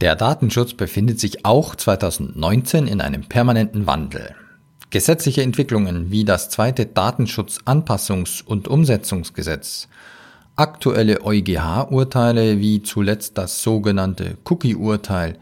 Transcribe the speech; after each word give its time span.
Der 0.00 0.14
Datenschutz 0.14 0.74
befindet 0.74 1.18
sich 1.20 1.44
auch 1.46 1.74
2019 1.74 2.86
in 2.86 3.00
einem 3.00 3.22
permanenten 3.22 3.86
Wandel. 3.86 4.34
Gesetzliche 4.90 5.42
Entwicklungen 5.42 6.10
wie 6.10 6.24
das 6.24 6.50
zweite 6.50 6.84
Datenschutzanpassungs- 6.84 8.44
und 8.44 8.68
Umsetzungsgesetz, 8.68 9.88
aktuelle 10.54 11.24
EuGH-Urteile 11.24 12.58
wie 12.58 12.82
zuletzt 12.82 13.38
das 13.38 13.62
sogenannte 13.62 14.36
Cookie-Urteil, 14.44 15.38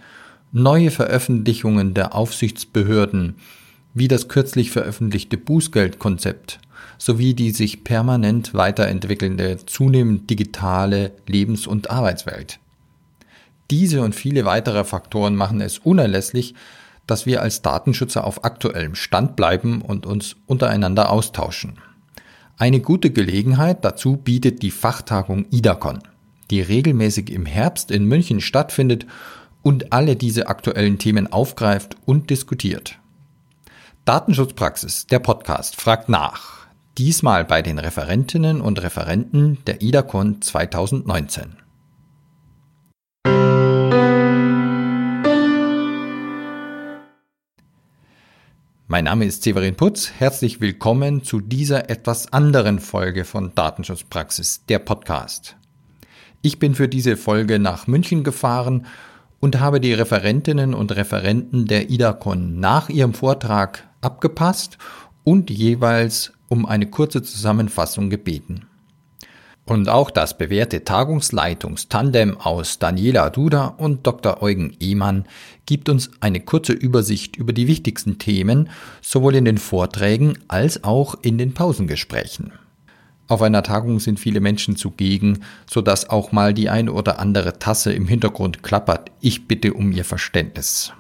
neue 0.53 0.91
Veröffentlichungen 0.91 1.95
der 1.95 2.15
Aufsichtsbehörden 2.15 3.37
wie 3.95 4.09
das 4.09 4.29
kürzlich 4.29 4.71
veröffentlichte 4.73 5.39
Bußgeldkonzept 5.39 6.59
sowie 6.99 7.35
die 7.35 7.51
sich 7.51 7.85
permanent 7.85 8.55
weiterentwickelnde 8.55 9.59
zunehmend 9.67 10.29
digitale 10.31 11.13
Lebens- 11.27 11.67
und 11.67 11.91
Arbeitswelt. 11.91 12.59
Diese 13.71 14.03
und 14.03 14.15
viele 14.15 14.45
weitere 14.45 14.85
Faktoren 14.85 15.37
machen 15.37 15.61
es 15.61 15.79
unerlässlich, 15.79 16.55
dass 17.07 17.27
wir 17.27 17.43
als 17.43 17.63
Datenschützer 17.63 18.25
auf 18.25 18.45
aktuellem 18.45 18.95
Stand 18.95 19.37
bleiben 19.37 19.83
und 19.83 20.07
uns 20.07 20.37
untereinander 20.47 21.11
austauschen. 21.11 21.79
Eine 22.57 22.81
gute 22.81 23.11
Gelegenheit 23.11 23.85
dazu 23.85 24.17
bietet 24.17 24.63
die 24.63 24.71
Fachtagung 24.71 25.47
IDACON, 25.51 26.01
die 26.51 26.61
regelmäßig 26.61 27.31
im 27.31 27.47
Herbst 27.47 27.91
in 27.91 28.05
München 28.05 28.41
stattfindet 28.41 29.07
und 29.63 29.93
alle 29.93 30.15
diese 30.15 30.47
aktuellen 30.47 30.99
Themen 30.99 31.33
aufgreift 31.33 31.97
und 32.05 32.31
diskutiert. 32.31 32.99
Datenschutzpraxis, 34.05 35.07
der 35.07 35.19
Podcast, 35.19 35.81
fragt 35.81 36.09
nach. 36.09 36.67
Diesmal 36.99 37.45
bei 37.45 37.63
den 37.63 37.79
Referentinnen 37.79 38.61
und 38.61 38.81
Referenten 38.83 39.59
der 39.67 39.83
IDACON 39.83 40.43
2019. 40.43 41.57
Mein 48.95 49.07
Name 49.07 49.25
ist 49.25 49.43
Severin 49.43 49.75
Putz. 49.75 50.13
Herzlich 50.19 50.61
willkommen 50.61 51.25
zu 51.25 51.41
dieser 51.41 51.91
etwas 51.91 52.33
anderen 52.33 52.79
Folge 52.79 53.25
von 53.25 53.53
Datenschutzpraxis, 53.53 54.67
der 54.69 54.79
Podcast. 54.79 55.57
Ich 56.43 56.61
bin 56.61 56.77
für 56.77 56.87
diese 56.87 57.17
Folge 57.17 57.59
nach 57.59 57.89
München 57.89 58.23
gefahren 58.23 58.87
und 59.41 59.59
habe 59.59 59.81
die 59.81 59.95
Referentinnen 59.95 60.75
und 60.75 60.95
Referenten 60.95 61.67
der 61.67 61.91
IDACON 61.91 62.61
nach 62.61 62.89
ihrem 62.89 63.15
Vortrag 63.15 63.83
abgepasst 64.01 64.79
und 65.25 65.51
jeweils 65.51 66.33
um 66.49 66.65
eine 66.65 66.87
kurze 66.87 67.21
Zusammenfassung 67.21 68.11
gebeten. 68.11 68.67
Und 69.67 69.89
auch 69.89 70.11
das 70.11 70.37
bewährte 70.37 70.85
Tagungsleitungstandem 70.85 72.39
aus 72.39 72.79
Daniela 72.79 73.31
Duda 73.31 73.69
und 73.69 74.07
Dr. 74.07 74.43
Eugen 74.43 74.77
Ehmann 74.79 75.25
gibt 75.65 75.89
uns 75.89 76.11
eine 76.21 76.41
kurze 76.41 76.75
Übersicht 76.75 77.37
über 77.37 77.55
die 77.55 77.67
wichtigsten 77.67 78.19
Themen, 78.19 78.69
sowohl 79.01 79.37
in 79.37 79.47
den 79.47 79.57
Vorträgen 79.57 80.39
als 80.49 80.85
auch 80.85 81.15
in 81.23 81.39
den 81.39 81.55
Pausengesprächen. 81.55 82.53
Auf 83.27 83.41
einer 83.41 83.63
Tagung 83.63 84.01
sind 84.01 84.21
viele 84.21 84.41
Menschen 84.41 84.77
zugegen, 84.77 85.45
so 85.71 85.81
dass 85.81 86.11
auch 86.11 86.31
mal 86.31 86.53
die 86.53 86.69
ein 86.69 86.91
oder 86.91 87.19
andere 87.19 87.59
Tasse 87.59 87.95
im 87.95 88.07
Hintergrund 88.07 88.63
klappert. 88.63 89.11
Ich 89.23 89.49
bitte 89.49 89.73
um 89.73 89.93
Ihr 89.93 90.05
Verständnis. 90.05 90.93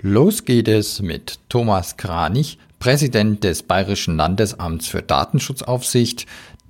Los 0.00 0.44
geht 0.44 0.66
es 0.66 1.00
mit 1.00 1.38
Thomas 1.48 1.96
Kranich, 1.96 2.58
Präsident 2.80 3.42
des 3.44 3.62
Bayerischen 3.62 4.16
Landesamts 4.16 4.86
für 4.86 5.02
Datenschutzaufsicht, 5.02 6.26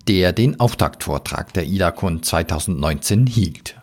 der 0.09 0.33
den 0.33 0.59
Auftaktvortrag 0.59 1.53
der 1.53 1.65
IDACON 1.65 2.23
2019 2.23 3.27
hielt. 3.27 3.77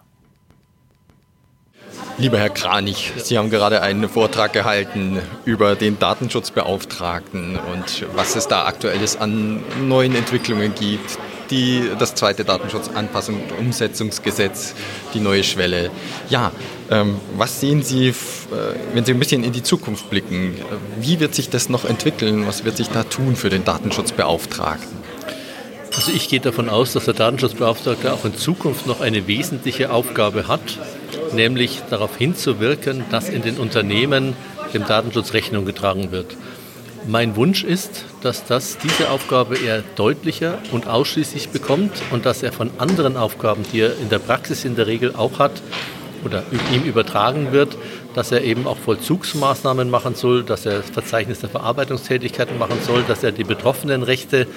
Lieber 2.17 2.39
Herr 2.39 2.49
Kranich, 2.49 3.11
Sie 3.17 3.37
haben 3.37 3.49
gerade 3.49 3.81
einen 3.81 4.09
Vortrag 4.09 4.53
gehalten 4.53 5.19
über 5.43 5.75
den 5.75 5.99
Datenschutzbeauftragten 5.99 7.57
und 7.57 8.05
was 8.15 8.35
es 8.35 8.47
da 8.47 8.65
aktuelles 8.65 9.17
an 9.17 9.61
neuen 9.87 10.15
Entwicklungen 10.15 10.73
gibt. 10.73 11.19
Die, 11.51 11.91
das 11.99 12.15
zweite 12.15 12.43
Datenschutzanpassung 12.43 13.39
und 13.39 13.51
Umsetzungsgesetz, 13.59 14.73
die 15.13 15.19
neue 15.19 15.43
Schwelle. 15.43 15.91
Ja, 16.27 16.51
ähm, 16.89 17.19
was 17.37 17.59
sehen 17.59 17.83
Sie, 17.83 18.07
äh, 18.07 18.13
wenn 18.95 19.05
Sie 19.05 19.11
ein 19.11 19.19
bisschen 19.19 19.43
in 19.43 19.51
die 19.51 19.61
Zukunft 19.61 20.09
blicken? 20.09 20.55
Wie 20.99 21.19
wird 21.19 21.35
sich 21.35 21.49
das 21.49 21.69
noch 21.69 21.85
entwickeln? 21.85 22.47
Was 22.47 22.65
wird 22.65 22.77
sich 22.77 22.87
da 22.87 23.03
tun 23.03 23.35
für 23.35 23.49
den 23.49 23.63
Datenschutzbeauftragten? 23.63 25.04
Also 25.95 26.11
ich 26.11 26.27
gehe 26.27 26.41
davon 26.41 26.69
aus, 26.69 26.91
dass 26.93 27.05
der 27.05 27.13
Datenschutzbeauftragte 27.13 28.11
auch 28.11 28.25
in 28.25 28.35
Zukunft 28.35 28.85
noch 28.85 28.99
eine 28.99 29.27
wesentliche 29.27 29.91
Aufgabe 29.91 30.47
hat, 30.47 30.77
nämlich 31.33 31.81
darauf 31.89 32.17
hinzuwirken, 32.17 33.05
dass 33.11 33.29
in 33.29 33.41
den 33.41 33.57
Unternehmen 33.57 34.35
dem 34.73 34.85
Datenschutz 34.85 35.33
Rechnung 35.33 35.65
getragen 35.65 36.11
wird. 36.11 36.35
Mein 37.07 37.35
Wunsch 37.35 37.63
ist, 37.63 38.03
dass 38.21 38.45
das 38.45 38.77
diese 38.77 39.09
Aufgabe 39.09 39.57
eher 39.57 39.83
deutlicher 39.95 40.57
und 40.71 40.87
ausschließlich 40.87 41.49
bekommt 41.49 41.93
und 42.11 42.25
dass 42.25 42.43
er 42.43 42.51
von 42.51 42.71
anderen 42.77 43.15
Aufgaben, 43.15 43.63
die 43.71 43.81
er 43.81 43.97
in 43.97 44.09
der 44.09 44.19
Praxis 44.19 44.65
in 44.65 44.75
der 44.75 44.87
Regel 44.87 45.15
auch 45.15 45.39
hat, 45.39 45.61
oder 46.25 46.43
ihm 46.73 46.83
übertragen 46.83 47.51
wird, 47.51 47.77
dass 48.15 48.31
er 48.31 48.41
eben 48.43 48.65
auch 48.65 48.77
Vollzugsmaßnahmen 48.77 49.89
machen 49.89 50.15
soll, 50.15 50.43
dass 50.43 50.65
er 50.65 50.77
das 50.77 50.89
Verzeichnis 50.89 51.41
der 51.41 51.49
Verarbeitungstätigkeiten 51.49 52.57
machen 52.57 52.77
soll, 52.81 53.03
dass 53.03 53.23
er 53.23 53.33
die 53.33 53.43
betroffenen 53.43 54.03
Rechte 54.03 54.47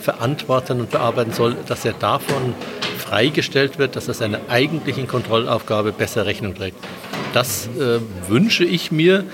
verantworten 0.00 0.80
und 0.80 0.90
bearbeiten 0.90 1.32
soll, 1.32 1.54
dass 1.68 1.84
er 1.84 1.92
davon 1.92 2.54
freigestellt 2.98 3.78
wird, 3.78 3.96
dass 3.96 4.08
er 4.08 4.14
seiner 4.14 4.40
eigentlichen 4.48 5.06
Kontrollaufgabe 5.06 5.92
besser 5.92 6.24
Rechnung 6.24 6.54
trägt. 6.54 6.78
Das 7.34 7.68
äh, 7.78 8.00
wünsche 8.28 8.64
ich 8.64 8.90
mir, 8.90 9.24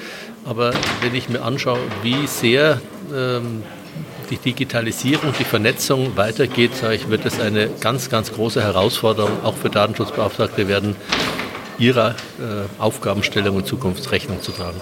aber 0.45 0.73
wenn 1.01 1.15
ich 1.15 1.29
mir 1.29 1.43
anschaue, 1.43 1.79
wie 2.03 2.27
sehr 2.27 2.81
ähm, 3.15 3.63
die 4.31 4.39
Digitalisierung, 4.39 5.33
die 5.39 5.45
Vernetzung 5.45 6.17
weitergeht, 6.17 6.75
sage 6.75 6.97
ich, 6.97 7.09
wird 7.09 7.25
es 7.25 7.41
eine 7.41 7.69
ganz, 7.81 8.11
ganz 8.11 8.33
große 8.33 8.61
Herausforderung 8.61 9.45
auch 9.45 9.57
für 9.57 9.71
Datenschutzbeauftragte 9.71 10.69
werden, 10.69 10.97
ihrer 11.79 12.11
äh, 12.11 12.81
Aufgabenstellung 12.81 13.57
und 13.57 13.67
Zukunft 13.67 14.11
Rechnung 14.13 14.43
zu 14.43 14.53
tragen. 14.53 14.81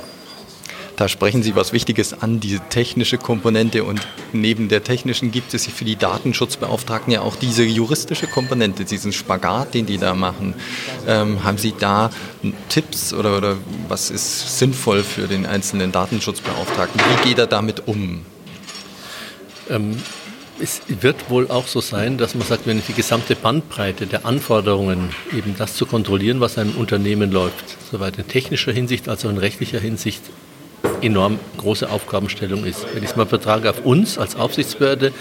Da 0.97 1.09
sprechen 1.09 1.43
Sie 1.43 1.55
was 1.55 1.75
Wichtiges 1.75 2.23
an, 2.23 2.41
diese 2.41 2.61
technische 2.71 3.19
Komponente. 3.19 3.84
Und 3.84 4.01
neben 4.33 4.71
der 4.71 4.83
technischen 4.83 5.31
gibt 5.31 5.53
es 5.53 5.67
für 5.67 5.84
die 5.84 5.97
Datenschutzbeauftragten 5.97 7.12
ja 7.12 7.21
auch 7.21 7.37
diese 7.37 7.65
juristische 7.65 8.27
Komponente, 8.27 8.87
diesen 8.87 9.12
Spagat, 9.12 9.75
den 9.75 9.84
die 9.84 9.99
da 9.99 10.15
machen. 10.15 10.55
Ähm, 11.07 11.45
haben 11.45 11.59
Sie 11.59 11.75
da 11.79 12.11
Tipps 12.71 13.13
oder, 13.13 13.37
oder 13.37 13.57
was 13.89 14.11
ist 14.11 14.59
sinnvoll 14.59 15.03
für 15.05 15.28
den 15.28 15.45
einzelnen 15.45 15.93
Datenschutzbeauftragten? 15.93 16.99
Wie 16.99 17.28
geht 17.28 17.39
er 17.39 17.47
damit 17.47 17.87
um? 17.87 18.25
Ähm, 19.69 20.01
es 20.61 20.83
wird 20.89 21.31
wohl 21.31 21.50
auch 21.50 21.67
so 21.67 21.81
sein, 21.81 22.19
dass 22.19 22.34
man 22.34 22.47
sagt, 22.47 22.67
wenn 22.67 22.83
die 22.87 22.93
gesamte 22.93 23.37
Bandbreite 23.37 24.06
der 24.06 24.25
Anforderungen, 24.25 25.11
eben 25.37 25.55
das 25.56 25.75
zu 25.77 25.87
kontrollieren, 25.87 26.41
was 26.41 26.59
einem 26.59 26.77
Unternehmen 26.77 27.31
läuft, 27.31 27.65
soweit 27.91 28.19
in 28.19 28.27
technischer 28.27 28.72
Hinsicht 28.72 29.09
als 29.09 29.25
auch 29.25 29.31
in 29.31 29.39
rechtlicher 29.39 29.78
Hinsicht 29.81 30.22
enorm 31.03 31.39
große 31.59 31.91
Aufgabenstellung 31.91 32.65
ist. 32.65 32.87
Wenn 32.95 33.03
ich 33.03 33.11
es 33.11 33.16
mal 33.16 33.27
vertrage 33.27 33.69
auf 33.71 33.84
uns 33.84 34.19
als 34.19 34.37
Aufsichtsbehörde, 34.37 35.12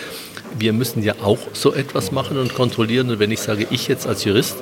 wir 0.58 0.74
müssen 0.74 1.04
ja 1.04 1.16
auch 1.22 1.40
so 1.54 1.74
etwas 1.74 2.12
machen 2.12 2.38
und 2.38 2.54
kontrollieren. 2.54 3.10
Und 3.10 3.20
wenn 3.20 3.32
ich 3.32 3.42
sage, 3.42 3.68
ich 3.70 3.88
jetzt 3.88 4.08
als 4.08 4.24
Jurist, 4.24 4.58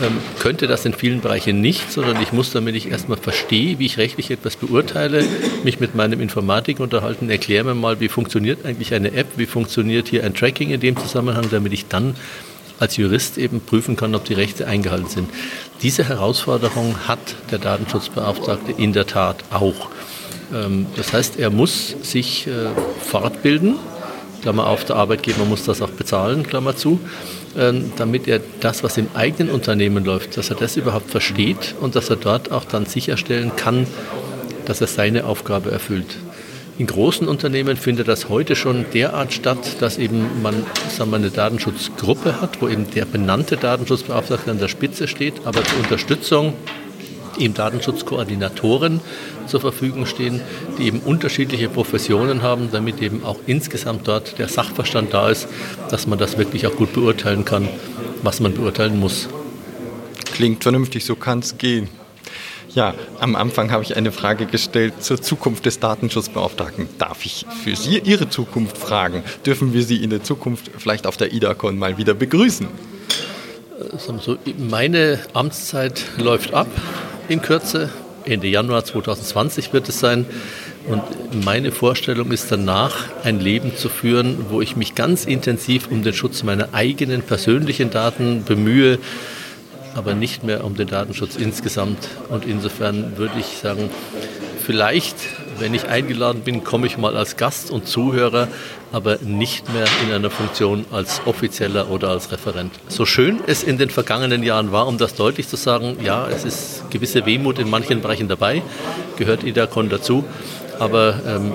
ähm, 0.00 0.18
könnte 0.38 0.66
das 0.66 0.84
in 0.84 0.92
vielen 0.92 1.20
Bereichen 1.20 1.60
nicht, 1.60 1.92
sondern 1.92 2.20
ich 2.20 2.32
muss, 2.32 2.52
damit 2.52 2.74
ich 2.74 2.90
erstmal 2.90 3.18
verstehe, 3.18 3.78
wie 3.78 3.86
ich 3.86 3.98
rechtlich 3.98 4.30
etwas 4.30 4.56
beurteile, 4.56 5.24
mich 5.62 5.80
mit 5.80 5.94
meinem 5.94 6.20
Informatik 6.20 6.80
unterhalten, 6.80 7.30
erkläre 7.30 7.64
mir 7.64 7.74
mal, 7.74 8.00
wie 8.00 8.08
funktioniert 8.08 8.64
eigentlich 8.64 8.92
eine 8.94 9.12
App, 9.12 9.28
wie 9.36 9.46
funktioniert 9.46 10.08
hier 10.08 10.24
ein 10.24 10.34
Tracking 10.34 10.70
in 10.70 10.80
dem 10.80 10.96
Zusammenhang, 10.96 11.46
damit 11.50 11.72
ich 11.72 11.86
dann 11.86 12.16
als 12.80 12.96
Jurist 12.96 13.38
eben 13.38 13.60
prüfen 13.60 13.96
kann, 13.96 14.14
ob 14.14 14.24
die 14.24 14.34
Rechte 14.34 14.66
eingehalten 14.66 15.08
sind. 15.08 15.30
Diese 15.82 16.08
Herausforderung 16.08 16.96
hat 17.06 17.20
der 17.50 17.58
Datenschutzbeauftragte 17.58 18.72
in 18.72 18.92
der 18.92 19.06
Tat 19.06 19.44
auch. 19.50 19.90
Ähm, 20.52 20.86
das 20.96 21.12
heißt, 21.12 21.38
er 21.38 21.50
muss 21.50 21.94
sich 22.02 22.46
äh, 22.46 22.70
fortbilden, 23.00 23.76
Klammer 24.42 24.66
auf, 24.66 24.84
der 24.84 24.96
Arbeitgeber 24.96 25.44
muss 25.44 25.64
das 25.64 25.80
auch 25.80 25.90
bezahlen, 25.90 26.42
Klammer 26.42 26.76
zu, 26.76 27.00
damit 27.96 28.26
er 28.28 28.40
das, 28.60 28.82
was 28.82 28.96
im 28.98 29.08
eigenen 29.14 29.52
Unternehmen 29.52 30.04
läuft, 30.04 30.36
dass 30.36 30.50
er 30.50 30.56
das 30.56 30.76
überhaupt 30.76 31.10
versteht 31.10 31.74
und 31.80 31.94
dass 31.94 32.10
er 32.10 32.16
dort 32.16 32.50
auch 32.50 32.64
dann 32.64 32.86
sicherstellen 32.86 33.52
kann, 33.56 33.86
dass 34.64 34.80
er 34.80 34.86
seine 34.86 35.24
Aufgabe 35.24 35.70
erfüllt. 35.70 36.16
In 36.76 36.88
großen 36.88 37.28
Unternehmen 37.28 37.76
findet 37.76 38.08
das 38.08 38.28
heute 38.28 38.56
schon 38.56 38.84
derart 38.92 39.32
statt, 39.32 39.76
dass 39.78 39.96
eben 39.96 40.42
man 40.42 40.66
sagen 40.88 41.10
wir, 41.10 41.18
eine 41.18 41.30
Datenschutzgruppe 41.30 42.40
hat, 42.40 42.60
wo 42.60 42.68
eben 42.68 42.90
der 42.90 43.04
benannte 43.04 43.56
Datenschutzbeauftragte 43.56 44.50
an 44.50 44.58
der 44.58 44.66
Spitze 44.66 45.06
steht, 45.06 45.34
aber 45.44 45.62
zur 45.62 45.78
Unterstützung 45.78 46.54
eben 47.38 47.54
Datenschutzkoordinatoren 47.54 49.00
zur 49.46 49.60
Verfügung 49.60 50.06
stehen, 50.06 50.40
die 50.78 50.86
eben 50.86 51.00
unterschiedliche 51.00 51.68
Professionen 51.68 52.42
haben, 52.42 52.70
damit 52.72 53.00
eben 53.02 53.24
auch 53.24 53.38
insgesamt 53.46 54.06
dort 54.08 54.38
der 54.38 54.48
Sachverstand 54.48 55.12
da 55.12 55.28
ist, 55.28 55.48
dass 55.90 56.06
man 56.06 56.18
das 56.18 56.38
wirklich 56.38 56.66
auch 56.66 56.76
gut 56.76 56.92
beurteilen 56.92 57.44
kann, 57.44 57.68
was 58.22 58.40
man 58.40 58.54
beurteilen 58.54 58.98
muss. 58.98 59.28
Klingt 60.32 60.62
vernünftig, 60.62 61.04
so 61.04 61.14
kann 61.14 61.40
es 61.40 61.58
gehen. 61.58 61.88
Ja, 62.74 62.92
am 63.20 63.36
Anfang 63.36 63.70
habe 63.70 63.84
ich 63.84 63.96
eine 63.96 64.10
Frage 64.10 64.46
gestellt 64.46 64.94
zur 64.98 65.22
Zukunft 65.22 65.64
des 65.64 65.78
Datenschutzbeauftragten. 65.78 66.88
Darf 66.98 67.24
ich 67.24 67.46
für 67.62 67.76
Sie 67.76 68.00
Ihre 68.00 68.28
Zukunft 68.28 68.76
fragen? 68.76 69.22
Dürfen 69.46 69.72
wir 69.72 69.84
Sie 69.84 70.02
in 70.02 70.10
der 70.10 70.24
Zukunft 70.24 70.72
vielleicht 70.76 71.06
auf 71.06 71.16
der 71.16 71.32
IDACON 71.32 71.78
mal 71.78 71.98
wieder 71.98 72.14
begrüßen? 72.14 72.66
Meine 74.58 75.20
Amtszeit 75.34 76.04
läuft 76.18 76.52
ab 76.52 76.66
in 77.28 77.42
Kürze. 77.42 77.90
Ende 78.24 78.46
Januar 78.48 78.84
2020 78.84 79.72
wird 79.72 79.88
es 79.88 80.00
sein. 80.00 80.26
Und 80.86 81.02
meine 81.44 81.72
Vorstellung 81.72 82.30
ist 82.30 82.52
danach, 82.52 82.94
ein 83.22 83.40
Leben 83.40 83.76
zu 83.76 83.88
führen, 83.88 84.46
wo 84.50 84.60
ich 84.60 84.76
mich 84.76 84.94
ganz 84.94 85.24
intensiv 85.24 85.88
um 85.90 86.02
den 86.02 86.12
Schutz 86.12 86.42
meiner 86.42 86.74
eigenen 86.74 87.22
persönlichen 87.22 87.90
Daten 87.90 88.44
bemühe, 88.44 88.98
aber 89.94 90.14
nicht 90.14 90.44
mehr 90.44 90.64
um 90.64 90.76
den 90.76 90.88
Datenschutz 90.88 91.36
insgesamt. 91.36 92.08
Und 92.28 92.44
insofern 92.44 93.16
würde 93.16 93.34
ich 93.38 93.46
sagen, 93.62 93.88
vielleicht, 94.62 95.16
wenn 95.58 95.74
ich 95.74 95.86
eingeladen 95.88 96.42
bin, 96.42 96.64
komme 96.64 96.86
ich 96.86 96.98
mal 96.98 97.16
als 97.16 97.36
Gast 97.36 97.70
und 97.70 97.86
Zuhörer, 97.86 98.48
aber 98.92 99.18
nicht 99.22 99.72
mehr 99.72 99.86
in 100.04 100.12
einer 100.12 100.30
Funktion 100.30 100.84
als 100.90 101.20
Offizieller 101.24 101.90
oder 101.90 102.10
als 102.10 102.32
Referent. 102.32 102.72
So 102.88 103.06
schön 103.06 103.40
es 103.46 103.62
in 103.62 103.78
den 103.78 103.90
vergangenen 103.90 104.42
Jahren 104.42 104.72
war, 104.72 104.86
um 104.86 104.98
das 104.98 105.14
deutlich 105.14 105.48
zu 105.48 105.56
sagen, 105.56 105.96
ja, 106.02 106.28
es 106.28 106.44
ist 106.44 106.90
gewisse 106.90 107.26
Wehmut 107.26 107.58
in 107.58 107.70
manchen 107.70 108.00
Bereichen 108.00 108.28
dabei, 108.28 108.62
gehört 109.16 109.44
IDACON 109.44 109.88
dazu, 109.88 110.24
aber 110.78 111.20
ähm, 111.26 111.52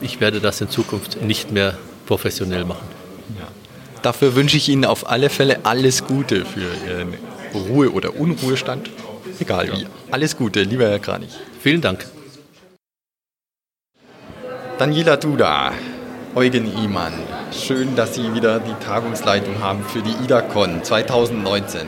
ich 0.00 0.20
werde 0.20 0.40
das 0.40 0.60
in 0.60 0.68
Zukunft 0.68 1.22
nicht 1.22 1.50
mehr 1.52 1.76
professionell 2.06 2.64
machen. 2.64 2.86
Ja. 3.38 3.48
Dafür 4.02 4.34
wünsche 4.34 4.56
ich 4.56 4.68
Ihnen 4.68 4.84
auf 4.84 5.08
alle 5.08 5.30
Fälle 5.30 5.60
alles 5.64 6.04
Gute 6.04 6.44
für 6.44 6.60
Ihren 6.60 7.14
Ruhe- 7.54 7.92
oder 7.92 8.16
Unruhestand. 8.16 8.90
Egal 9.38 9.68
wie. 9.72 9.86
Alles 10.10 10.36
Gute, 10.36 10.62
lieber 10.62 10.88
Herr 10.88 10.98
Kranich. 10.98 11.30
Vielen 11.60 11.80
Dank. 11.80 12.06
Daniela 14.76 15.16
Duda, 15.16 15.70
Eugen 16.34 16.66
Iman, 16.82 17.12
schön, 17.52 17.94
dass 17.94 18.16
Sie 18.16 18.34
wieder 18.34 18.58
die 18.58 18.74
Tagungsleitung 18.84 19.62
haben 19.62 19.84
für 19.84 20.02
die 20.02 20.10
IDACON 20.24 20.82
2019. 20.82 21.82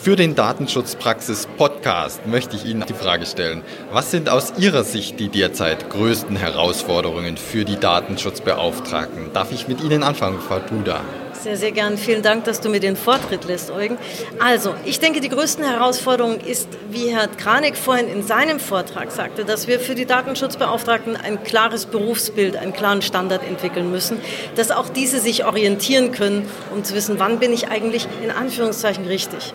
Für 0.00 0.14
den 0.14 0.36
Datenschutzpraxis 0.36 1.48
Podcast 1.56 2.28
möchte 2.28 2.54
ich 2.54 2.64
Ihnen 2.64 2.84
die 2.88 2.94
Frage 2.94 3.26
stellen, 3.26 3.62
was 3.90 4.12
sind 4.12 4.28
aus 4.28 4.52
Ihrer 4.56 4.84
Sicht 4.84 5.18
die 5.18 5.30
derzeit 5.30 5.90
größten 5.90 6.36
Herausforderungen 6.36 7.36
für 7.36 7.64
die 7.64 7.80
Datenschutzbeauftragten? 7.80 9.32
Darf 9.32 9.50
ich 9.50 9.66
mit 9.66 9.82
Ihnen 9.82 10.04
anfangen, 10.04 10.38
Frau 10.38 10.60
Duda? 10.60 11.00
Sehr, 11.48 11.56
sehr 11.56 11.72
gern. 11.72 11.96
Vielen 11.96 12.20
Dank, 12.20 12.44
dass 12.44 12.60
du 12.60 12.68
mir 12.68 12.78
den 12.78 12.94
Vortritt 12.94 13.44
lässt, 13.44 13.70
Eugen. 13.70 13.96
Also, 14.38 14.74
ich 14.84 15.00
denke, 15.00 15.22
die 15.22 15.30
größte 15.30 15.66
Herausforderung 15.66 16.40
ist, 16.40 16.68
wie 16.90 17.08
Herr 17.08 17.26
Kranek 17.26 17.74
vorhin 17.74 18.06
in 18.06 18.22
seinem 18.22 18.60
Vortrag 18.60 19.10
sagte, 19.10 19.46
dass 19.46 19.66
wir 19.66 19.80
für 19.80 19.94
die 19.94 20.04
Datenschutzbeauftragten 20.04 21.16
ein 21.16 21.42
klares 21.44 21.86
Berufsbild, 21.86 22.58
einen 22.58 22.74
klaren 22.74 23.00
Standard 23.00 23.42
entwickeln 23.48 23.90
müssen, 23.90 24.20
dass 24.56 24.70
auch 24.70 24.90
diese 24.90 25.20
sich 25.20 25.46
orientieren 25.46 26.12
können, 26.12 26.46
um 26.70 26.84
zu 26.84 26.92
wissen, 26.92 27.18
wann 27.18 27.38
bin 27.38 27.54
ich 27.54 27.68
eigentlich 27.68 28.06
in 28.22 28.30
Anführungszeichen 28.30 29.06
richtig. 29.06 29.54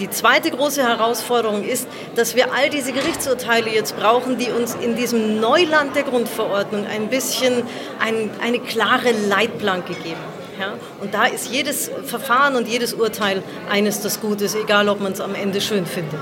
Die 0.00 0.10
zweite 0.10 0.50
große 0.50 0.82
Herausforderung 0.82 1.64
ist, 1.64 1.88
dass 2.14 2.36
wir 2.36 2.52
all 2.52 2.68
diese 2.68 2.92
Gerichtsurteile 2.92 3.70
jetzt 3.70 3.96
brauchen, 3.96 4.36
die 4.36 4.50
uns 4.50 4.74
in 4.74 4.96
diesem 4.96 5.40
Neuland 5.40 5.96
der 5.96 6.02
Grundverordnung 6.02 6.84
ein 6.84 7.08
bisschen 7.08 7.62
ein, 8.00 8.28
eine 8.42 8.58
klare 8.58 9.12
Leitplanke 9.12 9.94
geben. 9.94 10.41
Ja? 10.58 10.74
Und 11.00 11.14
da 11.14 11.24
ist 11.24 11.50
jedes 11.52 11.90
Verfahren 12.04 12.56
und 12.56 12.68
jedes 12.68 12.94
Urteil 12.94 13.42
eines 13.70 14.00
des 14.00 14.20
Gutes, 14.20 14.54
egal 14.54 14.88
ob 14.88 15.00
man 15.00 15.12
es 15.12 15.20
am 15.20 15.34
Ende 15.34 15.60
schön 15.60 15.86
findet. 15.86 16.20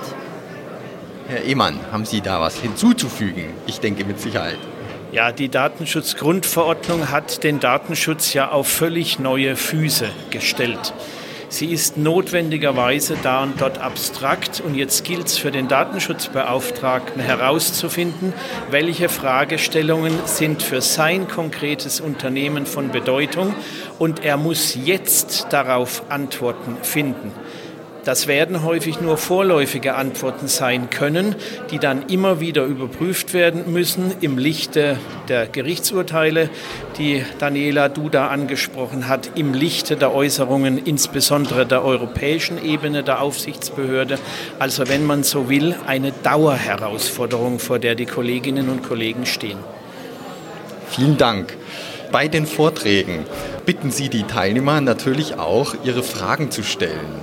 Herr 1.28 1.44
Ehmann, 1.44 1.78
haben 1.92 2.04
Sie 2.04 2.20
da 2.20 2.40
was 2.40 2.56
hinzuzufügen? 2.56 3.44
Ich 3.66 3.80
denke 3.80 4.04
mit 4.04 4.20
Sicherheit. 4.20 4.58
Ja, 5.12 5.32
die 5.32 5.48
Datenschutzgrundverordnung 5.48 7.10
hat 7.10 7.42
den 7.42 7.58
Datenschutz 7.58 8.32
ja 8.32 8.50
auf 8.50 8.68
völlig 8.68 9.18
neue 9.18 9.56
Füße 9.56 10.08
gestellt. 10.30 10.92
Sie 11.52 11.72
ist 11.72 11.96
notwendigerweise 11.96 13.16
da 13.24 13.42
und 13.42 13.60
dort 13.60 13.78
abstrakt 13.78 14.60
und 14.64 14.76
jetzt 14.76 15.02
gilt 15.02 15.26
es 15.26 15.36
für 15.36 15.50
den 15.50 15.66
Datenschutzbeauftragten 15.66 17.20
herauszufinden, 17.20 18.32
welche 18.70 19.08
Fragestellungen 19.08 20.12
sind 20.26 20.62
für 20.62 20.80
sein 20.80 21.26
konkretes 21.26 22.00
Unternehmen 22.00 22.66
von 22.66 22.92
Bedeutung 22.92 23.52
und 23.98 24.24
er 24.24 24.36
muss 24.36 24.76
jetzt 24.76 25.48
darauf 25.50 26.04
Antworten 26.08 26.76
finden. 26.82 27.32
Das 28.04 28.26
werden 28.26 28.62
häufig 28.62 29.00
nur 29.00 29.18
vorläufige 29.18 29.94
Antworten 29.94 30.48
sein 30.48 30.88
können, 30.88 31.36
die 31.70 31.78
dann 31.78 32.06
immer 32.08 32.40
wieder 32.40 32.64
überprüft 32.64 33.34
werden 33.34 33.72
müssen 33.72 34.14
im 34.22 34.38
Lichte 34.38 34.98
der 35.28 35.46
Gerichtsurteile, 35.46 36.48
die 36.96 37.22
Daniela 37.38 37.90
Duda 37.90 38.28
angesprochen 38.28 39.06
hat, 39.06 39.32
im 39.34 39.52
Lichte 39.52 39.96
der 39.96 40.14
Äußerungen 40.14 40.78
insbesondere 40.78 41.66
der 41.66 41.84
europäischen 41.84 42.62
Ebene 42.64 43.02
der 43.02 43.20
Aufsichtsbehörde. 43.20 44.18
Also 44.58 44.88
wenn 44.88 45.04
man 45.04 45.22
so 45.22 45.50
will, 45.50 45.74
eine 45.86 46.12
Dauerherausforderung, 46.12 47.58
vor 47.58 47.78
der 47.78 47.94
die 47.94 48.06
Kolleginnen 48.06 48.70
und 48.70 48.82
Kollegen 48.82 49.26
stehen. 49.26 49.58
Vielen 50.88 51.18
Dank. 51.18 51.54
Bei 52.10 52.26
den 52.26 52.46
Vorträgen 52.46 53.24
bitten 53.66 53.92
Sie 53.92 54.08
die 54.08 54.24
Teilnehmer 54.24 54.80
natürlich 54.80 55.38
auch, 55.38 55.74
ihre 55.84 56.02
Fragen 56.02 56.50
zu 56.50 56.64
stellen 56.64 57.22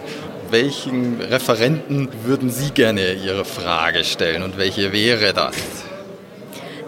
welchen 0.51 1.21
Referenten 1.21 2.09
würden 2.23 2.49
Sie 2.49 2.71
gerne 2.71 3.13
Ihre 3.13 3.45
Frage 3.45 4.03
stellen 4.03 4.43
und 4.43 4.57
welche 4.57 4.91
wäre 4.91 5.33
das? 5.33 5.55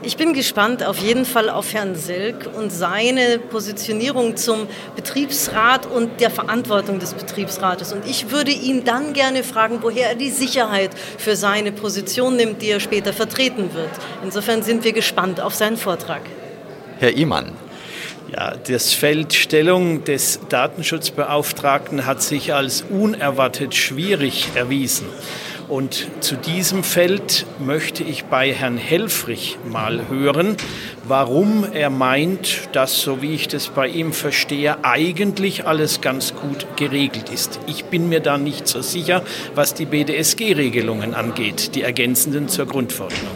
Ich 0.01 0.15
bin 0.15 0.33
gespannt 0.33 0.81
auf 0.83 0.97
jeden 0.99 1.25
Fall 1.25 1.49
auf 1.49 1.73
Herrn 1.73 1.93
Selk 1.93 2.49
und 2.57 2.71
seine 2.71 3.37
Positionierung 3.37 4.37
zum 4.37 4.67
Betriebsrat 4.95 5.87
und 5.87 6.21
der 6.21 6.31
Verantwortung 6.31 6.99
des 6.99 7.13
Betriebsrates. 7.13 7.91
Und 7.91 8.05
ich 8.07 8.31
würde 8.31 8.51
ihn 8.51 8.85
dann 8.85 9.11
gerne 9.11 9.43
fragen, 9.43 9.79
woher 9.81 10.07
er 10.07 10.15
die 10.15 10.29
Sicherheit 10.29 10.91
für 11.17 11.35
seine 11.35 11.73
Position 11.73 12.37
nimmt, 12.37 12.61
die 12.61 12.69
er 12.69 12.79
später 12.79 13.11
vertreten 13.11 13.73
wird. 13.73 13.91
Insofern 14.23 14.63
sind 14.63 14.85
wir 14.85 14.93
gespannt 14.93 15.41
auf 15.41 15.53
seinen 15.53 15.75
Vortrag. 15.75 16.21
Herr 16.97 17.13
Ehmann, 17.13 17.51
ja, 18.31 18.55
das 18.55 18.93
Feld 18.93 19.33
Stellung 19.33 20.03
des 20.03 20.39
Datenschutzbeauftragten 20.49 22.05
hat 22.05 22.21
sich 22.21 22.53
als 22.53 22.83
unerwartet 22.89 23.75
schwierig 23.75 24.49
erwiesen. 24.55 25.07
Und 25.67 26.07
zu 26.19 26.35
diesem 26.35 26.83
Feld 26.83 27.45
möchte 27.59 28.03
ich 28.03 28.25
bei 28.25 28.51
Herrn 28.51 28.77
Helfrich 28.77 29.59
mal 29.69 30.09
hören, 30.09 30.57
warum 31.07 31.63
er 31.71 31.91
meint, 31.91 32.69
dass, 32.71 33.01
so 33.01 33.21
wie 33.21 33.35
ich 33.35 33.47
das 33.47 33.67
bei 33.67 33.87
ihm 33.87 34.11
verstehe, 34.11 34.83
eigentlich 34.83 35.67
alles 35.67 36.01
ganz 36.01 36.33
gut 36.33 36.65
geregelt 36.75 37.29
ist. 37.29 37.59
Ich 37.67 37.85
bin 37.85 38.09
mir 38.09 38.19
da 38.19 38.39
nicht 38.39 38.67
so 38.67 38.81
sicher, 38.81 39.21
was 39.53 39.75
die 39.75 39.85
BDSG-Regelungen 39.85 41.13
angeht, 41.13 41.75
die 41.75 41.83
ergänzenden 41.83 42.47
zur 42.47 42.65
Grundverordnung. 42.65 43.35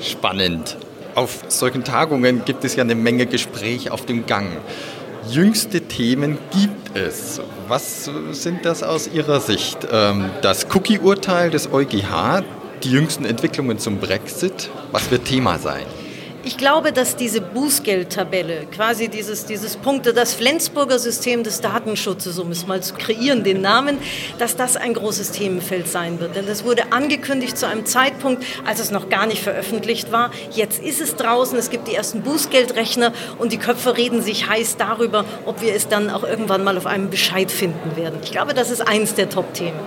Spannend 0.00 0.78
auf 1.14 1.44
solchen 1.48 1.84
Tagungen 1.84 2.44
gibt 2.44 2.64
es 2.64 2.76
ja 2.76 2.82
eine 2.82 2.94
Menge 2.94 3.26
Gespräch 3.26 3.90
auf 3.90 4.06
dem 4.06 4.26
Gang. 4.26 4.48
Jüngste 5.30 5.80
Themen 5.82 6.38
gibt 6.50 6.96
es. 6.96 7.40
Was 7.66 8.10
sind 8.32 8.64
das 8.64 8.82
aus 8.82 9.08
Ihrer 9.08 9.40
Sicht? 9.40 9.78
Ähm, 9.90 10.30
das 10.42 10.66
Cookie-Urteil 10.74 11.50
des 11.50 11.72
EuGH, 11.72 12.42
die 12.82 12.90
jüngsten 12.90 13.24
Entwicklungen 13.24 13.78
zum 13.78 13.98
Brexit, 13.98 14.70
was 14.92 15.10
wird 15.10 15.24
Thema 15.24 15.58
sein? 15.58 15.86
Ich 16.46 16.58
glaube, 16.58 16.92
dass 16.92 17.16
diese 17.16 17.40
Bußgeldtabelle, 17.40 18.66
quasi 18.66 19.08
dieses, 19.08 19.46
dieses 19.46 19.78
Punkte, 19.78 20.12
das 20.12 20.34
Flensburger 20.34 20.98
System 20.98 21.42
des 21.42 21.62
Datenschutzes, 21.62 22.38
um 22.38 22.50
es 22.50 22.66
mal 22.66 22.82
zu 22.82 22.92
kreieren, 22.92 23.44
den 23.44 23.62
Namen, 23.62 23.96
dass 24.38 24.54
das 24.54 24.76
ein 24.76 24.92
großes 24.92 25.30
Themenfeld 25.30 25.88
sein 25.88 26.20
wird. 26.20 26.36
Denn 26.36 26.46
das 26.46 26.62
wurde 26.62 26.92
angekündigt 26.92 27.56
zu 27.56 27.66
einem 27.66 27.86
Zeitpunkt, 27.86 28.44
als 28.66 28.78
es 28.78 28.90
noch 28.90 29.08
gar 29.08 29.24
nicht 29.24 29.42
veröffentlicht 29.42 30.12
war. 30.12 30.32
Jetzt 30.50 30.82
ist 30.82 31.00
es 31.00 31.16
draußen, 31.16 31.58
es 31.58 31.70
gibt 31.70 31.88
die 31.88 31.94
ersten 31.94 32.20
Bußgeldrechner 32.20 33.14
und 33.38 33.52
die 33.52 33.58
Köpfe 33.58 33.96
reden 33.96 34.20
sich 34.20 34.46
heiß 34.46 34.76
darüber, 34.76 35.24
ob 35.46 35.62
wir 35.62 35.74
es 35.74 35.88
dann 35.88 36.10
auch 36.10 36.24
irgendwann 36.24 36.62
mal 36.62 36.76
auf 36.76 36.84
einem 36.84 37.08
Bescheid 37.08 37.50
finden 37.50 37.96
werden. 37.96 38.18
Ich 38.22 38.32
glaube, 38.32 38.52
das 38.52 38.70
ist 38.70 38.86
eins 38.86 39.14
der 39.14 39.30
Top-Themen. 39.30 39.80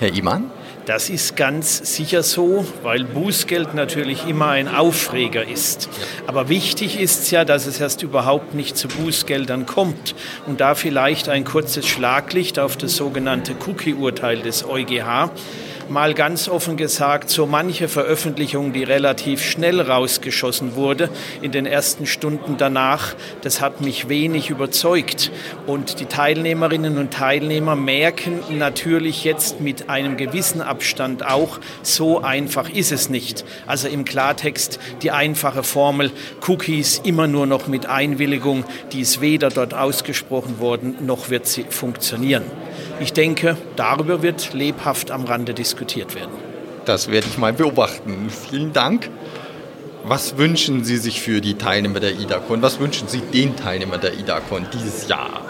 Herr 0.00 0.12
Iman? 0.12 0.50
Das 0.86 1.10
ist 1.10 1.34
ganz 1.34 1.96
sicher 1.96 2.22
so, 2.22 2.64
weil 2.84 3.02
Bußgeld 3.02 3.74
natürlich 3.74 4.28
immer 4.28 4.50
ein 4.50 4.68
Aufreger 4.68 5.44
ist. 5.44 5.88
Aber 6.28 6.48
wichtig 6.48 7.00
ist 7.00 7.28
ja, 7.32 7.44
dass 7.44 7.66
es 7.66 7.80
erst 7.80 8.04
überhaupt 8.04 8.54
nicht 8.54 8.76
zu 8.76 8.86
Bußgeldern 8.86 9.66
kommt. 9.66 10.14
Und 10.46 10.60
da 10.60 10.76
vielleicht 10.76 11.28
ein 11.28 11.42
kurzes 11.42 11.88
Schlaglicht 11.88 12.60
auf 12.60 12.76
das 12.76 12.94
sogenannte 12.94 13.56
Cookie-Urteil 13.66 14.42
des 14.42 14.64
EuGH. 14.64 15.32
Mal 15.88 16.14
ganz 16.14 16.48
offen 16.48 16.76
gesagt, 16.76 17.30
so 17.30 17.46
manche 17.46 17.88
Veröffentlichung, 17.88 18.72
die 18.72 18.82
relativ 18.82 19.42
schnell 19.42 19.80
rausgeschossen 19.80 20.74
wurde 20.74 21.10
in 21.42 21.52
den 21.52 21.66
ersten 21.66 22.06
Stunden 22.06 22.56
danach, 22.56 23.14
das 23.42 23.60
hat 23.60 23.80
mich 23.80 24.08
wenig 24.08 24.50
überzeugt. 24.50 25.30
Und 25.66 26.00
die 26.00 26.06
Teilnehmerinnen 26.06 26.98
und 26.98 27.12
Teilnehmer 27.12 27.76
merken 27.76 28.40
natürlich 28.50 29.24
jetzt 29.24 29.60
mit 29.60 29.88
einem 29.88 30.16
gewissen 30.16 30.60
Abstand 30.60 31.24
auch, 31.24 31.60
so 31.82 32.20
einfach 32.20 32.68
ist 32.68 32.92
es 32.92 33.08
nicht. 33.08 33.44
Also 33.66 33.88
im 33.88 34.04
Klartext 34.04 34.78
die 35.02 35.10
einfache 35.10 35.62
Formel, 35.62 36.10
Cookies 36.46 37.00
immer 37.04 37.26
nur 37.26 37.46
noch 37.46 37.66
mit 37.68 37.86
Einwilligung, 37.86 38.64
die 38.92 39.00
ist 39.00 39.20
weder 39.20 39.50
dort 39.50 39.74
ausgesprochen 39.74 40.58
worden, 40.58 40.96
noch 41.00 41.30
wird 41.30 41.46
sie 41.46 41.64
funktionieren. 41.68 42.44
Ich 42.98 43.12
denke, 43.12 43.58
darüber 43.76 44.22
wird 44.22 44.54
lebhaft 44.54 45.10
am 45.10 45.24
Rande 45.24 45.52
diskutiert 45.52 45.75
werden. 46.14 46.32
Das 46.84 47.10
werde 47.10 47.26
ich 47.28 47.38
mal 47.38 47.52
beobachten. 47.52 48.30
Vielen 48.30 48.72
Dank. 48.72 49.10
Was 50.04 50.38
wünschen 50.38 50.84
Sie 50.84 50.98
sich 50.98 51.20
für 51.20 51.40
die 51.40 51.54
Teilnehmer 51.54 51.98
der 51.98 52.12
IDACON? 52.12 52.62
Was 52.62 52.78
wünschen 52.78 53.08
Sie 53.08 53.20
den 53.20 53.56
Teilnehmern 53.56 54.00
der 54.00 54.14
IDACON 54.14 54.66
dieses 54.72 55.08
Jahr? 55.08 55.45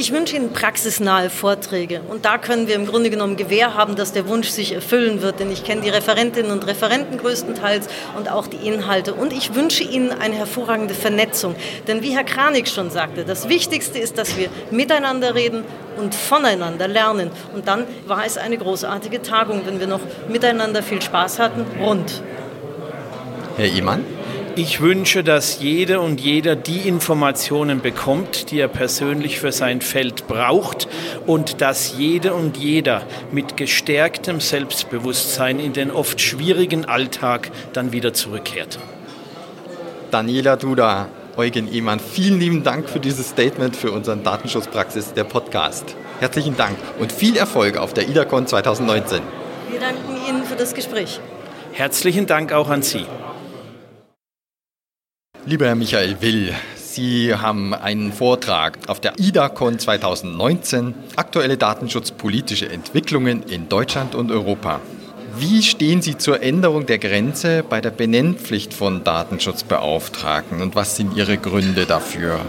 Ich 0.00 0.12
wünsche 0.12 0.34
Ihnen 0.34 0.54
praxisnahe 0.54 1.28
Vorträge. 1.28 2.00
Und 2.08 2.24
da 2.24 2.38
können 2.38 2.66
wir 2.66 2.74
im 2.74 2.86
Grunde 2.86 3.10
genommen 3.10 3.36
Gewähr 3.36 3.74
haben, 3.74 3.96
dass 3.96 4.14
der 4.14 4.26
Wunsch 4.26 4.48
sich 4.48 4.72
erfüllen 4.72 5.20
wird. 5.20 5.40
Denn 5.40 5.52
ich 5.52 5.62
kenne 5.62 5.82
die 5.82 5.90
Referentinnen 5.90 6.50
und 6.52 6.66
Referenten 6.66 7.18
größtenteils 7.18 7.86
und 8.16 8.30
auch 8.30 8.46
die 8.46 8.66
Inhalte. 8.66 9.12
Und 9.12 9.34
ich 9.34 9.54
wünsche 9.54 9.84
Ihnen 9.84 10.10
eine 10.10 10.36
hervorragende 10.36 10.94
Vernetzung. 10.94 11.54
Denn 11.86 12.00
wie 12.00 12.16
Herr 12.16 12.24
Kranig 12.24 12.68
schon 12.68 12.88
sagte, 12.88 13.26
das 13.26 13.50
Wichtigste 13.50 13.98
ist, 13.98 14.16
dass 14.16 14.38
wir 14.38 14.48
miteinander 14.70 15.34
reden 15.34 15.64
und 15.98 16.14
voneinander 16.14 16.88
lernen. 16.88 17.30
Und 17.54 17.68
dann 17.68 17.84
war 18.06 18.24
es 18.24 18.38
eine 18.38 18.56
großartige 18.56 19.20
Tagung, 19.20 19.66
wenn 19.66 19.80
wir 19.80 19.86
noch 19.86 20.00
miteinander 20.30 20.82
viel 20.82 21.02
Spaß 21.02 21.38
hatten. 21.38 21.66
Rund. 21.78 22.22
Herr 23.58 23.66
Imann? 23.66 24.19
Ich 24.62 24.82
wünsche, 24.82 25.24
dass 25.24 25.60
jede 25.60 26.00
und 26.00 26.20
jeder 26.20 26.54
die 26.54 26.86
Informationen 26.86 27.80
bekommt, 27.80 28.50
die 28.50 28.60
er 28.60 28.68
persönlich 28.68 29.40
für 29.40 29.52
sein 29.52 29.80
Feld 29.80 30.28
braucht 30.28 30.86
und 31.26 31.62
dass 31.62 31.94
jede 31.96 32.34
und 32.34 32.58
jeder 32.58 33.00
mit 33.32 33.56
gestärktem 33.56 34.38
Selbstbewusstsein 34.38 35.60
in 35.60 35.72
den 35.72 35.90
oft 35.90 36.20
schwierigen 36.20 36.84
Alltag 36.84 37.50
dann 37.72 37.92
wieder 37.92 38.12
zurückkehrt. 38.12 38.78
Daniela 40.10 40.56
Duda, 40.56 41.08
Eugen 41.38 41.72
Ehmann, 41.72 41.98
vielen 41.98 42.38
lieben 42.38 42.62
Dank 42.62 42.90
für 42.90 43.00
dieses 43.00 43.30
Statement 43.30 43.74
für 43.74 43.92
unseren 43.92 44.22
Datenschutzpraxis, 44.22 45.14
der 45.14 45.24
Podcast. 45.24 45.96
Herzlichen 46.18 46.54
Dank 46.58 46.76
und 46.98 47.12
viel 47.12 47.38
Erfolg 47.38 47.78
auf 47.78 47.94
der 47.94 48.10
IDACON 48.10 48.46
2019. 48.46 49.22
Wir 49.70 49.80
danken 49.80 50.16
Ihnen 50.28 50.44
für 50.44 50.56
das 50.56 50.74
Gespräch. 50.74 51.18
Herzlichen 51.72 52.26
Dank 52.26 52.52
auch 52.52 52.68
an 52.68 52.82
Sie. 52.82 53.06
Lieber 55.46 55.66
Herr 55.66 55.74
Michael 55.74 56.20
Will, 56.20 56.54
Sie 56.76 57.34
haben 57.34 57.72
einen 57.72 58.12
Vortrag 58.12 58.78
auf 58.88 59.00
der 59.00 59.18
IDACON 59.18 59.78
2019, 59.78 60.94
aktuelle 61.16 61.56
datenschutzpolitische 61.56 62.68
Entwicklungen 62.68 63.42
in 63.44 63.68
Deutschland 63.68 64.14
und 64.14 64.30
Europa. 64.30 64.80
Wie 65.38 65.62
stehen 65.62 66.02
Sie 66.02 66.18
zur 66.18 66.42
Änderung 66.42 66.84
der 66.84 66.98
Grenze 66.98 67.64
bei 67.66 67.80
der 67.80 67.90
Benennpflicht 67.90 68.74
von 68.74 69.02
Datenschutzbeauftragten 69.02 70.60
und 70.60 70.74
was 70.74 70.96
sind 70.96 71.16
Ihre 71.16 71.38
Gründe 71.38 71.86
dafür? 71.86 72.40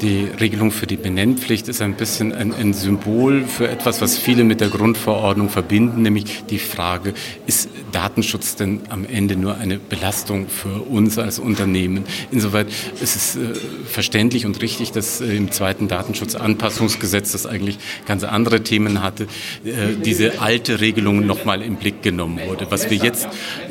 Die 0.00 0.28
Regelung 0.38 0.70
für 0.70 0.86
die 0.86 0.96
Benennpflicht 0.96 1.66
ist 1.66 1.82
ein 1.82 1.94
bisschen 1.94 2.32
ein, 2.32 2.54
ein, 2.54 2.72
Symbol 2.72 3.44
für 3.46 3.68
etwas, 3.68 4.00
was 4.00 4.16
viele 4.16 4.44
mit 4.44 4.60
der 4.60 4.68
Grundverordnung 4.68 5.48
verbinden, 5.48 6.02
nämlich 6.02 6.44
die 6.48 6.60
Frage, 6.60 7.14
ist 7.46 7.68
Datenschutz 7.90 8.54
denn 8.54 8.82
am 8.90 9.04
Ende 9.04 9.34
nur 9.34 9.56
eine 9.56 9.78
Belastung 9.78 10.48
für 10.48 10.82
uns 10.82 11.18
als 11.18 11.40
Unternehmen? 11.40 12.04
Insoweit 12.30 12.68
ist 13.00 13.16
es 13.16 13.36
äh, 13.36 13.54
verständlich 13.86 14.46
und 14.46 14.62
richtig, 14.62 14.92
dass 14.92 15.20
äh, 15.20 15.36
im 15.36 15.50
zweiten 15.50 15.88
Datenschutzanpassungsgesetz, 15.88 17.32
das 17.32 17.46
eigentlich 17.46 17.78
ganz 18.06 18.22
andere 18.22 18.62
Themen 18.62 19.02
hatte, 19.02 19.24
äh, 19.64 19.96
diese 20.04 20.40
alte 20.40 20.80
Regelung 20.80 21.26
nochmal 21.26 21.60
im 21.60 21.74
Blick 21.74 22.02
genommen 22.02 22.38
wurde. 22.46 22.70
Was 22.70 22.88
wir 22.88 22.98
jetzt 22.98 23.28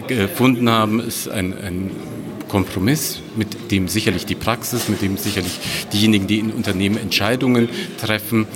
gefunden 0.08 0.70
haben, 0.70 1.00
ist 1.00 1.30
ein, 1.30 1.54
ein 1.54 1.92
Kompromiss, 2.48 3.20
mit 3.36 3.72
dem 3.72 3.88
sicherlich 3.88 4.26
die 4.26 4.36
Praxis, 4.36 4.90
mit 4.90 5.02
dem 5.02 5.18
sicherlich 5.18 5.60
diejenigen, 5.94 6.28
die 6.28 6.40
in 6.40 6.52
Unternehmen 6.52 6.98
Entscheidungen 6.98 7.70
treffen, 8.00 8.48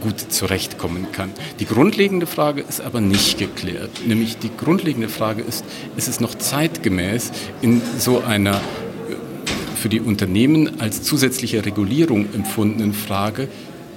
gut 0.00 0.20
zurechtkommen 0.32 1.12
kann. 1.12 1.30
Die 1.60 1.66
grundlegende 1.66 2.26
Frage 2.26 2.62
ist 2.62 2.80
aber 2.80 3.00
nicht 3.00 3.38
geklärt. 3.38 4.06
Nämlich 4.06 4.38
die 4.38 4.50
grundlegende 4.56 5.08
Frage 5.08 5.42
ist, 5.42 5.64
ist 5.96 6.08
es 6.08 6.20
noch 6.20 6.34
zeitgemäß 6.34 7.32
in 7.62 7.82
so 7.98 8.20
einer 8.20 8.56
äh, 8.56 9.76
für 9.76 9.88
die 9.88 10.00
Unternehmen 10.00 10.80
als 10.80 11.02
zusätzliche 11.02 11.64
Regulierung 11.64 12.32
empfundenen 12.34 12.94
Frage, 12.94 13.48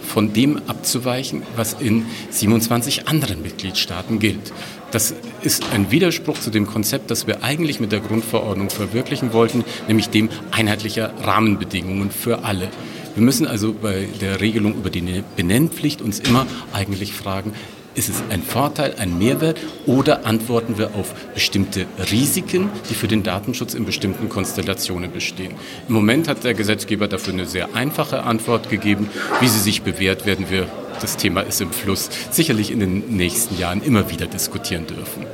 von 0.07 0.33
dem 0.33 0.57
abzuweichen, 0.67 1.43
was 1.55 1.73
in 1.73 2.05
27 2.29 3.07
anderen 3.07 3.41
Mitgliedstaaten 3.41 4.19
gilt. 4.19 4.53
Das 4.91 5.13
ist 5.41 5.65
ein 5.73 5.91
Widerspruch 5.91 6.39
zu 6.39 6.49
dem 6.49 6.65
Konzept, 6.65 7.11
das 7.11 7.27
wir 7.27 7.43
eigentlich 7.43 7.79
mit 7.79 7.91
der 7.91 7.99
Grundverordnung 7.99 8.69
verwirklichen 8.69 9.33
wollten, 9.33 9.65
nämlich 9.87 10.09
dem 10.09 10.29
einheitlicher 10.51 11.13
Rahmenbedingungen 11.21 12.09
für 12.09 12.45
alle. 12.45 12.69
Wir 13.15 13.23
müssen 13.23 13.47
also 13.47 13.73
bei 13.73 14.07
der 14.21 14.39
Regelung 14.39 14.75
über 14.75 14.89
die 14.89 15.23
Benennpflicht 15.35 16.01
uns 16.01 16.19
immer 16.19 16.45
eigentlich 16.71 17.13
fragen, 17.13 17.53
ist 17.97 18.09
es 18.09 18.21
ein 18.29 18.43
Vorteil, 18.43 18.93
ein 18.99 19.17
Mehrwert 19.17 19.59
oder 19.87 20.27
antworten 20.27 20.77
wir 20.77 20.93
auf 20.93 21.15
bestimmte 21.33 21.87
Risiken, 22.11 22.69
die 22.91 22.93
für 22.93 23.07
den 23.07 23.23
Datenschutz 23.23 23.73
in 23.73 23.85
bestimmten 23.85 24.29
Konstellationen 24.29 25.11
bestehen? 25.11 25.55
Im 25.87 25.95
Moment 25.95 26.27
hat 26.27 26.43
der 26.43 26.53
Gesetzgeber 26.53 27.07
dafür 27.07 27.33
eine 27.33 27.47
sehr 27.47 27.73
einfache 27.73 28.21
Antwort 28.21 28.69
gegeben. 28.69 29.09
Wie 29.39 29.47
sie 29.47 29.59
sich 29.59 29.81
bewährt, 29.81 30.27
werden 30.27 30.45
wir, 30.51 30.67
das 31.01 31.17
Thema 31.17 31.41
ist 31.41 31.61
im 31.61 31.71
Fluss, 31.71 32.09
sicherlich 32.31 32.71
in 32.71 32.79
den 32.79 33.15
nächsten 33.15 33.57
Jahren 33.57 33.81
immer 33.81 34.09
wieder 34.09 34.25
diskutieren 34.27 34.87
dürfen. 34.87 35.25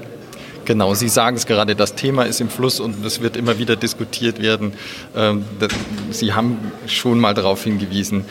Genau, 0.66 0.94
Sie 0.94 1.10
sagen 1.10 1.36
es 1.36 1.46
gerade, 1.46 1.76
das 1.76 1.96
Thema 1.96 2.24
ist 2.24 2.40
im 2.40 2.50
Fluss 2.50 2.80
und 2.80 3.06
es 3.06 3.22
wird 3.22 3.36
immer 3.36 3.60
wieder 3.60 3.76
diskutiert 3.76 4.42
werden. 4.42 4.74
Ähm, 5.14 5.44
Sie 6.12 6.34
haben 6.34 6.58
schon 6.88 7.20
mal 7.20 7.34
darauf 7.34 7.66
hingewiesen, 7.66 8.24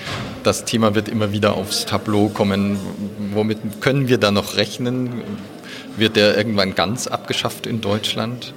das 0.42 0.64
Thema 0.64 0.94
wird 0.94 1.08
immer 1.08 1.32
wieder 1.32 1.54
aufs 1.54 1.84
Tableau 1.84 2.28
kommen. 2.28 2.78
Womit 3.34 3.82
können 3.82 4.08
wir 4.08 4.16
da 4.16 4.30
noch 4.30 4.56
rechnen? 4.56 5.22
Wird 5.98 6.16
der 6.16 6.36
irgendwann 6.36 6.74
ganz 6.74 7.06
abgeschafft 7.06 7.66
in 7.66 7.82
Deutschland? 7.82 8.54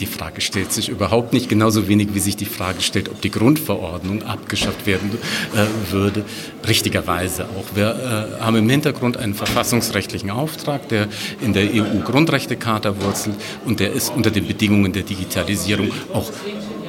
Die 0.00 0.06
Frage 0.06 0.40
stellt 0.40 0.72
sich 0.72 0.88
überhaupt 0.88 1.32
nicht, 1.32 1.48
genauso 1.48 1.88
wenig 1.88 2.08
wie 2.12 2.20
sich 2.20 2.36
die 2.36 2.44
Frage 2.44 2.82
stellt, 2.82 3.08
ob 3.08 3.20
die 3.22 3.30
Grundverordnung 3.30 4.22
abgeschafft 4.24 4.86
werden 4.86 5.10
äh, 5.54 5.92
würde. 5.92 6.24
Richtigerweise 6.66 7.44
auch. 7.44 7.74
Wir 7.74 8.36
äh, 8.38 8.42
haben 8.42 8.56
im 8.56 8.68
Hintergrund 8.68 9.16
einen 9.16 9.34
verfassungsrechtlichen 9.34 10.30
Auftrag, 10.30 10.88
der 10.88 11.08
in 11.40 11.54
der 11.54 11.64
EU-Grundrechtecharta 11.72 13.00
wurzelt 13.00 13.36
und 13.64 13.80
der 13.80 13.92
ist 13.92 14.10
unter 14.14 14.30
den 14.30 14.46
Bedingungen 14.46 14.92
der 14.92 15.02
Digitalisierung 15.02 15.90
auch 16.12 16.30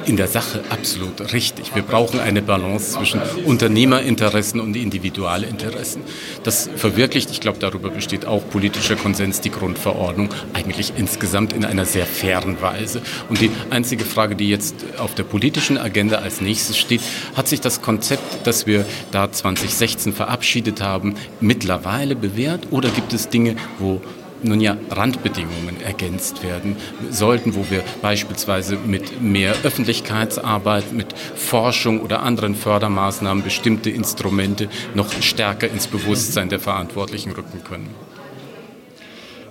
in 0.08 0.16
der 0.16 0.26
Sache 0.26 0.64
absolut 0.70 1.32
richtig. 1.32 1.74
Wir 1.74 1.82
brauchen 1.82 2.18
eine 2.18 2.40
Balance 2.40 2.92
zwischen 2.92 3.20
Unternehmerinteressen 3.44 4.58
und 4.58 4.74
Individualinteressen. 4.74 6.02
Das 6.44 6.70
verwirklicht, 6.76 7.30
ich 7.30 7.40
glaube, 7.40 7.58
darüber 7.58 7.90
besteht 7.90 8.24
auch 8.24 8.42
politischer 8.48 8.96
Konsens, 8.96 9.42
die 9.42 9.50
Grundverordnung 9.50 10.30
eigentlich 10.54 10.94
insgesamt 10.96 11.52
in 11.52 11.64
einer 11.64 11.84
sehr 11.84 12.06
fairen 12.06 12.60
Weise. 12.62 13.02
Und 13.28 13.40
die 13.42 13.50
einzige 13.68 14.04
Frage, 14.04 14.34
die 14.34 14.48
jetzt 14.48 14.76
auf 14.98 15.14
der 15.14 15.24
politischen 15.24 15.76
Agenda 15.76 16.18
als 16.18 16.40
nächstes 16.40 16.78
steht, 16.78 17.02
hat 17.36 17.46
sich 17.46 17.60
das 17.60 17.82
Konzept, 17.82 18.46
das 18.46 18.66
wir 18.66 18.86
da 19.12 19.30
2016 19.30 20.14
verabschiedet 20.14 20.80
haben, 20.80 21.14
mittlerweile 21.40 22.16
bewährt 22.16 22.68
oder 22.70 22.88
gibt 22.88 23.12
es 23.12 23.28
Dinge, 23.28 23.56
wo 23.78 24.00
nun 24.42 24.60
ja 24.60 24.76
Randbedingungen 24.90 25.80
ergänzt 25.84 26.42
werden 26.42 26.76
sollten, 27.10 27.54
wo 27.54 27.66
wir 27.70 27.82
beispielsweise 28.02 28.76
mit 28.76 29.20
mehr 29.20 29.54
Öffentlichkeitsarbeit, 29.62 30.92
mit 30.92 31.12
Forschung 31.18 32.00
oder 32.00 32.22
anderen 32.22 32.54
Fördermaßnahmen 32.54 33.42
bestimmte 33.42 33.90
Instrumente 33.90 34.68
noch 34.94 35.10
stärker 35.22 35.68
ins 35.68 35.86
Bewusstsein 35.86 36.48
der 36.48 36.60
Verantwortlichen 36.60 37.32
rücken 37.32 37.62
können. 37.64 37.94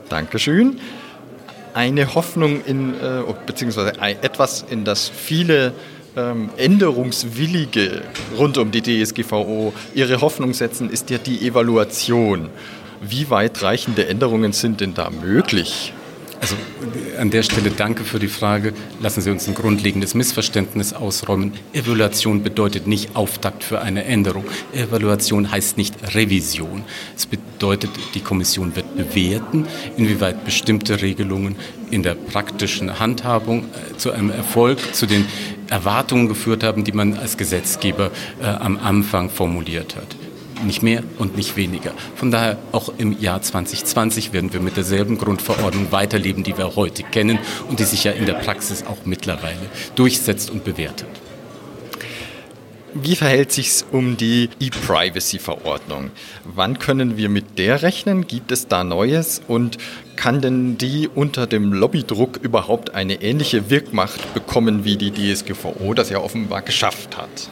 Dankeschön. 0.09 0.79
Eine 1.73 2.15
Hoffnung 2.15 2.63
in, 2.65 2.93
äh, 2.95 3.21
beziehungsweise 3.45 3.93
etwas, 3.99 4.65
in 4.69 4.83
das 4.83 5.09
viele 5.09 5.73
ähm, 6.15 6.49
Änderungswillige 6.57 8.01
rund 8.37 8.57
um 8.57 8.71
die 8.71 8.81
DSGVO 8.81 9.73
ihre 9.93 10.21
Hoffnung 10.21 10.53
setzen, 10.53 10.89
ist 10.89 11.09
ja 11.09 11.17
die 11.19 11.45
Evaluation. 11.45 12.49
Wie 13.01 13.29
weitreichende 13.29 14.07
Änderungen 14.07 14.53
sind 14.53 14.81
denn 14.81 14.93
da 14.93 15.09
möglich? 15.09 15.93
Also 16.39 16.55
an 17.19 17.31
der 17.31 17.41
Stelle 17.41 17.71
danke 17.71 18.03
für 18.03 18.19
die 18.19 18.27
Frage. 18.27 18.73
Lassen 19.01 19.21
Sie 19.21 19.31
uns 19.31 19.47
ein 19.47 19.55
grundlegendes 19.55 20.13
Missverständnis 20.13 20.93
ausräumen. 20.93 21.53
Evaluation 21.73 22.43
bedeutet 22.43 22.85
nicht 22.85 23.15
Auftakt 23.15 23.63
für 23.63 23.81
eine 23.81 24.03
Änderung. 24.05 24.45
Evaluation 24.71 25.49
heißt 25.51 25.77
nicht 25.77 25.95
Revision. 26.13 26.83
Es 27.15 27.25
bedeutet, 27.25 27.89
die 28.13 28.19
Kommission 28.19 28.75
wird 28.75 28.95
bewerten, 28.95 29.65
inwieweit 29.97 30.45
bestimmte 30.45 31.01
Regelungen 31.01 31.55
in 31.89 32.03
der 32.03 32.13
praktischen 32.13 32.99
Handhabung 32.99 33.65
äh, 33.65 33.97
zu 33.97 34.11
einem 34.11 34.29
Erfolg, 34.29 34.79
zu 34.93 35.07
den 35.07 35.25
Erwartungen 35.69 36.27
geführt 36.27 36.63
haben, 36.63 36.83
die 36.83 36.91
man 36.91 37.17
als 37.17 37.37
Gesetzgeber 37.37 38.11
äh, 38.41 38.45
am 38.45 38.77
Anfang 38.77 39.29
formuliert 39.29 39.95
hat 39.95 40.26
nicht 40.63 40.83
mehr 40.83 41.03
und 41.17 41.35
nicht 41.35 41.55
weniger. 41.55 41.93
Von 42.15 42.31
daher 42.31 42.57
auch 42.71 42.91
im 42.97 43.19
Jahr 43.19 43.41
2020 43.41 44.33
werden 44.33 44.53
wir 44.53 44.59
mit 44.59 44.77
derselben 44.77 45.17
Grundverordnung 45.17 45.91
weiterleben, 45.91 46.43
die 46.43 46.57
wir 46.57 46.75
heute 46.75 47.03
kennen 47.03 47.39
und 47.69 47.79
die 47.79 47.83
sich 47.83 48.03
ja 48.03 48.11
in 48.11 48.25
der 48.25 48.33
Praxis 48.33 48.83
auch 48.83 49.05
mittlerweile 49.05 49.57
durchsetzt 49.95 50.49
und 50.49 50.63
bewertet. 50.63 51.07
Wie 52.93 53.15
verhält 53.15 53.51
sich 53.51 53.83
um 53.91 54.17
die 54.17 54.49
E-Privacy-Verordnung? 54.59 56.09
Wann 56.45 56.79
können 56.79 57.15
wir 57.15 57.29
mit 57.29 57.59
der 57.59 57.83
rechnen? 57.83 58.25
Gibt 58.25 58.51
es 58.51 58.67
da 58.67 58.83
Neues? 58.83 59.41
Und 59.47 59.77
kann 60.15 60.41
denn 60.41 60.79
die 60.79 61.07
unter 61.07 61.45
dem 61.45 61.73
Lobbydruck 61.73 62.37
überhaupt 62.37 62.95
eine 62.95 63.21
ähnliche 63.21 63.69
Wirkmacht 63.69 64.33
bekommen 64.33 64.83
wie 64.83 64.95
die 64.95 65.11
DSGVO, 65.11 65.93
das 65.93 66.09
ja 66.09 66.19
offenbar 66.19 66.63
geschafft 66.63 67.17
hat? 67.17 67.49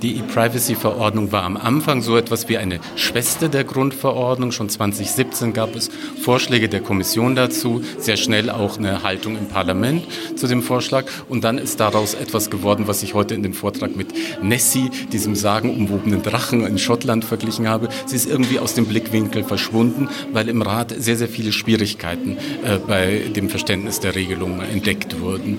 Die 0.00 0.16
E-Privacy-Verordnung 0.18 1.32
war 1.32 1.42
am 1.42 1.56
Anfang 1.56 2.00
so 2.00 2.16
etwas 2.16 2.48
wie 2.48 2.56
eine 2.56 2.78
Schwester 2.94 3.48
der 3.48 3.64
Grundverordnung. 3.64 4.52
Schon 4.52 4.68
2017 4.68 5.52
gab 5.52 5.74
es 5.74 5.90
Vorschläge 6.22 6.68
der 6.68 6.80
Kommission 6.80 7.34
dazu, 7.34 7.82
sehr 7.98 8.16
schnell 8.16 8.48
auch 8.50 8.78
eine 8.78 9.02
Haltung 9.02 9.36
im 9.36 9.48
Parlament 9.48 10.04
zu 10.36 10.46
dem 10.46 10.62
Vorschlag. 10.62 11.06
Und 11.28 11.42
dann 11.42 11.58
ist 11.58 11.80
daraus 11.80 12.14
etwas 12.14 12.48
geworden, 12.48 12.86
was 12.86 13.02
ich 13.02 13.14
heute 13.14 13.34
in 13.34 13.42
dem 13.42 13.54
Vortrag 13.54 13.96
mit 13.96 14.08
Nessie, 14.40 14.90
diesem 15.12 15.34
sagenumwobenen 15.34 16.22
Drachen 16.22 16.64
in 16.64 16.78
Schottland, 16.78 17.24
verglichen 17.24 17.68
habe. 17.68 17.88
Sie 18.06 18.14
ist 18.14 18.28
irgendwie 18.28 18.60
aus 18.60 18.74
dem 18.74 18.86
Blickwinkel 18.86 19.42
verschwunden, 19.42 20.08
weil 20.32 20.48
im 20.48 20.62
Rat 20.62 20.94
sehr, 20.96 21.16
sehr 21.16 21.28
viele 21.28 21.50
Schwierigkeiten 21.50 22.36
äh, 22.64 22.78
bei 22.86 23.22
dem 23.34 23.48
Verständnis 23.48 23.98
der 23.98 24.14
Regelung 24.14 24.60
entdeckt 24.60 25.20
wurden. 25.20 25.58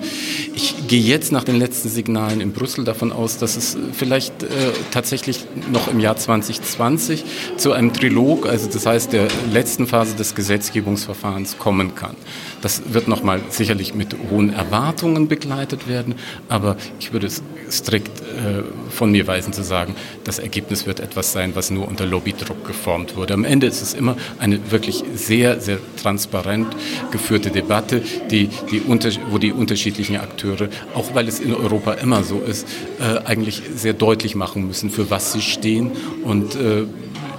Ich 0.55 0.87
gehe 0.87 1.01
jetzt 1.01 1.33
nach 1.33 1.43
den 1.43 1.57
letzten 1.57 1.89
Signalen 1.89 2.39
in 2.39 2.53
Brüssel 2.53 2.85
davon 2.85 3.11
aus, 3.11 3.37
dass 3.37 3.57
es 3.57 3.77
vielleicht 3.97 4.43
äh, 4.43 4.47
tatsächlich 4.91 5.45
noch 5.71 5.87
im 5.87 5.99
Jahr 5.99 6.15
2020 6.15 7.25
zu 7.57 7.73
einem 7.73 7.93
Trilog, 7.93 8.47
also 8.47 8.69
das 8.71 8.85
heißt 8.85 9.13
der 9.13 9.27
letzten 9.51 9.87
Phase 9.87 10.15
des 10.15 10.35
Gesetzgebungsverfahrens 10.35 11.57
kommen 11.57 11.95
kann. 11.95 12.15
Das 12.61 12.93
wird 12.93 13.07
nochmal 13.07 13.41
sicherlich 13.49 13.93
mit 13.93 14.15
hohen 14.31 14.53
Erwartungen 14.53 15.27
begleitet 15.27 15.87
werden, 15.87 16.15
aber 16.49 16.77
ich 16.99 17.13
würde 17.13 17.27
es 17.27 17.41
strikt 17.69 18.21
äh, 18.21 18.63
von 18.89 19.11
mir 19.11 19.27
weisen 19.27 19.53
zu 19.53 19.63
sagen, 19.63 19.95
das 20.23 20.39
Ergebnis 20.39 20.85
wird 20.85 20.99
etwas 20.99 21.33
sein, 21.33 21.55
was 21.55 21.69
nur 21.69 21.87
unter 21.87 22.05
Lobbydruck 22.05 22.65
geformt 22.65 23.15
wurde. 23.15 23.33
Am 23.33 23.43
Ende 23.43 23.67
ist 23.67 23.81
es 23.81 23.93
immer 23.93 24.15
eine 24.39 24.71
wirklich 24.71 25.03
sehr, 25.15 25.59
sehr 25.59 25.79
transparent 26.01 26.67
geführte 27.11 27.51
Debatte, 27.51 28.01
die, 28.31 28.49
die 28.71 28.81
unter, 28.81 29.09
wo 29.29 29.37
die 29.37 29.51
unterschiedlichen 29.51 30.17
Akteure, 30.17 30.69
auch 30.93 31.13
weil 31.13 31.27
es 31.27 31.39
in 31.39 31.53
Europa 31.53 31.93
immer 31.93 32.23
so 32.23 32.39
ist, 32.39 32.67
äh, 32.99 33.25
eigentlich 33.25 33.61
sehr 33.75 33.86
deutlich 33.93 34.35
machen 34.35 34.67
müssen, 34.67 34.89
für 34.89 35.09
was 35.09 35.33
sie 35.33 35.41
stehen 35.41 35.91
und 36.23 36.55
äh, 36.55 36.85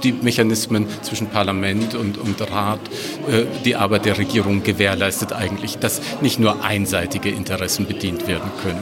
die 0.03 0.13
Mechanismen 0.13 0.87
zwischen 1.03 1.29
Parlament 1.29 1.95
und, 1.95 2.19
und 2.19 2.41
Rat, 2.51 2.81
äh, 3.29 3.45
die 3.65 3.77
Arbeit 3.77 4.05
der 4.05 4.19
Regierung 4.19 4.63
gewährleistet 4.63 5.33
eigentlich, 5.33 5.79
dass 5.79 6.01
nicht 6.21 6.39
nur 6.39 6.65
einseitige 6.65 7.31
Interessen 7.31 7.87
bedient 7.87 8.27
werden 8.27 8.51
können. 8.63 8.81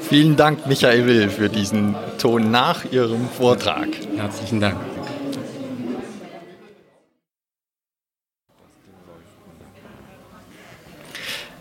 Vielen 0.00 0.36
Dank, 0.36 0.66
Michael 0.66 1.06
Will, 1.06 1.28
für 1.28 1.48
diesen 1.48 1.94
Ton 2.18 2.50
nach 2.50 2.84
Ihrem 2.90 3.28
Vortrag. 3.28 3.88
Herzlichen 4.16 4.60
Dank. 4.60 4.89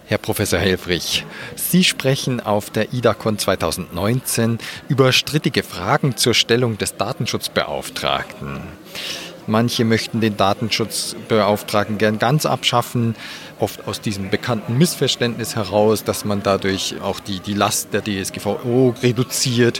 Herr 0.09 0.17
Professor 0.17 0.57
Helfrich, 0.57 1.23
Sie 1.55 1.83
sprechen 1.83 2.39
auf 2.39 2.71
der 2.71 2.93
IDACON 2.93 3.37
2019 3.37 4.57
über 4.87 5.11
strittige 5.11 5.61
Fragen 5.61 6.17
zur 6.17 6.33
Stellung 6.33 6.79
des 6.79 6.97
Datenschutzbeauftragten. 6.97 8.59
Manche 9.45 9.85
möchten 9.85 10.19
den 10.19 10.35
Datenschutzbeauftragten 10.35 11.99
gern 11.99 12.17
ganz 12.17 12.47
abschaffen, 12.47 13.15
oft 13.59 13.87
aus 13.87 14.01
diesem 14.01 14.31
bekannten 14.31 14.79
Missverständnis 14.79 15.55
heraus, 15.55 16.03
dass 16.03 16.25
man 16.25 16.41
dadurch 16.41 16.95
auch 17.03 17.19
die, 17.19 17.39
die 17.39 17.53
Last 17.53 17.93
der 17.93 18.03
DSGVO 18.03 18.95
reduziert. 19.03 19.79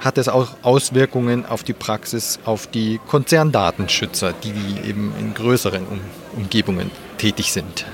Hat 0.00 0.16
es 0.18 0.28
auch 0.28 0.48
Auswirkungen 0.62 1.44
auf 1.44 1.64
die 1.64 1.72
Praxis, 1.72 2.38
auf 2.44 2.66
die 2.66 3.00
Konzerndatenschützer, 3.08 4.32
die 4.32 4.88
eben 4.88 5.12
in 5.18 5.34
größeren 5.34 5.84
Umgebungen 6.36 6.90
tätig 7.18 7.52
sind? 7.52 7.84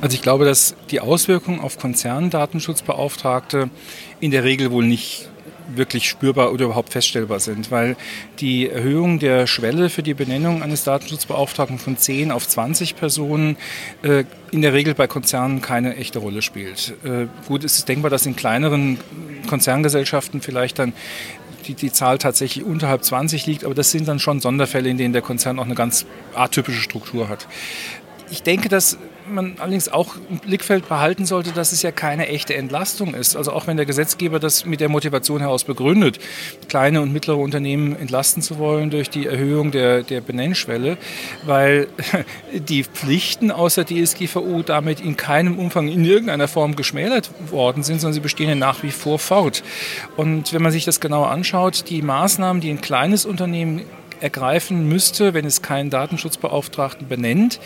Also 0.00 0.14
ich 0.14 0.22
glaube, 0.22 0.44
dass 0.44 0.74
die 0.90 1.00
Auswirkungen 1.00 1.60
auf 1.60 1.78
Konzerndatenschutzbeauftragte 1.78 3.70
in 4.20 4.30
der 4.30 4.44
Regel 4.44 4.70
wohl 4.70 4.84
nicht 4.84 5.28
wirklich 5.74 6.08
spürbar 6.08 6.52
oder 6.52 6.66
überhaupt 6.66 6.90
feststellbar 6.90 7.40
sind, 7.40 7.70
weil 7.70 7.96
die 8.40 8.68
Erhöhung 8.68 9.18
der 9.18 9.46
Schwelle 9.46 9.90
für 9.90 10.02
die 10.02 10.14
Benennung 10.14 10.62
eines 10.62 10.84
Datenschutzbeauftragten 10.84 11.78
von 11.78 11.96
10 11.96 12.30
auf 12.30 12.46
20 12.48 12.96
Personen 12.96 13.56
äh, 14.02 14.24
in 14.50 14.62
der 14.62 14.72
Regel 14.72 14.94
bei 14.94 15.06
Konzernen 15.06 15.62
keine 15.62 15.96
echte 15.96 16.18
Rolle 16.18 16.42
spielt. 16.42 16.94
Äh, 17.04 17.26
gut, 17.46 17.64
es 17.64 17.76
ist 17.76 17.88
denkbar, 17.88 18.10
dass 18.10 18.26
in 18.26 18.36
kleineren 18.36 18.98
Konzerngesellschaften 19.48 20.40
vielleicht 20.40 20.78
dann 20.78 20.92
die, 21.62 21.74
die 21.74 21.92
Zahl 21.92 22.18
tatsächlich 22.18 22.64
unterhalb 22.64 23.04
20 23.04 23.46
liegt, 23.46 23.64
aber 23.64 23.74
das 23.74 23.90
sind 23.90 24.08
dann 24.08 24.18
schon 24.18 24.40
Sonderfälle, 24.40 24.88
in 24.88 24.98
denen 24.98 25.12
der 25.12 25.22
Konzern 25.22 25.58
auch 25.58 25.64
eine 25.64 25.74
ganz 25.74 26.06
atypische 26.34 26.80
Struktur 26.80 27.28
hat. 27.28 27.46
Ich 28.30 28.42
denke, 28.42 28.68
dass 28.68 28.98
man 29.34 29.56
allerdings 29.58 29.88
auch 29.88 30.16
im 30.30 30.38
Blickfeld 30.38 30.88
behalten 30.88 31.26
sollte, 31.26 31.52
dass 31.52 31.72
es 31.72 31.82
ja 31.82 31.90
keine 31.90 32.28
echte 32.28 32.54
Entlastung 32.54 33.14
ist. 33.14 33.36
Also 33.36 33.52
auch 33.52 33.66
wenn 33.66 33.76
der 33.76 33.86
Gesetzgeber 33.86 34.38
das 34.38 34.64
mit 34.64 34.80
der 34.80 34.88
Motivation 34.88 35.40
heraus 35.40 35.64
begründet, 35.64 36.18
kleine 36.68 37.00
und 37.00 37.12
mittlere 37.12 37.38
Unternehmen 37.38 37.96
entlasten 37.96 38.42
zu 38.42 38.58
wollen 38.58 38.90
durch 38.90 39.10
die 39.10 39.26
Erhöhung 39.26 39.70
der, 39.70 40.02
der 40.02 40.20
Benennschwelle, 40.20 40.96
weil 41.44 41.88
die 42.52 42.84
Pflichten 42.84 43.50
aus 43.50 43.74
der 43.74 43.86
DSGVO 43.86 44.62
damit 44.62 45.00
in 45.00 45.16
keinem 45.16 45.58
Umfang 45.58 45.88
in 45.88 46.04
irgendeiner 46.04 46.48
Form 46.48 46.76
geschmälert 46.76 47.30
worden 47.50 47.82
sind, 47.82 48.00
sondern 48.00 48.14
sie 48.14 48.20
bestehen 48.20 48.48
ja 48.48 48.54
nach 48.54 48.82
wie 48.82 48.90
vor 48.90 49.18
fort. 49.18 49.62
Und 50.16 50.52
wenn 50.52 50.62
man 50.62 50.72
sich 50.72 50.84
das 50.84 51.00
genauer 51.00 51.30
anschaut, 51.30 51.88
die 51.88 52.02
Maßnahmen, 52.02 52.60
die 52.60 52.70
ein 52.70 52.80
kleines 52.80 53.24
Unternehmen 53.24 53.82
ergreifen 54.22 54.88
müsste, 54.88 55.34
wenn 55.34 55.44
es 55.44 55.62
keinen 55.62 55.90
Datenschutzbeauftragten 55.90 57.08
benennt, 57.08 57.60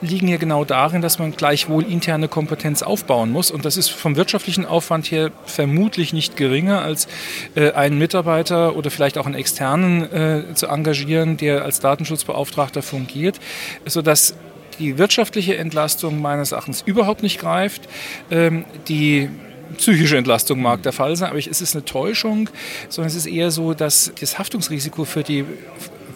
liegen 0.00 0.28
ja 0.28 0.36
genau 0.36 0.64
darin, 0.64 1.02
dass 1.02 1.18
man 1.18 1.32
gleichwohl 1.32 1.84
interne 1.84 2.28
Kompetenz 2.28 2.82
aufbauen 2.82 3.30
muss. 3.30 3.50
Und 3.50 3.64
das 3.64 3.76
ist 3.76 3.88
vom 3.88 4.16
wirtschaftlichen 4.16 4.66
Aufwand 4.66 5.10
her 5.10 5.30
vermutlich 5.46 6.12
nicht 6.12 6.36
geringer, 6.36 6.82
als 6.82 7.08
äh, 7.54 7.72
einen 7.72 7.98
Mitarbeiter 7.98 8.76
oder 8.76 8.90
vielleicht 8.90 9.18
auch 9.18 9.26
einen 9.26 9.34
externen 9.34 10.12
äh, 10.12 10.54
zu 10.54 10.66
engagieren, 10.66 11.36
der 11.36 11.64
als 11.64 11.80
Datenschutzbeauftragter 11.80 12.82
fungiert, 12.82 13.40
sodass 13.86 14.34
die 14.78 14.98
wirtschaftliche 14.98 15.56
Entlastung 15.56 16.20
meines 16.20 16.52
Erachtens 16.52 16.82
überhaupt 16.84 17.22
nicht 17.22 17.40
greift. 17.40 17.82
Ähm, 18.30 18.64
die 18.88 19.28
psychische 19.76 20.16
Entlastung 20.16 20.60
mag 20.60 20.82
der 20.82 20.92
Fall 20.92 21.16
sein, 21.16 21.30
aber 21.30 21.38
es 21.38 21.60
ist 21.60 21.74
eine 21.74 21.84
Täuschung, 21.84 22.50
sondern 22.88 23.08
es 23.08 23.16
ist 23.16 23.26
eher 23.26 23.50
so, 23.50 23.74
dass 23.74 24.12
das 24.20 24.38
Haftungsrisiko 24.38 25.04
für 25.04 25.22
die 25.22 25.44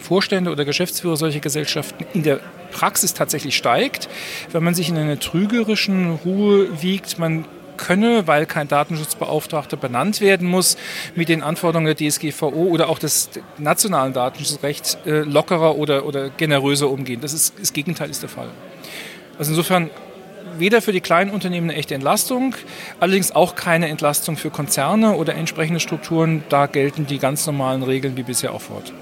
Vorstände 0.07 0.51
oder 0.51 0.63
Geschäftsführer 0.63 1.17
solcher 1.17 1.41
Gesellschaften 1.41 2.05
in 2.13 2.23
der 2.23 2.39
Praxis 2.71 3.13
tatsächlich 3.13 3.57
steigt, 3.57 4.07
wenn 4.53 4.63
man 4.63 4.73
sich 4.73 4.87
in 4.87 4.97
einer 4.97 5.19
trügerischen 5.19 6.11
Ruhe 6.23 6.81
wiegt, 6.81 7.19
man 7.19 7.43
könne, 7.75 8.25
weil 8.25 8.45
kein 8.45 8.69
Datenschutzbeauftragter 8.69 9.75
benannt 9.75 10.21
werden 10.21 10.47
muss, 10.47 10.77
mit 11.15 11.27
den 11.27 11.43
Anforderungen 11.43 11.93
der 11.93 12.09
DSGVO 12.09 12.47
oder 12.47 12.87
auch 12.87 12.99
des 12.99 13.29
nationalen 13.57 14.13
Datenschutzrechts 14.13 14.97
äh, 15.05 15.19
lockerer 15.19 15.75
oder, 15.75 16.05
oder 16.05 16.29
generöser 16.29 16.89
umgehen. 16.89 17.19
Das, 17.19 17.33
ist, 17.33 17.55
das 17.59 17.73
Gegenteil 17.73 18.09
ist 18.09 18.21
der 18.21 18.29
Fall. 18.29 18.49
Also 19.37 19.51
insofern 19.51 19.89
weder 20.57 20.81
für 20.81 20.93
die 20.93 21.01
kleinen 21.01 21.31
Unternehmen 21.31 21.69
eine 21.69 21.77
echte 21.77 21.95
Entlastung, 21.95 22.55
allerdings 23.01 23.33
auch 23.33 23.55
keine 23.55 23.89
Entlastung 23.89 24.37
für 24.37 24.51
Konzerne 24.51 25.15
oder 25.15 25.35
entsprechende 25.35 25.81
Strukturen. 25.81 26.43
Da 26.47 26.65
gelten 26.65 27.05
die 27.05 27.19
ganz 27.19 27.45
normalen 27.45 27.83
Regeln 27.83 28.15
wie 28.15 28.23
bisher 28.23 28.53
auch 28.53 28.61
fort. 28.61 28.93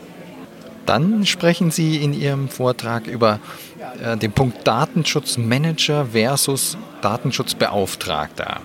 Dann 0.85 1.25
sprechen 1.25 1.71
Sie 1.71 1.97
in 1.97 2.13
Ihrem 2.13 2.49
Vortrag 2.49 3.07
über 3.07 3.39
äh, 4.03 4.17
den 4.17 4.31
Punkt 4.31 4.67
Datenschutzmanager 4.67 6.07
versus 6.11 6.77
Datenschutzbeauftragter. 7.01 8.61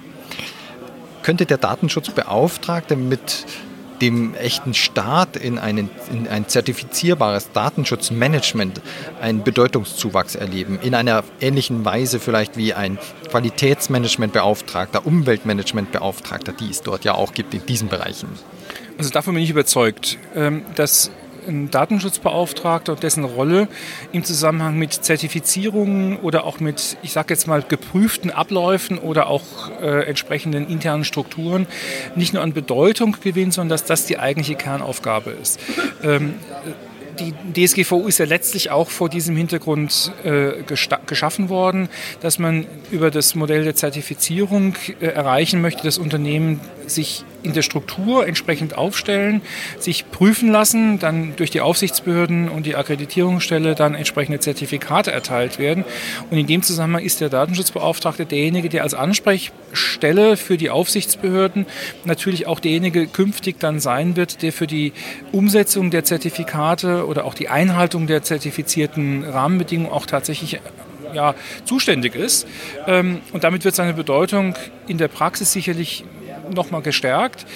Könnte 1.23 1.47
der 1.47 1.59
Datenschutzbeauftragte 1.59 2.97
mit 2.97 3.47
dem 4.01 4.35
echten 4.35 4.75
Staat 4.75 5.37
in, 5.37 5.59
einen, 5.59 5.91
in 6.11 6.27
ein 6.29 6.49
zertifizierbares 6.49 7.53
Datenschutzmanagement 7.53 8.81
einen 9.21 9.45
Bedeutungszuwachs 9.45 10.35
erleben. 10.35 10.79
In 10.83 10.95
einer 10.95 11.23
ähnlichen 11.41 11.85
Weise 11.85 12.19
vielleicht 12.19 12.57
wie 12.57 12.73
ein 12.73 12.99
Qualitätsmanagementbeauftragter, 13.31 15.07
Umweltmanagementbeauftragter, 15.07 16.53
die 16.53 16.71
es 16.71 16.83
dort 16.83 17.05
ja 17.05 17.15
auch 17.15 17.35
gibt 17.35 17.53
in 17.55 17.65
diesen 17.67 17.89
Bereichen. 17.89 18.29
Also 18.97 19.11
davon 19.11 19.35
bin 19.35 19.43
ich 19.43 19.51
überzeugt, 19.51 20.19
ähm, 20.35 20.63
dass 20.75 21.11
ein 21.47 21.71
Datenschutzbeauftragter 21.71 22.93
und 22.93 23.03
dessen 23.03 23.25
Rolle 23.25 23.69
im 24.13 24.25
Zusammenhang 24.25 24.77
mit 24.79 24.93
Zertifizierungen 24.93 26.17
oder 26.19 26.45
auch 26.45 26.61
mit, 26.61 26.97
ich 27.03 27.13
sage 27.13 27.35
jetzt 27.35 27.47
mal, 27.47 27.63
geprüften 27.63 28.31
Abläufen 28.31 28.99
oder 28.99 29.29
auch 29.29 29.43
äh, 29.81 30.07
entsprechenden 30.07 30.69
internen 30.69 31.05
Strukturen 31.05 31.67
nicht 32.15 32.35
nur 32.35 32.43
an 32.43 32.53
Bedeutung 32.53 33.17
gewinnt, 33.21 33.55
sondern 33.55 33.71
dass 33.71 33.85
das 33.85 34.07
die 34.07 34.19
eigentliche 34.19 34.55
Kernaufgabe 34.55 35.31
ist. 35.31 35.61
Ähm, 36.03 36.35
die 37.21 37.67
DSGVO 37.67 38.07
ist 38.07 38.19
ja 38.19 38.25
letztlich 38.25 38.71
auch 38.71 38.89
vor 38.89 39.09
diesem 39.09 39.37
Hintergrund 39.37 40.13
äh, 40.25 40.63
geschaffen 41.07 41.49
worden, 41.49 41.89
dass 42.21 42.39
man 42.39 42.67
über 42.91 43.11
das 43.11 43.35
Modell 43.35 43.65
der 43.65 43.75
Zertifizierung 43.75 44.75
äh, 45.01 45.07
erreichen 45.07 45.61
möchte, 45.61 45.83
dass 45.83 45.99
Unternehmen 45.99 46.61
sich 46.87 47.25
in 47.43 47.53
der 47.53 47.63
Struktur 47.63 48.27
entsprechend 48.27 48.77
aufstellen, 48.77 49.43
sich 49.79 50.11
prüfen 50.11 50.51
lassen, 50.51 50.99
dann 50.99 51.35
durch 51.37 51.51
die 51.51 51.61
Aufsichtsbehörden 51.61 52.49
und 52.49 52.67
die 52.67 52.77
Akkreditierungsstelle 52.77 53.75
dann 53.75 53.95
entsprechende 53.95 54.41
Zertifikate 54.41 55.11
erteilt 55.13 55.59
werden. 55.59 55.85
Und 56.31 56.39
in 56.39 56.47
dem 56.47 56.63
Zusammenhang 56.63 57.05
ist 57.05 57.21
der 57.21 57.29
Datenschutzbeauftragte 57.29 58.27
derjenige, 58.27 58.69
der 58.69 58.83
als 58.83 58.95
Ansprechstelle 58.95 60.37
für 60.37 60.57
die 60.57 60.71
Aufsichtsbehörden 60.71 61.67
natürlich 62.05 62.47
auch 62.47 62.61
derjenige 62.61 63.07
künftig 63.07 63.59
dann 63.59 63.81
sein 63.81 64.17
wird, 64.17 64.43
der 64.43 64.53
für 64.53 64.67
die 64.67 64.93
Umsetzung 65.33 65.91
der 65.91 66.05
Zertifikate 66.05 67.07
oder 67.07 67.25
auch 67.25 67.35
die 67.35 67.49
Einhaltung 67.49 68.07
der 68.07 68.23
zertifizierten 68.23 69.25
Rahmenbedingungen 69.25 69.93
auch 69.93 70.07
tatsächlich 70.07 70.61
ja, 71.15 71.35
zuständig 71.65 72.15
ist. 72.15 72.47
Ähm, 72.87 73.21
und 73.33 73.45
damit 73.45 73.65
wird 73.65 73.75
seine 73.75 73.95
Bedeutung 73.95 74.55
in 74.87 74.99
der 74.99 75.09
Praxis 75.09 75.53
sicherlich 75.53 76.05
nochmal 76.55 76.83
gestärkt. 76.83 77.47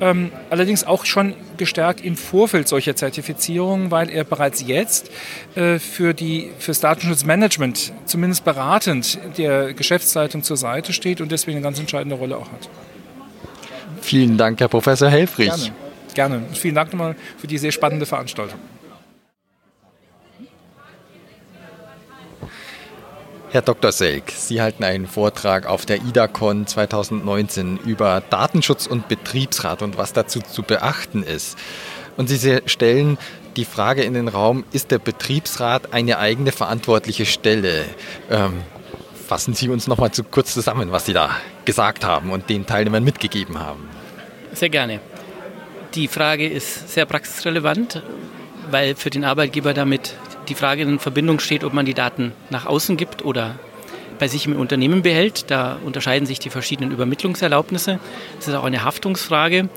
Ähm, 0.00 0.30
allerdings 0.50 0.84
auch 0.84 1.04
schon 1.04 1.34
gestärkt 1.56 2.04
im 2.04 2.16
Vorfeld 2.16 2.68
solcher 2.68 2.96
Zertifizierungen, 2.96 3.90
weil 3.90 4.10
er 4.10 4.24
bereits 4.24 4.66
jetzt 4.66 5.10
äh, 5.54 5.78
für, 5.78 6.14
die, 6.14 6.50
für 6.58 6.70
das 6.70 6.80
Datenschutzmanagement 6.80 7.92
zumindest 8.06 8.44
beratend 8.44 9.18
der 9.38 9.74
Geschäftsleitung 9.74 10.42
zur 10.42 10.56
Seite 10.56 10.92
steht 10.92 11.20
und 11.20 11.30
deswegen 11.32 11.58
eine 11.58 11.64
ganz 11.64 11.78
entscheidende 11.78 12.16
Rolle 12.16 12.36
auch 12.36 12.50
hat. 12.50 12.68
Vielen 14.00 14.36
Dank, 14.36 14.60
Herr 14.60 14.68
Professor 14.68 15.08
Helfrich. 15.08 15.48
Gerne. 15.48 15.72
Gerne. 16.14 16.42
Vielen 16.52 16.74
Dank 16.74 16.92
nochmal 16.92 17.16
für 17.38 17.46
die 17.46 17.58
sehr 17.58 17.72
spannende 17.72 18.06
Veranstaltung. 18.06 18.58
Herr 23.54 23.62
Dr. 23.62 23.92
Selk, 23.92 24.32
Sie 24.32 24.60
halten 24.60 24.82
einen 24.82 25.06
Vortrag 25.06 25.66
auf 25.66 25.86
der 25.86 25.98
IDACON 26.02 26.66
2019 26.66 27.76
über 27.86 28.20
Datenschutz 28.28 28.88
und 28.88 29.06
Betriebsrat 29.06 29.80
und 29.80 29.96
was 29.96 30.12
dazu 30.12 30.40
zu 30.40 30.64
beachten 30.64 31.22
ist. 31.22 31.56
Und 32.16 32.26
Sie 32.26 32.62
stellen 32.66 33.16
die 33.54 33.64
Frage 33.64 34.02
in 34.02 34.14
den 34.14 34.26
Raum, 34.26 34.64
ist 34.72 34.90
der 34.90 34.98
Betriebsrat 34.98 35.92
eine 35.92 36.18
eigene 36.18 36.50
verantwortliche 36.50 37.26
Stelle? 37.26 37.84
Ähm, 38.28 38.54
fassen 39.28 39.54
Sie 39.54 39.68
uns 39.68 39.86
noch 39.86 39.98
mal 39.98 40.10
zu 40.10 40.24
kurz 40.24 40.52
zusammen, 40.52 40.90
was 40.90 41.06
Sie 41.06 41.12
da 41.12 41.30
gesagt 41.64 42.04
haben 42.04 42.30
und 42.32 42.50
den 42.50 42.66
Teilnehmern 42.66 43.04
mitgegeben 43.04 43.60
haben. 43.60 43.88
Sehr 44.52 44.68
gerne. 44.68 44.98
Die 45.94 46.08
Frage 46.08 46.48
ist 46.48 46.92
sehr 46.92 47.06
praxisrelevant, 47.06 48.02
weil 48.72 48.96
für 48.96 49.10
den 49.10 49.22
Arbeitgeber 49.24 49.74
damit 49.74 50.16
die 50.48 50.54
Frage 50.54 50.82
in 50.82 50.98
Verbindung 50.98 51.40
steht, 51.40 51.64
ob 51.64 51.72
man 51.72 51.86
die 51.86 51.94
Daten 51.94 52.32
nach 52.50 52.66
außen 52.66 52.96
gibt 52.96 53.24
oder 53.24 53.58
bei 54.18 54.28
sich 54.28 54.46
im 54.46 54.56
Unternehmen 54.56 55.02
behält. 55.02 55.50
Da 55.50 55.78
unterscheiden 55.84 56.26
sich 56.26 56.38
die 56.38 56.50
verschiedenen 56.50 56.92
Übermittlungserlaubnisse. 56.92 57.98
Das 58.36 58.48
ist 58.48 58.54
auch 58.54 58.64
eine 58.64 58.84
Haftungsfrage. 58.84 59.68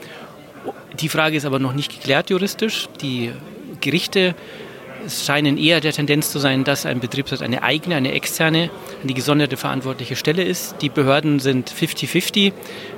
Die 0.99 1.09
Frage 1.09 1.37
ist 1.37 1.45
aber 1.45 1.59
noch 1.59 1.73
nicht 1.73 1.91
geklärt 1.93 2.29
juristisch. 2.29 2.87
Die 3.01 3.31
Gerichte 3.81 4.35
es 5.05 5.25
scheinen 5.25 5.57
eher 5.57 5.79
der 5.79 5.93
Tendenz 5.93 6.31
zu 6.31 6.39
sein, 6.39 6.63
dass 6.63 6.85
ein 6.85 6.99
Betriebsrat 6.99 7.41
eine 7.41 7.63
eigene, 7.63 7.95
eine 7.95 8.11
externe, 8.13 8.69
eine 9.03 9.13
gesonderte 9.13 9.57
verantwortliche 9.57 10.15
Stelle 10.15 10.43
ist. 10.43 10.75
Die 10.81 10.89
Behörden 10.89 11.39
sind 11.39 11.71
50-50. 11.71 12.53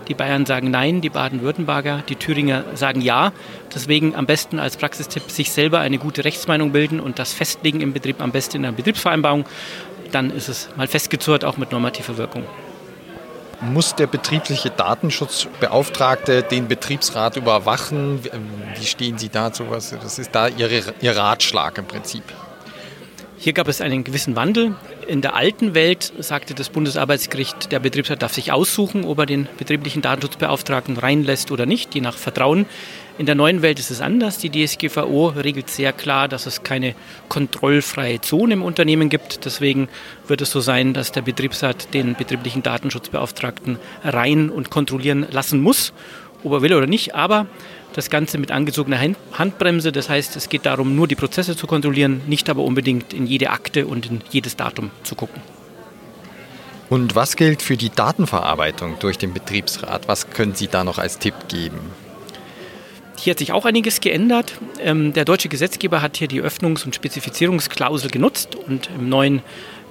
Die 0.07 0.13
Bayern 0.13 0.45
sagen 0.45 0.71
Nein, 0.71 1.01
die 1.01 1.09
Baden-Württemberger, 1.09 2.03
die 2.07 2.15
Thüringer 2.15 2.63
sagen 2.75 3.01
Ja. 3.01 3.33
Deswegen 3.73 4.15
am 4.15 4.25
besten 4.25 4.59
als 4.59 4.77
Praxistipp 4.77 5.29
sich 5.29 5.51
selber 5.51 5.79
eine 5.79 5.97
gute 5.97 6.25
Rechtsmeinung 6.25 6.71
bilden 6.71 6.99
und 6.99 7.19
das 7.19 7.33
festlegen 7.33 7.81
im 7.81 7.93
Betrieb, 7.93 8.21
am 8.21 8.31
besten 8.31 8.57
in 8.57 8.65
einer 8.65 8.75
Betriebsvereinbarung. 8.75 9.45
Dann 10.11 10.31
ist 10.31 10.49
es 10.49 10.69
mal 10.75 10.87
festgezurrt, 10.87 11.45
auch 11.45 11.57
mit 11.57 11.71
normativer 11.71 12.17
Wirkung 12.17 12.43
muss 13.61 13.95
der 13.95 14.07
betriebliche 14.07 14.69
Datenschutzbeauftragte 14.69 16.43
den 16.43 16.67
Betriebsrat 16.67 17.37
überwachen? 17.37 18.19
Wie 18.77 18.85
stehen 18.85 19.17
Sie 19.17 19.29
dazu? 19.29 19.69
Was, 19.69 19.91
das 19.91 20.19
ist 20.19 20.33
da 20.33 20.47
Ihre, 20.47 20.93
Ihr 21.01 21.15
Ratschlag 21.15 21.77
im 21.77 21.85
Prinzip. 21.85 22.23
Hier 23.41 23.53
gab 23.53 23.69
es 23.69 23.79
einen 23.79 24.03
gewissen 24.03 24.35
Wandel. 24.35 24.75
In 25.07 25.21
der 25.21 25.33
alten 25.33 25.73
Welt 25.73 26.11
sagte 26.19 26.53
das 26.53 26.67
Bundesarbeitsgericht, 26.69 27.71
der 27.71 27.79
Betriebsrat 27.79 28.21
darf 28.21 28.33
sich 28.33 28.51
aussuchen, 28.51 29.05
ob 29.05 29.19
er 29.19 29.25
den 29.25 29.47
betrieblichen 29.57 30.01
Datenschutzbeauftragten 30.01 30.97
reinlässt 30.97 31.49
oder 31.49 31.65
nicht, 31.65 31.95
je 31.95 32.01
nach 32.01 32.17
Vertrauen. 32.17 32.65
In 33.19 33.25
der 33.25 33.35
neuen 33.35 33.61
Welt 33.61 33.79
ist 33.79 33.91
es 33.91 33.99
anders. 33.99 34.37
Die 34.37 34.49
DSGVO 34.49 35.33
regelt 35.35 35.69
sehr 35.69 35.91
klar, 35.91 36.29
dass 36.29 36.45
es 36.45 36.63
keine 36.63 36.95
kontrollfreie 37.27 38.21
Zone 38.21 38.53
im 38.53 38.63
Unternehmen 38.63 39.09
gibt. 39.09 39.43
Deswegen 39.43 39.89
wird 40.29 40.39
es 40.39 40.51
so 40.51 40.61
sein, 40.61 40.93
dass 40.93 41.11
der 41.11 41.21
Betriebsrat 41.21 41.93
den 41.93 42.15
betrieblichen 42.15 42.63
Datenschutzbeauftragten 42.63 43.77
rein 44.05 44.49
und 44.49 44.69
kontrollieren 44.69 45.27
lassen 45.31 45.59
muss, 45.59 45.91
ob 46.45 46.53
er 46.53 46.61
will 46.61 46.73
oder 46.73 46.87
nicht. 46.87 47.13
Aber 47.13 47.47
das 47.91 48.09
Ganze 48.09 48.37
mit 48.37 48.51
angezogener 48.51 49.01
Handbremse. 49.33 49.91
Das 49.91 50.07
heißt, 50.07 50.37
es 50.37 50.47
geht 50.47 50.65
darum, 50.65 50.95
nur 50.95 51.09
die 51.09 51.15
Prozesse 51.15 51.57
zu 51.57 51.67
kontrollieren, 51.67 52.21
nicht 52.25 52.49
aber 52.49 52.63
unbedingt 52.63 53.11
in 53.11 53.27
jede 53.27 53.49
Akte 53.49 53.85
und 53.85 54.05
in 54.05 54.21
jedes 54.29 54.55
Datum 54.55 54.91
zu 55.03 55.15
gucken. 55.15 55.41
Und 56.89 57.15
was 57.15 57.35
gilt 57.35 57.61
für 57.61 57.75
die 57.75 57.89
Datenverarbeitung 57.89 58.95
durch 59.01 59.17
den 59.17 59.33
Betriebsrat? 59.33 60.07
Was 60.07 60.29
können 60.29 60.55
Sie 60.55 60.69
da 60.69 60.85
noch 60.85 60.99
als 60.99 61.19
Tipp 61.19 61.35
geben? 61.49 61.81
Hier 63.21 63.31
hat 63.31 63.39
sich 63.39 63.51
auch 63.51 63.65
einiges 63.65 63.99
geändert. 63.99 64.53
Ähm, 64.79 65.11
der 65.11 65.25
deutsche 65.25 65.49
Gesetzgeber 65.49 66.01
hat 66.01 66.15
hier 66.15 66.29
die 66.29 66.41
Öffnungs- 66.41 66.85
und 66.85 66.95
Spezifizierungsklausel 66.95 68.09
genutzt 68.09 68.55
und 68.55 68.89
im 68.95 69.09
neuen 69.09 69.41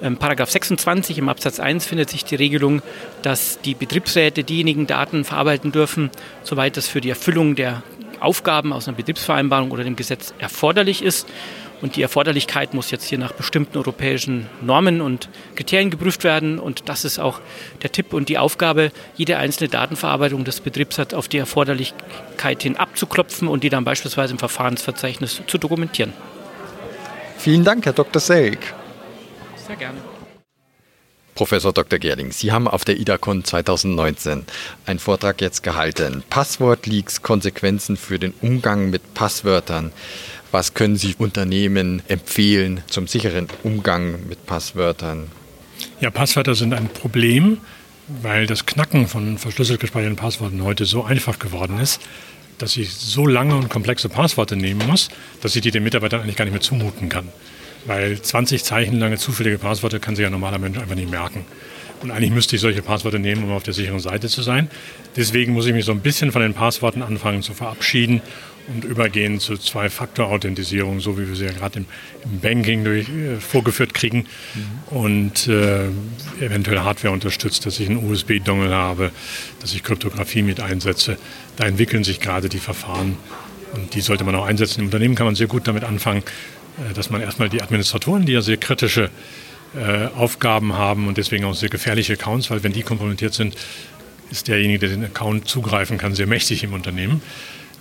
ähm, 0.01 0.17
Paragraph 0.17 0.49
26 0.49 1.19
im 1.19 1.29
Absatz 1.29 1.59
1 1.59 1.85
findet 1.85 2.09
sich 2.09 2.25
die 2.25 2.35
Regelung, 2.35 2.81
dass 3.21 3.59
die 3.61 3.75
Betriebsräte 3.75 4.43
diejenigen 4.43 4.87
Daten 4.87 5.25
verarbeiten 5.25 5.71
dürfen, 5.71 6.09
soweit 6.43 6.75
das 6.75 6.87
für 6.87 7.01
die 7.01 7.09
Erfüllung 7.09 7.55
der 7.55 7.83
Aufgaben 8.19 8.73
aus 8.73 8.87
einer 8.87 8.97
Betriebsvereinbarung 8.97 9.69
oder 9.69 9.83
dem 9.83 9.95
Gesetz 9.95 10.33
erforderlich 10.39 11.03
ist. 11.03 11.27
Und 11.81 11.95
die 11.95 12.01
Erforderlichkeit 12.01 12.73
muss 12.73 12.91
jetzt 12.91 13.05
hier 13.05 13.17
nach 13.17 13.31
bestimmten 13.31 13.77
europäischen 13.77 14.47
Normen 14.61 15.01
und 15.01 15.29
Kriterien 15.55 15.89
geprüft 15.89 16.23
werden. 16.23 16.59
Und 16.59 16.89
das 16.89 17.05
ist 17.05 17.19
auch 17.19 17.39
der 17.81 17.91
Tipp 17.91 18.13
und 18.13 18.27
die 18.29 18.37
Aufgabe, 18.37 18.91
jede 19.15 19.37
einzelne 19.37 19.69
Datenverarbeitung 19.69 20.43
des 20.43 20.59
Betriebs 20.59 20.97
hat, 20.97 21.13
auf 21.13 21.27
die 21.27 21.37
Erforderlichkeit 21.37 22.63
hin 22.63 22.75
abzuklopfen 22.75 23.47
und 23.47 23.63
die 23.63 23.69
dann 23.69 23.85
beispielsweise 23.85 24.33
im 24.33 24.39
Verfahrensverzeichnis 24.39 25.41
zu 25.47 25.57
dokumentieren. 25.57 26.13
Vielen 27.37 27.63
Dank, 27.63 27.85
Herr 27.85 27.93
Dr. 27.93 28.19
Selk. 28.19 28.59
Sehr 29.65 29.77
gerne. 29.77 29.99
Professor 31.39 31.71
Dr. 31.71 31.99
Gerling, 31.99 32.33
Sie 32.33 32.51
haben 32.51 32.67
auf 32.67 32.83
der 32.83 32.99
IDACON 32.99 33.45
2019 33.45 34.43
einen 34.85 34.99
Vortrag 34.99 35.39
jetzt 35.39 35.63
gehalten. 35.63 36.21
Passwortleaks, 36.29 37.21
Konsequenzen 37.21 37.95
für 37.95 38.19
den 38.19 38.33
Umgang 38.41 38.89
mit 38.89 39.13
Passwörtern. 39.13 39.93
Was 40.51 40.73
können 40.73 40.95
Sie 40.95 41.13
Unternehmen 41.17 42.01
empfehlen 42.07 42.81
zum 42.87 43.07
sicheren 43.07 43.47
Umgang 43.63 44.27
mit 44.27 44.47
Passwörtern? 44.47 45.27
Ja, 46.01 46.09
Passwörter 46.09 46.55
sind 46.55 46.73
ein 46.73 46.89
Problem, 46.89 47.59
weil 48.07 48.47
das 48.47 48.65
Knacken 48.65 49.07
von 49.07 49.37
verschlüsselt 49.37 49.79
gespeicherten 49.79 50.15
Passworten 50.15 50.63
heute 50.63 50.85
so 50.85 51.03
einfach 51.03 51.37
geworden 51.37 51.79
ist, 51.79 52.01
dass 52.57 52.77
ich 52.77 52.91
so 52.91 53.27
lange 53.27 53.55
und 53.55 53.69
komplexe 53.69 54.09
Passworte 54.09 54.55
nehmen 54.55 54.87
muss, 54.87 55.09
dass 55.41 55.55
ich 55.55 55.61
die 55.61 55.69
den 55.69 55.83
Mitarbeitern 55.83 56.21
eigentlich 56.21 56.35
gar 56.35 56.45
nicht 56.45 56.53
mehr 56.53 56.61
zumuten 56.61 57.09
kann. 57.09 57.29
Weil 57.85 58.19
20 58.19 58.63
Zeichen 58.63 58.99
lange 58.99 59.17
zufällige 59.17 59.59
Passworte 59.59 59.99
kann 59.99 60.15
sich 60.15 60.23
ja 60.23 60.31
normaler 60.31 60.57
Mensch 60.57 60.79
einfach 60.79 60.95
nicht 60.95 61.11
merken. 61.11 61.45
Und 62.01 62.11
eigentlich 62.11 62.31
müsste 62.31 62.55
ich 62.55 62.61
solche 62.61 62.81
Passwörter 62.81 63.19
nehmen, 63.19 63.43
um 63.43 63.51
auf 63.51 63.63
der 63.63 63.73
sicheren 63.73 63.99
Seite 63.99 64.29
zu 64.29 64.41
sein. 64.41 64.69
Deswegen 65.15 65.53
muss 65.53 65.65
ich 65.65 65.73
mich 65.73 65.85
so 65.85 65.91
ein 65.91 65.99
bisschen 65.99 66.31
von 66.31 66.41
den 66.41 66.53
Passworten 66.53 67.01
anfangen 67.01 67.43
zu 67.43 67.53
verabschieden 67.53 68.21
und 68.73 68.85
übergehen 68.85 69.39
zu 69.39 69.57
Zwei-Faktor-Authentisierung, 69.57 70.99
so 70.99 71.17
wie 71.17 71.27
wir 71.27 71.35
sie 71.35 71.45
ja 71.45 71.51
gerade 71.51 71.79
im, 71.79 71.85
im, 72.23 72.39
Banking 72.39 72.83
durch, 72.83 73.09
äh, 73.09 73.39
vorgeführt 73.39 73.93
kriegen. 73.93 74.25
Mhm. 74.89 74.97
Und 74.97 75.47
äh, 75.47 75.87
eventuell 76.39 76.79
Hardware 76.79 77.13
unterstützt, 77.13 77.65
dass 77.65 77.79
ich 77.79 77.89
einen 77.89 78.09
USB-Dongle 78.09 78.73
habe, 78.73 79.11
dass 79.59 79.73
ich 79.73 79.83
Kryptographie 79.83 80.41
mit 80.41 80.59
einsetze. 80.59 81.17
Da 81.55 81.65
entwickeln 81.65 82.03
sich 82.03 82.19
gerade 82.19 82.49
die 82.49 82.59
Verfahren 82.59 83.17
und 83.73 83.93
die 83.93 84.01
sollte 84.01 84.23
man 84.23 84.35
auch 84.35 84.45
einsetzen. 84.45 84.81
Im 84.81 84.85
Unternehmen 84.87 85.15
kann 85.15 85.25
man 85.25 85.35
sehr 85.35 85.47
gut 85.47 85.67
damit 85.67 85.83
anfangen, 85.83 86.23
äh, 86.77 86.93
dass 86.93 87.09
man 87.09 87.21
erstmal 87.21 87.49
die 87.49 87.61
Administratoren, 87.61 88.25
die 88.25 88.33
ja 88.33 88.41
sehr 88.41 88.57
kritische 88.57 89.09
äh, 89.75 90.07
Aufgaben 90.15 90.73
haben 90.73 91.07
und 91.07 91.17
deswegen 91.17 91.45
auch 91.45 91.53
sehr 91.53 91.69
gefährliche 91.69 92.13
Accounts, 92.13 92.49
weil 92.49 92.63
wenn 92.63 92.73
die 92.73 92.83
kompromittiert 92.83 93.33
sind, 93.33 93.55
ist 94.31 94.47
derjenige, 94.47 94.79
der 94.79 94.89
den 94.89 95.05
Account 95.05 95.47
zugreifen 95.47 95.97
kann, 95.97 96.15
sehr 96.15 96.27
mächtig 96.27 96.63
im 96.63 96.73
Unternehmen, 96.73 97.21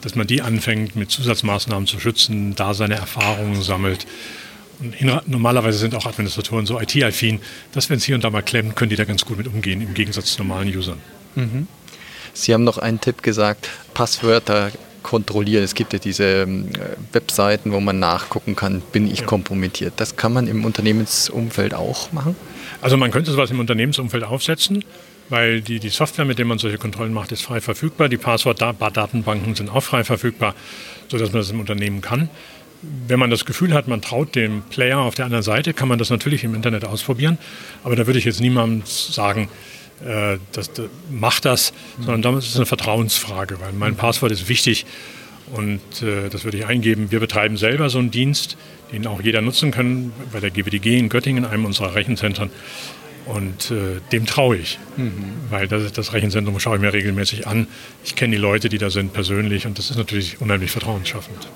dass 0.02 0.14
man 0.14 0.26
die 0.26 0.42
anfängt 0.42 0.96
mit 0.96 1.11
Zusatzmaßnahmen 1.11 1.87
zu 1.87 1.98
schützen, 2.00 2.54
da 2.54 2.74
seine 2.74 2.94
Erfahrungen 2.94 3.62
sammelt. 3.62 4.06
Und 4.80 5.28
normalerweise 5.28 5.78
sind 5.78 5.94
auch 5.94 6.06
Administratoren 6.06 6.66
so 6.66 6.80
IT-affin, 6.80 7.40
dass 7.72 7.90
wenn 7.90 7.98
es 7.98 8.04
hier 8.04 8.14
und 8.14 8.22
da 8.22 8.30
mal 8.30 8.42
klemmt, 8.42 8.76
können 8.76 8.90
die 8.90 8.96
da 8.96 9.04
ganz 9.04 9.24
gut 9.24 9.38
mit 9.38 9.48
umgehen, 9.48 9.80
im 9.80 9.94
Gegensatz 9.94 10.34
zu 10.34 10.42
normalen 10.42 10.68
Usern. 10.68 11.00
Mhm. 11.34 11.66
Sie 12.32 12.54
haben 12.54 12.62
noch 12.62 12.78
einen 12.78 13.00
Tipp 13.00 13.22
gesagt, 13.22 13.68
Passwörter 13.94 14.70
kontrollieren. 15.02 15.64
Es 15.64 15.74
gibt 15.74 15.92
ja 15.92 15.98
diese 15.98 16.42
ähm, 16.42 16.68
Webseiten, 17.12 17.72
wo 17.72 17.80
man 17.80 17.98
nachgucken 17.98 18.54
kann, 18.54 18.82
bin 18.92 19.11
ich 19.11 19.20
ja. 19.20 19.26
kompromittiert. 19.26 19.94
Das 19.96 20.16
kann 20.16 20.32
man 20.32 20.46
im 20.46 20.64
Unternehmensumfeld 20.64 21.74
auch 21.74 22.12
machen? 22.12 22.37
Also 22.80 22.96
man 22.96 23.11
könnte 23.11 23.30
sowas 23.30 23.50
im 23.50 23.58
Unternehmensumfeld 23.58 24.22
aufsetzen, 24.22 24.84
weil 25.28 25.60
die, 25.60 25.78
die 25.78 25.88
Software, 25.88 26.24
mit 26.24 26.38
der 26.38 26.46
man 26.46 26.58
solche 26.58 26.78
Kontrollen 26.78 27.12
macht, 27.12 27.32
ist 27.32 27.42
frei 27.42 27.60
verfügbar. 27.60 28.08
Die 28.08 28.16
Passwortdatenbanken 28.16 29.54
sind 29.54 29.70
auch 29.70 29.82
frei 29.82 30.04
verfügbar, 30.04 30.54
sodass 31.08 31.32
man 31.32 31.40
das 31.40 31.50
im 31.50 31.60
Unternehmen 31.60 32.00
kann. 32.00 32.30
Wenn 32.80 33.18
man 33.18 33.30
das 33.30 33.44
Gefühl 33.44 33.74
hat, 33.74 33.88
man 33.88 34.02
traut 34.02 34.34
dem 34.34 34.62
Player 34.70 34.98
auf 35.00 35.14
der 35.14 35.24
anderen 35.24 35.42
Seite, 35.42 35.74
kann 35.74 35.88
man 35.88 35.98
das 35.98 36.10
natürlich 36.10 36.44
im 36.44 36.54
Internet 36.54 36.84
ausprobieren. 36.84 37.38
Aber 37.82 37.96
da 37.96 38.06
würde 38.06 38.18
ich 38.18 38.24
jetzt 38.24 38.40
niemandem 38.40 38.82
sagen, 38.86 39.48
äh, 40.04 40.38
das, 40.52 40.72
das, 40.72 40.86
macht 41.10 41.44
das, 41.44 41.72
sondern 41.98 42.22
damit 42.22 42.44
ist 42.44 42.50
es 42.50 42.56
eine 42.56 42.66
Vertrauensfrage, 42.66 43.60
weil 43.60 43.72
mein 43.72 43.96
Passwort 43.96 44.30
ist 44.30 44.48
wichtig 44.48 44.86
und 45.52 46.02
äh, 46.02 46.28
das 46.30 46.44
würde 46.44 46.58
ich 46.58 46.66
eingeben. 46.66 47.10
Wir 47.10 47.20
betreiben 47.20 47.56
selber 47.56 47.90
so 47.90 47.98
einen 47.98 48.10
Dienst, 48.10 48.56
den 48.92 49.06
auch 49.06 49.20
jeder 49.20 49.40
nutzen 49.40 49.70
kann, 49.70 50.12
bei 50.32 50.40
der 50.40 50.50
GWDG 50.50 50.98
in 50.98 51.08
Göttingen, 51.08 51.44
einem 51.44 51.64
unserer 51.64 51.94
Rechenzentren. 51.94 52.50
Und 53.28 53.70
äh, 53.70 54.00
dem 54.10 54.24
traue 54.24 54.56
ich, 54.56 54.78
mhm. 54.96 55.12
weil 55.50 55.68
das, 55.68 55.92
das, 55.92 56.14
Rechenzentrum 56.14 56.58
schaue 56.58 56.76
ich 56.76 56.80
mir 56.80 56.94
regelmäßig 56.94 57.46
an. 57.46 57.68
Ich 58.02 58.16
kenne 58.16 58.36
die 58.36 58.40
Leute, 58.40 58.70
die 58.70 58.78
da 58.78 58.88
sind, 58.88 59.12
persönlich 59.12 59.66
und 59.66 59.78
das 59.78 59.90
ist 59.90 59.98
natürlich 59.98 60.40
unheimlich 60.40 60.70
vertrauensschaffend. 60.70 61.46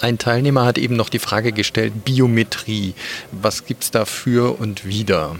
Ein 0.00 0.18
Teilnehmer 0.18 0.64
hat 0.64 0.78
eben 0.78 0.94
noch 0.94 1.08
die 1.08 1.18
Frage 1.18 1.50
gestellt, 1.50 2.04
Biometrie. 2.04 2.94
Was 3.32 3.66
gibt 3.66 3.82
es 3.82 3.90
da 3.90 4.04
für 4.04 4.60
und 4.60 4.86
wieder? 4.86 5.36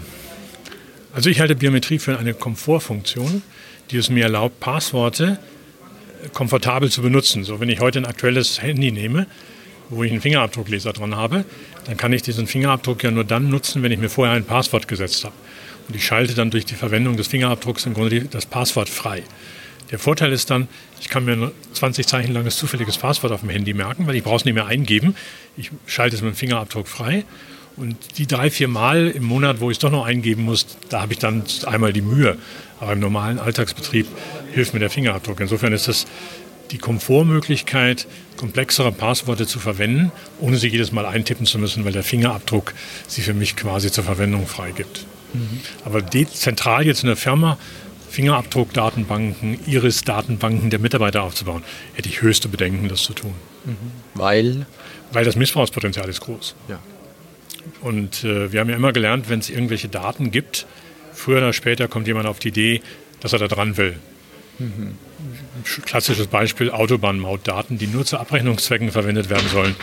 Also 1.13 1.29
ich 1.29 1.39
halte 1.39 1.55
Biometrie 1.55 1.99
für 1.99 2.19
eine 2.19 2.33
Komfortfunktion, 2.33 3.41
die 3.89 3.97
es 3.97 4.09
mir 4.09 4.23
erlaubt, 4.23 4.59
Passworte 4.59 5.39
komfortabel 6.33 6.91
zu 6.91 7.01
benutzen. 7.01 7.43
So, 7.43 7.59
wenn 7.59 7.69
ich 7.69 7.79
heute 7.79 7.99
ein 7.99 8.05
aktuelles 8.05 8.61
Handy 8.61 8.91
nehme, 8.91 9.27
wo 9.91 10.03
ich 10.03 10.11
einen 10.11 10.21
Fingerabdruckleser 10.21 10.93
dran 10.93 11.15
habe, 11.15 11.45
dann 11.85 11.97
kann 11.97 12.13
ich 12.13 12.23
diesen 12.23 12.47
Fingerabdruck 12.47 13.03
ja 13.03 13.11
nur 13.11 13.23
dann 13.23 13.49
nutzen, 13.49 13.83
wenn 13.83 13.91
ich 13.91 13.99
mir 13.99 14.09
vorher 14.09 14.35
ein 14.35 14.45
Passwort 14.45 14.87
gesetzt 14.87 15.23
habe. 15.23 15.35
Und 15.87 15.95
ich 15.95 16.05
schalte 16.05 16.33
dann 16.33 16.49
durch 16.49 16.65
die 16.65 16.75
Verwendung 16.75 17.17
des 17.17 17.27
Fingerabdrucks 17.27 17.85
im 17.85 17.93
Grunde 17.93 18.21
das 18.21 18.45
Passwort 18.45 18.89
frei. 18.89 19.23
Der 19.91 19.99
Vorteil 19.99 20.31
ist 20.31 20.49
dann, 20.49 20.69
ich 21.01 21.09
kann 21.09 21.25
mir 21.25 21.33
ein 21.33 21.51
20 21.73 22.07
Zeichen 22.07 22.33
langes 22.33 22.55
zufälliges 22.57 22.97
Passwort 22.97 23.33
auf 23.33 23.41
dem 23.41 23.49
Handy 23.49 23.73
merken, 23.73 24.07
weil 24.07 24.15
ich 24.15 24.23
brauche 24.23 24.37
es 24.37 24.45
nicht 24.45 24.53
mehr 24.53 24.67
eingeben. 24.67 25.15
Ich 25.57 25.69
schalte 25.85 26.15
es 26.15 26.21
mit 26.21 26.33
dem 26.33 26.37
Fingerabdruck 26.37 26.87
frei 26.87 27.25
und 27.75 28.17
die 28.17 28.27
drei, 28.27 28.49
vier 28.49 28.69
Mal 28.69 29.09
im 29.09 29.23
Monat, 29.23 29.59
wo 29.59 29.69
ich 29.69 29.75
es 29.75 29.79
doch 29.79 29.91
noch 29.91 30.05
eingeben 30.05 30.43
muss, 30.43 30.65
da 30.89 31.01
habe 31.01 31.13
ich 31.13 31.19
dann 31.19 31.43
einmal 31.65 31.91
die 31.91 32.01
Mühe. 32.01 32.37
Aber 32.79 32.93
im 32.93 32.99
normalen 32.99 33.37
Alltagsbetrieb 33.37 34.07
hilft 34.53 34.73
mir 34.73 34.79
der 34.79 34.89
Fingerabdruck. 34.89 35.39
Insofern 35.39 35.73
ist 35.73 35.87
das 35.87 36.05
die 36.71 36.77
Komfortmöglichkeit, 36.77 38.07
komplexere 38.37 38.91
Passworte 38.91 39.45
zu 39.45 39.59
verwenden, 39.59 40.11
ohne 40.39 40.57
sie 40.57 40.67
jedes 40.67 40.91
Mal 40.91 41.05
eintippen 41.05 41.45
zu 41.45 41.59
müssen, 41.59 41.85
weil 41.85 41.91
der 41.91 42.03
Fingerabdruck 42.03 42.73
sie 43.07 43.21
für 43.21 43.33
mich 43.33 43.55
quasi 43.55 43.91
zur 43.91 44.03
Verwendung 44.03 44.47
freigibt. 44.47 45.05
Mhm. 45.33 45.61
Aber 45.85 46.03
zentral 46.07 46.85
jetzt 46.85 47.03
in 47.03 47.07
der 47.07 47.17
Firma 47.17 47.57
Fingerabdruckdatenbanken, 48.09 49.59
Iris-Datenbanken 49.67 50.69
der 50.69 50.79
Mitarbeiter 50.79 51.23
aufzubauen, 51.23 51.63
hätte 51.93 52.09
ich 52.09 52.21
höchste 52.21 52.49
Bedenken, 52.49 52.89
das 52.89 53.03
zu 53.03 53.13
tun. 53.13 53.33
Mhm. 53.63 53.75
Weil? 54.15 54.65
Weil 55.13 55.23
das 55.23 55.35
Missbrauchspotenzial 55.35 56.09
ist 56.09 56.21
groß. 56.21 56.55
Ja. 56.67 56.79
Und 57.81 58.23
äh, 58.23 58.51
wir 58.51 58.59
haben 58.59 58.69
ja 58.69 58.75
immer 58.75 58.91
gelernt, 58.91 59.29
wenn 59.29 59.39
es 59.39 59.49
irgendwelche 59.49 59.87
Daten 59.87 60.31
gibt, 60.31 60.65
früher 61.13 61.37
oder 61.37 61.53
später 61.53 61.87
kommt 61.87 62.07
jemand 62.07 62.27
auf 62.27 62.39
die 62.39 62.49
Idee, 62.49 62.81
dass 63.21 63.33
er 63.33 63.39
da 63.39 63.47
dran 63.47 63.77
will. 63.77 63.97
Mhm. 64.59 64.97
Klassisches 65.85 66.27
Beispiel 66.27 66.71
Autobahnmautdaten, 66.71 67.77
die 67.77 67.87
nur 67.87 68.05
zu 68.05 68.17
Abrechnungszwecken 68.17 68.91
verwendet 68.91 69.29
werden 69.29 69.47
sollen. 69.49 69.75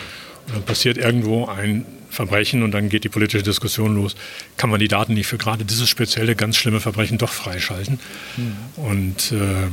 Und 0.47 0.55
dann 0.55 0.63
passiert 0.63 0.97
irgendwo 0.97 1.45
ein 1.45 1.85
Verbrechen 2.09 2.63
und 2.63 2.71
dann 2.71 2.89
geht 2.89 3.03
die 3.03 3.09
politische 3.09 3.43
Diskussion 3.43 3.95
los. 3.95 4.15
Kann 4.57 4.69
man 4.69 4.79
die 4.79 4.87
Daten 4.87 5.13
nicht 5.13 5.27
für 5.27 5.37
gerade 5.37 5.63
dieses 5.63 5.87
spezielle, 5.87 6.35
ganz 6.35 6.57
schlimme 6.57 6.79
Verbrechen 6.79 7.17
doch 7.17 7.31
freischalten? 7.31 7.99
Mhm. 8.37 8.83
Und 8.83 9.31
äh, 9.31 9.67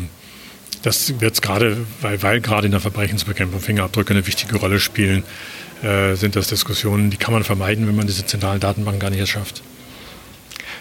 das 0.83 1.21
wird 1.21 1.41
gerade, 1.41 1.79
weil, 2.01 2.23
weil 2.23 2.41
gerade 2.41 2.67
in 2.67 2.73
der 2.73 2.81
Verbrechensbekämpfung 2.81 3.61
Fingerabdrücke 3.61 4.13
eine 4.13 4.27
wichtige 4.27 4.57
Rolle 4.57 4.79
spielen, 4.79 5.25
äh, 5.83 6.15
sind 6.15 6.37
das 6.37 6.49
Diskussionen, 6.49 7.11
die 7.11 7.17
kann 7.17 7.33
man 7.33 7.45
vermeiden, 7.45 7.87
wenn 7.89 7.97
man 7.97 8.07
diese 8.07 8.25
zentralen 8.27 8.61
Datenbanken 8.61 9.01
gar 9.01 9.11
nicht 9.11 9.21
erschafft. 9.21 9.63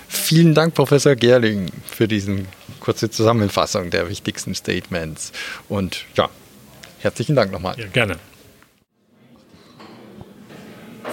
Vielen 0.08 0.54
Dank, 0.54 0.74
Professor 0.74 1.16
Gerling, 1.16 1.68
für 1.90 2.08
diese 2.08 2.44
kurze 2.86 3.10
Zusammenfassung 3.10 3.90
der 3.90 4.10
wichtigsten 4.10 4.54
Statements. 4.54 5.32
Und 5.68 6.06
ja, 6.16 6.30
herzlichen 7.00 7.36
Dank 7.36 7.52
nochmal. 7.52 7.76
Ja, 7.80 7.88
gerne. 7.88 8.18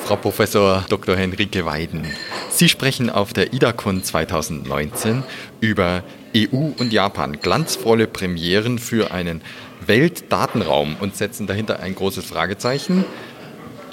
Frau 0.05 0.17
Professor 0.17 0.85
Dr. 0.91 1.17
Henrike 1.17 1.65
Weiden, 1.65 2.07
Sie 2.51 2.69
sprechen 2.69 3.09
auf 3.09 3.33
der 3.33 3.55
IDACON 3.55 4.05
2019 4.05 5.23
über 5.61 6.03
EU 6.37 6.73
und 6.79 6.93
Japan 6.93 7.41
glanzvolle 7.41 8.07
Premieren 8.07 8.79
für 8.79 9.11
einen 9.11 9.41
Weltdatenraum 9.87 10.97
und 11.01 11.17
setzen 11.17 11.47
dahinter 11.47 11.81
ein 11.81 11.95
großes 11.95 12.27
Fragezeichen. 12.27 13.07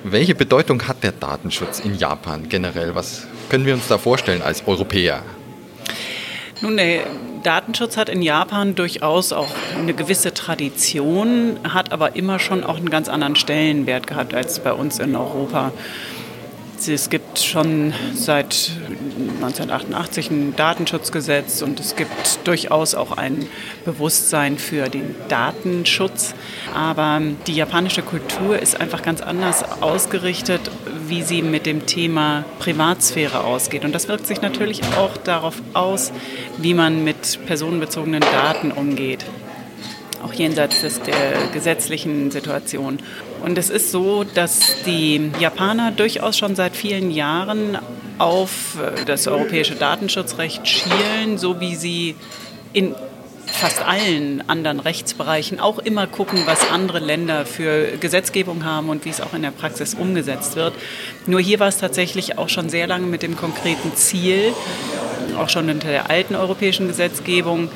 Welche 0.03 0.35
Bedeutung 0.35 0.87
hat 0.87 1.03
der 1.03 1.13
Datenschutz 1.13 1.79
in 1.79 1.95
Japan 1.95 2.49
generell? 2.49 2.95
Was 2.95 3.27
können 3.49 3.65
wir 3.65 3.73
uns 3.73 3.87
da 3.87 3.97
vorstellen 3.97 4.41
als 4.41 4.67
Europäer? 4.67 5.23
Nun, 6.61 6.75
der 6.75 7.05
Datenschutz 7.43 7.97
hat 7.97 8.09
in 8.09 8.21
Japan 8.21 8.75
durchaus 8.75 9.31
auch 9.31 9.49
eine 9.77 9.93
gewisse 9.93 10.33
Tradition, 10.33 11.57
hat 11.63 11.91
aber 11.91 12.15
immer 12.15 12.39
schon 12.39 12.63
auch 12.63 12.77
einen 12.77 12.89
ganz 12.89 13.07
anderen 13.07 13.35
Stellenwert 13.35 14.07
gehabt 14.07 14.33
als 14.33 14.59
bei 14.59 14.73
uns 14.73 14.99
in 14.99 15.15
Europa. 15.15 15.71
Es 16.87 17.09
gibt 17.09 17.39
schon 17.39 17.93
seit 18.15 18.71
1988 19.41 20.31
ein 20.31 20.55
Datenschutzgesetz 20.55 21.61
und 21.61 21.79
es 21.79 21.95
gibt 21.95 22.39
durchaus 22.45 22.95
auch 22.95 23.11
ein 23.11 23.47
Bewusstsein 23.83 24.57
für 24.57 24.87
den 24.87 25.13
Datenschutz. 25.27 26.33
Aber 26.73 27.21
die 27.47 27.53
japanische 27.53 28.01
Kultur 28.01 28.57
ist 28.57 28.79
einfach 28.79 29.01
ganz 29.01 29.19
anders 29.21 29.63
ausgerichtet, 29.81 30.71
wie 31.07 31.21
sie 31.21 31.41
mit 31.41 31.65
dem 31.65 31.85
Thema 31.85 32.45
Privatsphäre 32.59 33.43
ausgeht. 33.43 33.83
Und 33.83 33.93
das 33.93 34.07
wirkt 34.07 34.25
sich 34.25 34.41
natürlich 34.41 34.81
auch 34.97 35.17
darauf 35.17 35.61
aus, 35.73 36.13
wie 36.57 36.73
man 36.73 37.03
mit 37.03 37.39
personenbezogenen 37.45 38.21
Daten 38.21 38.71
umgeht 38.71 39.25
auch 40.23 40.33
jenseits 40.33 40.81
der 40.81 41.47
gesetzlichen 41.53 42.31
Situation. 42.31 42.99
Und 43.43 43.57
es 43.57 43.69
ist 43.69 43.91
so, 43.91 44.23
dass 44.23 44.83
die 44.85 45.31
Japaner 45.39 45.91
durchaus 45.91 46.37
schon 46.37 46.55
seit 46.55 46.75
vielen 46.75 47.11
Jahren 47.11 47.77
auf 48.17 48.77
äh, 48.79 49.05
das 49.05 49.27
europäische 49.27 49.75
Datenschutzrecht 49.75 50.67
schielen, 50.67 51.37
so 51.37 51.59
wie 51.59 51.75
sie 51.75 52.15
in 52.73 52.93
fast 53.51 53.81
allen 53.81 54.47
anderen 54.47 54.79
Rechtsbereichen 54.79 55.59
auch 55.59 55.79
immer 55.79 56.07
gucken, 56.07 56.43
was 56.45 56.69
andere 56.69 56.99
Länder 56.99 57.45
für 57.45 57.97
Gesetzgebung 57.97 58.63
haben 58.63 58.89
und 58.89 59.05
wie 59.05 59.09
es 59.09 59.21
auch 59.21 59.33
in 59.33 59.41
der 59.41 59.51
Praxis 59.51 59.95
umgesetzt 59.95 60.55
wird. 60.55 60.73
Nur 61.25 61.39
hier 61.39 61.59
war 61.59 61.67
es 61.67 61.77
tatsächlich 61.77 62.37
auch 62.37 62.49
schon 62.49 62.69
sehr 62.69 62.87
lange 62.87 63.07
mit 63.07 63.23
dem 63.23 63.35
konkreten 63.35 63.95
Ziel, 63.95 64.53
auch 65.37 65.49
schon 65.49 65.69
unter 65.69 65.89
der 65.89 66.09
alten 66.09 66.35
europäischen 66.35 66.87
Gesetzgebung, 66.87 67.69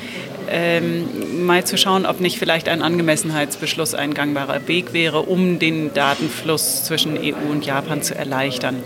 ähm, 0.49 1.45
mal 1.45 1.65
zu 1.65 1.77
schauen, 1.77 2.05
ob 2.05 2.19
nicht 2.19 2.37
vielleicht 2.37 2.67
ein 2.67 2.81
Angemessenheitsbeschluss 2.81 3.95
ein 3.95 4.13
gangbarer 4.13 4.67
Weg 4.67 4.93
wäre, 4.93 5.21
um 5.21 5.59
den 5.59 5.93
Datenfluss 5.93 6.83
zwischen 6.83 7.17
EU 7.17 7.51
und 7.51 7.65
Japan 7.65 8.01
zu 8.01 8.15
erleichtern. 8.15 8.77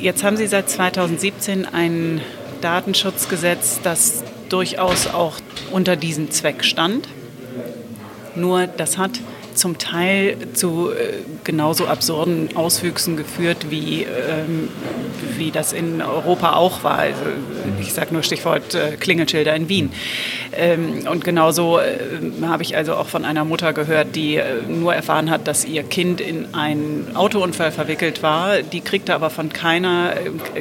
Jetzt 0.00 0.24
haben 0.24 0.36
Sie 0.36 0.46
seit 0.46 0.70
2017 0.70 1.66
einen 1.66 2.20
Datenschutzgesetz, 2.60 3.80
das 3.82 4.24
durchaus 4.48 5.06
auch 5.06 5.38
unter 5.70 5.96
diesem 5.96 6.30
Zweck 6.30 6.64
stand. 6.64 7.08
Nur 8.34 8.66
das 8.66 8.98
hat 8.98 9.12
zum 9.60 9.76
Teil 9.76 10.36
zu 10.54 10.90
äh, 10.90 11.18
genauso 11.44 11.86
absurden 11.86 12.56
Auswüchsen 12.56 13.16
geführt, 13.16 13.66
wie, 13.68 14.04
ähm, 14.04 14.68
wie 15.36 15.50
das 15.50 15.74
in 15.74 16.00
Europa 16.00 16.54
auch 16.54 16.82
war. 16.82 16.98
Also, 16.98 17.20
ich 17.78 17.92
sage 17.92 18.14
nur 18.14 18.22
Stichwort 18.22 18.74
äh, 18.74 18.96
Klingelschilder 18.98 19.54
in 19.54 19.68
Wien. 19.68 19.92
Ähm, 20.56 21.06
und 21.10 21.24
genauso 21.24 21.78
äh, 21.78 21.98
habe 22.42 22.62
ich 22.62 22.74
also 22.74 22.94
auch 22.94 23.08
von 23.08 23.26
einer 23.26 23.44
Mutter 23.44 23.74
gehört, 23.74 24.16
die 24.16 24.40
nur 24.66 24.94
erfahren 24.94 25.28
hat, 25.28 25.46
dass 25.46 25.66
ihr 25.66 25.82
Kind 25.82 26.22
in 26.22 26.54
einen 26.54 27.14
Autounfall 27.14 27.70
verwickelt 27.70 28.22
war. 28.22 28.62
Die 28.62 28.80
kriegte 28.80 29.14
aber 29.14 29.28
von 29.28 29.52
keiner 29.52 30.14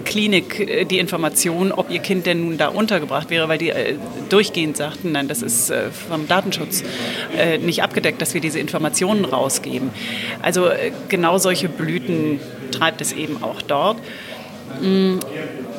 Klinik 0.04 0.90
die 0.90 1.00
Information, 1.00 1.72
ob 1.72 1.90
ihr 1.90 2.00
Kind 2.00 2.26
denn 2.26 2.44
nun 2.44 2.58
da 2.58 2.68
untergebracht 2.68 3.30
wäre, 3.30 3.48
weil 3.48 3.58
die 3.58 3.72
durchgehend 4.28 4.76
sagten, 4.76 5.14
nein, 5.14 5.28
das 5.30 5.42
ist 5.42 5.72
vom 6.10 6.28
Datenschutz 6.28 6.84
nicht 7.62 7.82
abgedeckt, 7.84 8.22
dass 8.22 8.34
wir 8.34 8.42
diese 8.42 8.60
Informationen 8.60 8.88
Informationen 8.89 9.25
rausgeben. 9.25 9.91
Also 10.41 10.67
äh, 10.67 10.91
genau 11.08 11.38
solche 11.38 11.69
Blüten 11.69 12.39
treibt 12.71 13.02
es 13.02 13.13
eben 13.13 13.43
auch 13.43 13.62
dort. 13.62 13.97
Mm, 14.82 15.19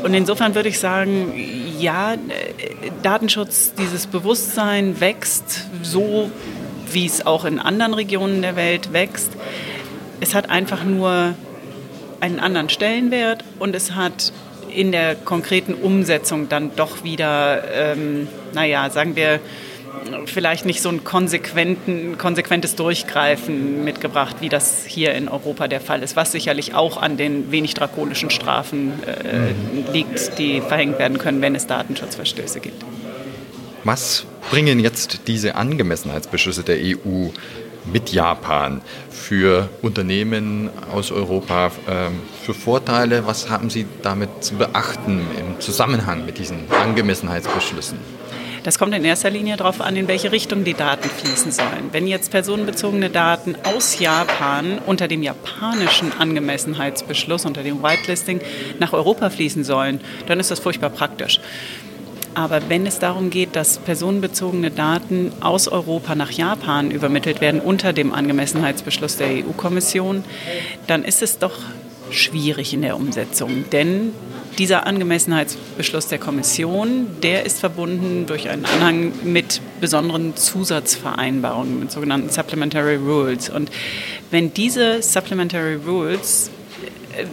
und 0.02 0.14
insofern 0.14 0.54
würde 0.54 0.68
ich 0.68 0.78
sagen, 0.78 1.32
ja, 1.78 2.14
äh, 2.14 2.16
Datenschutz, 3.02 3.74
dieses 3.74 4.06
Bewusstsein 4.06 5.00
wächst 5.00 5.66
so, 5.82 6.30
wie 6.90 7.06
es 7.06 7.26
auch 7.26 7.44
in 7.44 7.58
anderen 7.58 7.94
Regionen 7.94 8.42
der 8.42 8.56
Welt 8.56 8.92
wächst. 8.92 9.32
Es 10.20 10.34
hat 10.34 10.50
einfach 10.50 10.84
nur 10.84 11.34
einen 12.20 12.40
anderen 12.40 12.68
Stellenwert 12.68 13.44
und 13.58 13.74
es 13.74 13.94
hat 13.94 14.32
in 14.72 14.92
der 14.92 15.16
konkreten 15.16 15.74
Umsetzung 15.74 16.48
dann 16.48 16.70
doch 16.76 17.02
wieder, 17.02 17.64
ähm, 17.74 18.28
naja, 18.52 18.88
sagen 18.90 19.16
wir, 19.16 19.40
vielleicht 20.26 20.64
nicht 20.64 20.82
so 20.82 20.88
ein 20.88 21.04
konsequentes 21.04 22.76
Durchgreifen 22.76 23.84
mitgebracht, 23.84 24.36
wie 24.40 24.48
das 24.48 24.84
hier 24.86 25.14
in 25.14 25.28
Europa 25.28 25.68
der 25.68 25.80
Fall 25.80 26.02
ist, 26.02 26.16
was 26.16 26.32
sicherlich 26.32 26.74
auch 26.74 27.00
an 27.00 27.16
den 27.16 27.50
wenig 27.50 27.74
drakonischen 27.74 28.30
Strafen 28.30 28.92
äh, 29.04 29.92
liegt, 29.92 30.38
die 30.38 30.60
verhängt 30.60 30.98
werden 30.98 31.18
können, 31.18 31.40
wenn 31.40 31.54
es 31.54 31.66
Datenschutzverstöße 31.66 32.60
gibt. 32.60 32.84
Was 33.84 34.26
bringen 34.50 34.78
jetzt 34.78 35.22
diese 35.26 35.54
Angemessenheitsbeschlüsse 35.54 36.62
der 36.62 36.76
EU 36.76 37.28
mit 37.90 38.12
Japan 38.12 38.82
für 39.10 39.70
Unternehmen 39.80 40.68
aus 40.92 41.10
Europa 41.10 41.72
ähm, 41.88 42.20
für 42.42 42.52
Vorteile? 42.52 43.26
Was 43.26 43.48
haben 43.48 43.70
Sie 43.70 43.86
damit 44.02 44.44
zu 44.44 44.56
beachten 44.56 45.26
im 45.38 45.60
Zusammenhang 45.60 46.26
mit 46.26 46.38
diesen 46.38 46.70
Angemessenheitsbeschlüssen? 46.70 47.98
Das 48.62 48.78
kommt 48.78 48.94
in 48.94 49.04
erster 49.04 49.30
Linie 49.30 49.56
darauf 49.56 49.80
an, 49.80 49.96
in 49.96 50.06
welche 50.06 50.32
Richtung 50.32 50.64
die 50.64 50.74
Daten 50.74 51.08
fließen 51.08 51.50
sollen. 51.50 51.88
Wenn 51.92 52.06
jetzt 52.06 52.30
personenbezogene 52.30 53.08
Daten 53.08 53.56
aus 53.64 53.98
Japan 53.98 54.78
unter 54.84 55.08
dem 55.08 55.22
japanischen 55.22 56.12
Angemessenheitsbeschluss, 56.18 57.46
unter 57.46 57.62
dem 57.62 57.82
Whitelisting, 57.82 58.40
nach 58.78 58.92
Europa 58.92 59.30
fließen 59.30 59.64
sollen, 59.64 60.00
dann 60.26 60.40
ist 60.40 60.50
das 60.50 60.60
furchtbar 60.60 60.90
praktisch. 60.90 61.40
Aber 62.34 62.60
wenn 62.68 62.86
es 62.86 62.98
darum 62.98 63.30
geht, 63.30 63.56
dass 63.56 63.78
personenbezogene 63.78 64.70
Daten 64.70 65.32
aus 65.40 65.66
Europa 65.66 66.14
nach 66.14 66.30
Japan 66.30 66.90
übermittelt 66.90 67.40
werden 67.40 67.60
unter 67.60 67.92
dem 67.92 68.14
Angemessenheitsbeschluss 68.14 69.16
der 69.16 69.28
EU-Kommission, 69.28 70.22
dann 70.86 71.02
ist 71.02 71.22
es 71.22 71.38
doch 71.38 71.58
schwierig 72.10 72.72
in 72.72 72.82
der 72.82 72.96
Umsetzung. 72.96 73.64
Denn 73.72 74.12
dieser 74.58 74.86
Angemessenheitsbeschluss 74.86 76.08
der 76.08 76.18
Kommission, 76.18 77.06
der 77.22 77.46
ist 77.46 77.60
verbunden 77.60 78.26
durch 78.26 78.48
einen 78.48 78.64
Anhang 78.64 79.12
mit 79.24 79.60
besonderen 79.80 80.36
Zusatzvereinbarungen, 80.36 81.80
mit 81.80 81.90
sogenannten 81.90 82.30
Supplementary 82.30 82.96
Rules. 82.96 83.48
Und 83.48 83.70
wenn 84.30 84.52
diese 84.52 85.02
Supplementary 85.02 85.76
Rules 85.76 86.50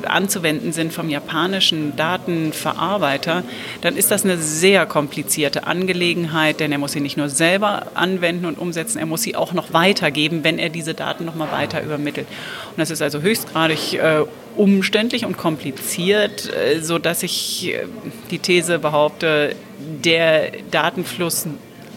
anzuwenden 0.07 0.73
sind 0.73 0.93
vom 0.93 1.09
japanischen 1.09 1.95
Datenverarbeiter, 1.95 3.43
dann 3.81 3.95
ist 3.95 4.11
das 4.11 4.23
eine 4.23 4.37
sehr 4.37 4.85
komplizierte 4.85 5.67
Angelegenheit, 5.67 6.59
denn 6.59 6.71
er 6.71 6.77
muss 6.77 6.93
sie 6.93 6.99
nicht 6.99 7.17
nur 7.17 7.29
selber 7.29 7.87
anwenden 7.93 8.45
und 8.45 8.57
umsetzen, 8.57 8.99
er 8.99 9.05
muss 9.05 9.21
sie 9.21 9.35
auch 9.35 9.53
noch 9.53 9.73
weitergeben, 9.73 10.43
wenn 10.43 10.59
er 10.59 10.69
diese 10.69 10.93
Daten 10.93 11.25
noch 11.25 11.35
mal 11.35 11.51
weiter 11.51 11.83
übermittelt. 11.83 12.27
Und 12.71 12.79
das 12.79 12.89
ist 12.89 13.01
also 13.01 13.21
höchstgradig 13.21 13.93
äh, 13.93 14.23
umständlich 14.55 15.25
und 15.25 15.37
kompliziert, 15.37 16.51
äh, 16.53 16.79
so 16.81 16.97
dass 16.99 17.23
ich 17.23 17.73
äh, 17.73 17.85
die 18.31 18.39
These 18.39 18.79
behaupte, 18.79 19.55
der 20.03 20.51
Datenfluss 20.71 21.47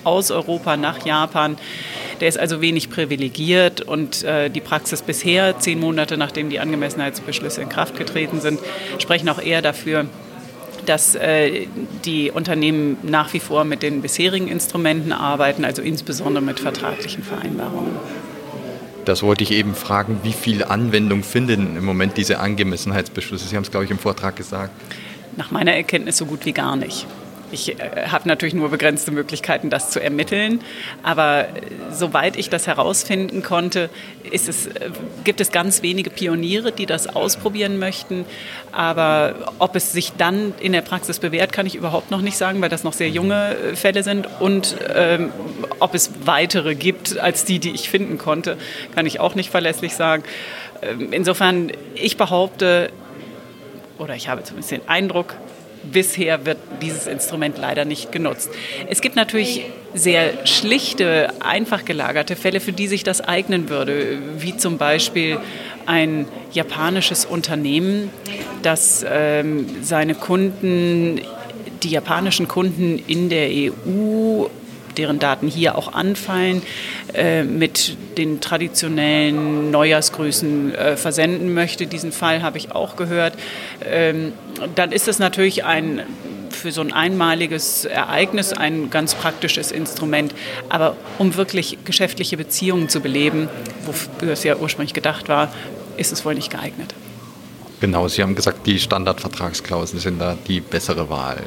aus 0.05 0.31
Europa 0.31 0.77
nach 0.77 1.05
Japan 1.05 1.57
der 2.21 2.29
ist 2.29 2.39
also 2.39 2.61
wenig 2.61 2.91
privilegiert 2.91 3.81
und 3.81 4.23
äh, 4.25 4.51
die 4.51 4.61
Praxis 4.61 5.03
bisher, 5.03 5.59
zehn 5.59 5.81
Monate 5.81 6.17
nachdem 6.17 6.51
die 6.51 6.61
Angemessenheitsbeschlüsse 6.61 7.63
in 7.63 7.69
Kraft 7.69 7.97
getreten 7.97 8.41
sind, 8.41 8.61
sprechen 8.99 9.29
auch 9.29 9.41
eher 9.41 9.63
dafür, 9.63 10.07
dass 10.87 11.15
äh, 11.15 11.67
die 12.05 12.31
Unternehmen 12.31 12.99
nach 13.03 13.33
wie 13.33 13.41
vor 13.41 13.65
mit 13.65 13.83
den 13.83 14.03
bisherigen 14.03 14.49
Instrumenten 14.49 15.13
arbeiten, 15.13 15.65
also 15.65 15.83
insbesondere 15.83 16.43
mit 16.43 16.61
vertraglichen 16.61 17.23
Vereinbarungen. 17.23 17.93
Das 19.05 19.23
wollte 19.23 19.45
ich 19.45 19.53
eben 19.53 19.75
fragen, 19.75 20.21
wie 20.23 20.33
viel 20.33 20.63
Anwendung 20.63 21.23
finden 21.23 21.77
im 21.77 21.85
Moment 21.85 22.17
diese 22.17 22.39
Angemessenheitsbeschlüsse? 22.39 23.49
Sie 23.49 23.57
haben 23.57 23.63
es, 23.63 23.71
glaube 23.71 23.87
ich, 23.87 23.91
im 23.91 23.99
Vortrag 23.99 24.37
gesagt. 24.37 24.73
Nach 25.37 25.51
meiner 25.51 25.73
Erkenntnis 25.73 26.19
so 26.19 26.27
gut 26.27 26.45
wie 26.45 26.53
gar 26.53 26.77
nicht. 26.77 27.07
Ich 27.53 27.79
äh, 27.79 28.07
habe 28.09 28.29
natürlich 28.29 28.55
nur 28.55 28.71
begrenzte 28.71 29.11
Möglichkeiten, 29.11 29.71
das 29.71 29.91
zu 29.91 30.01
ermitteln. 30.01 30.61
Aber 31.03 31.43
äh, 31.43 31.47
soweit 31.91 32.37
ich 32.37 32.51
das 32.51 32.67
herausfinden 32.67 33.43
konnte, 33.43 33.91
es, 34.31 34.67
äh, 34.67 34.91
gibt 35.25 35.41
es 35.41 35.51
ganz 35.51 35.83
wenige 35.83 36.11
Pioniere, 36.11 36.73
die 36.73 36.87
das 36.87 37.09
ausprobieren 37.09 37.79
möchten. 37.79 38.25
Aber 38.73 39.53
ob 39.59 39.77
es 39.77 39.93
sich 39.93 40.13
dann 40.17 40.55
in 40.61 40.73
der 40.73 40.83
Praxis 40.83 41.19
bewährt, 41.19 41.53
kann 41.53 41.67
ich 41.67 41.75
überhaupt 41.75 42.11
noch 42.11 42.21
nicht 42.21 42.37
sagen, 42.37 42.61
weil 42.61 42.69
das 42.69 42.85
noch 42.85 42.93
sehr 42.93 43.09
junge 43.09 43.57
Fälle 43.75 44.03
sind. 44.03 44.29
Und 44.39 44.77
ähm, 44.95 45.31
ob 45.81 45.95
es 45.95 46.11
weitere 46.25 46.75
gibt 46.75 47.19
als 47.19 47.45
die, 47.45 47.59
die 47.59 47.71
ich 47.71 47.91
finden 47.91 48.19
konnte, 48.19 48.57
kann 48.95 49.07
ich 49.07 49.21
auch 49.21 49.35
nicht 49.35 49.51
verlässlich 49.51 49.95
sagen. 49.95 50.23
Ähm, 50.83 51.13
insofern, 51.13 51.73
ich 51.95 52.17
behaupte, 52.17 52.91
oder 53.99 54.15
ich 54.15 54.29
habe 54.29 54.43
zumindest 54.45 54.71
den 54.71 54.89
Eindruck, 54.89 55.35
bisher 55.83 56.47
wird 56.47 56.59
dieses 56.83 57.07
Instrument 57.07 57.59
leider 57.59 57.85
nicht 57.85 58.13
genutzt. 58.13 58.51
Es 58.89 59.01
gibt 59.01 59.17
natürlich 59.17 59.65
sehr 59.95 60.47
schlichte, 60.47 61.33
einfach 61.41 61.85
gelagerte 61.85 62.37
Fälle, 62.37 62.61
für 62.61 62.73
die 62.73 62.87
sich 62.87 63.03
das 63.03 63.21
eignen 63.21 63.69
würde, 63.69 64.19
wie 64.39 64.57
zum 64.57 64.79
Beispiel 64.79 65.39
ein 65.87 66.27
japanisches 66.53 67.25
Unternehmen, 67.25 68.11
das 68.63 69.05
ähm, 69.09 69.67
seine 69.83 70.15
Kunden, 70.15 71.21
die 71.83 71.91
japanischen 71.91 72.47
Kunden 72.47 73.03
in 73.07 73.29
der 73.29 73.49
EU 73.51 74.47
deren 74.97 75.19
Daten 75.19 75.49
hier 75.49 75.77
auch 75.79 75.93
anfallen, 75.93 76.63
äh, 77.15 77.43
mit 77.43 77.97
den 78.19 78.41
traditionellen 78.41 79.71
Neujahrsgrüßen 79.71 80.75
äh, 80.75 80.97
versenden 80.97 81.55
möchte. 81.55 81.87
Diesen 81.87 82.13
Fall 82.13 82.43
habe 82.43 82.59
ich 82.59 82.73
auch 82.73 82.97
gehört. 82.97 83.35
Ähm, 83.85 84.33
dann 84.75 84.93
ist 84.93 85.09
es 85.09 85.19
natürlich 85.19 85.65
ein 85.65 86.03
für 86.51 86.73
so 86.73 86.81
ein 86.81 86.93
einmaliges 86.93 87.85
Ereignis 87.85 88.53
ein 88.53 88.91
ganz 88.91 89.15
praktisches 89.15 89.71
Instrument. 89.71 90.35
Aber 90.69 90.97
um 91.19 91.37
wirklich 91.37 91.79
geschäftliche 91.85 92.37
Beziehungen 92.37 92.89
zu 92.89 93.01
beleben, 93.01 93.49
wofür 93.87 94.33
es 94.33 94.45
ja 94.45 94.57
ursprünglich 94.57 94.93
gedacht 94.93 95.29
war, 95.29 95.53
ist 95.97 96.13
es 96.13 96.25
wohl 96.25 96.35
nicht 96.35 96.51
geeignet. 96.51 96.95
Genau, 97.81 98.09
Sie 98.09 98.23
haben 98.23 98.35
gesagt, 98.35 98.67
die 98.67 98.79
Standardvertragsklauseln 98.79 100.01
sind 100.01 100.19
da 100.19 100.37
die 100.47 100.61
bessere 100.61 101.09
Wahl. 101.09 101.39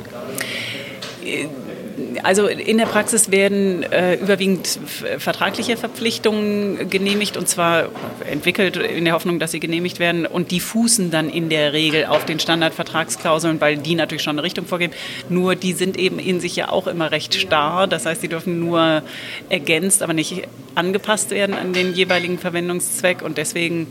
Also 2.22 2.48
in 2.48 2.78
der 2.78 2.86
Praxis 2.86 3.32
werden 3.32 3.84
äh, 3.84 4.16
überwiegend 4.16 4.80
vertragliche 5.18 5.78
Verpflichtungen 5.78 6.90
genehmigt 6.90 7.38
und 7.38 7.48
zwar 7.48 7.90
entwickelt 8.30 8.78
in 8.78 9.06
der 9.06 9.14
Hoffnung, 9.14 9.40
dass 9.40 9.52
sie 9.52 9.60
genehmigt 9.60 10.00
werden 10.00 10.26
und 10.26 10.52
die 10.52 10.60
fußen 10.60 11.12
dann 11.12 11.30
in 11.30 11.50
der 11.50 11.74
Regel 11.74 12.06
auf 12.06 12.26
den 12.26 12.40
Standardvertragsklauseln, 12.40 13.60
weil 13.62 13.78
die 13.78 13.96
natürlich 13.96 14.24
schon 14.24 14.36
eine 14.36 14.44
Richtung 14.44 14.66
vorgeben. 14.66 14.94
Nur 15.30 15.56
die 15.56 15.74
sind 15.74 15.98
eben 15.98 16.20
in 16.20 16.40
sich 16.40 16.56
ja 16.56 16.70
auch 16.70 16.88
immer 16.88 17.12
recht 17.12 17.36
starr. 17.36 17.88
Das 17.88 18.06
heißt, 18.06 18.22
sie 18.22 18.28
dürfen 18.28 18.60
nur 18.60 19.02
ergänzt, 19.50 20.04
aber 20.04 20.14
nicht 20.14 20.44
angepasst 20.76 21.32
werden 21.32 21.56
an 21.56 21.74
den 21.74 21.94
jeweiligen 21.94 22.38
Verwendungszweck 22.38 23.22
und 23.22 23.38
deswegen 23.38 23.88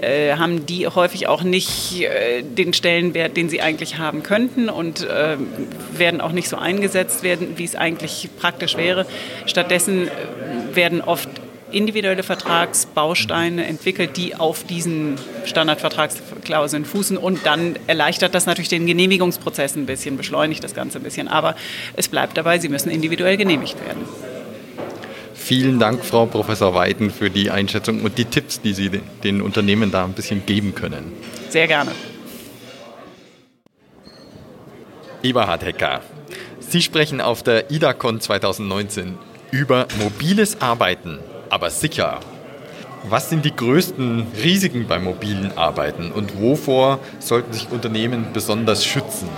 äh, 0.00 0.34
haben 0.36 0.66
die 0.66 0.86
häufig 0.88 1.28
auch 1.28 1.42
nicht 1.42 2.02
äh, 2.02 2.42
den 2.42 2.72
Stellenwert, 2.72 3.36
den 3.36 3.48
sie 3.48 3.60
eigentlich 3.60 3.98
haben 3.98 4.22
könnten 4.22 4.68
und 4.68 5.02
äh, 5.02 5.36
werden 5.92 6.20
auch 6.20 6.32
nicht 6.32 6.48
so 6.48 6.56
eingesetzt 6.56 7.22
werden, 7.22 7.52
wie 7.56 7.63
es 7.64 7.76
eigentlich 7.76 8.28
praktisch 8.38 8.76
wäre. 8.76 9.06
Stattdessen 9.46 10.08
äh, 10.08 10.10
werden 10.74 11.00
oft 11.00 11.28
individuelle 11.74 12.22
Vertragsbausteine 12.22 13.66
entwickelt, 13.66 14.16
die 14.16 14.36
auf 14.36 14.64
diesen 14.64 15.16
Standardvertragsklauseln 15.44 16.84
fußen 16.84 17.16
und 17.16 17.44
dann 17.44 17.76
erleichtert 17.86 18.34
das 18.34 18.46
natürlich 18.46 18.68
den 18.68 18.86
Genehmigungsprozess 18.86 19.74
ein 19.74 19.86
bisschen, 19.86 20.16
beschleunigt 20.16 20.62
das 20.62 20.74
Ganze 20.74 20.98
ein 20.98 21.02
bisschen. 21.02 21.28
Aber 21.28 21.56
es 21.96 22.08
bleibt 22.08 22.36
dabei, 22.36 22.58
sie 22.58 22.68
müssen 22.68 22.90
individuell 22.90 23.36
genehmigt 23.36 23.76
werden. 23.84 24.04
Vielen 25.34 25.78
Dank, 25.78 26.04
Frau 26.04 26.24
Professor 26.24 26.74
Weiden, 26.74 27.10
für 27.10 27.28
die 27.28 27.50
Einschätzung 27.50 28.00
und 28.00 28.16
die 28.16 28.24
Tipps, 28.24 28.62
die 28.62 28.72
Sie 28.72 28.90
den 29.22 29.42
Unternehmen 29.42 29.90
da 29.90 30.04
ein 30.04 30.14
bisschen 30.14 30.46
geben 30.46 30.74
können. 30.74 31.12
Sehr 31.50 31.66
gerne. 31.66 31.90
Eberhard 35.22 35.64
Hecker, 35.64 36.00
Sie 36.74 36.82
sprechen 36.82 37.20
auf 37.20 37.44
der 37.44 37.70
IDACON 37.70 38.20
2019 38.20 39.16
über 39.52 39.86
mobiles 40.00 40.60
Arbeiten, 40.60 41.20
aber 41.48 41.70
sicher. 41.70 42.18
Was 43.04 43.30
sind 43.30 43.44
die 43.44 43.54
größten 43.54 44.26
Risiken 44.42 44.88
beim 44.88 45.04
mobilen 45.04 45.56
Arbeiten 45.56 46.10
und 46.10 46.40
wovor 46.40 46.98
sollten 47.20 47.52
sich 47.52 47.70
Unternehmen 47.70 48.26
besonders 48.32 48.84
schützen? 48.84 49.28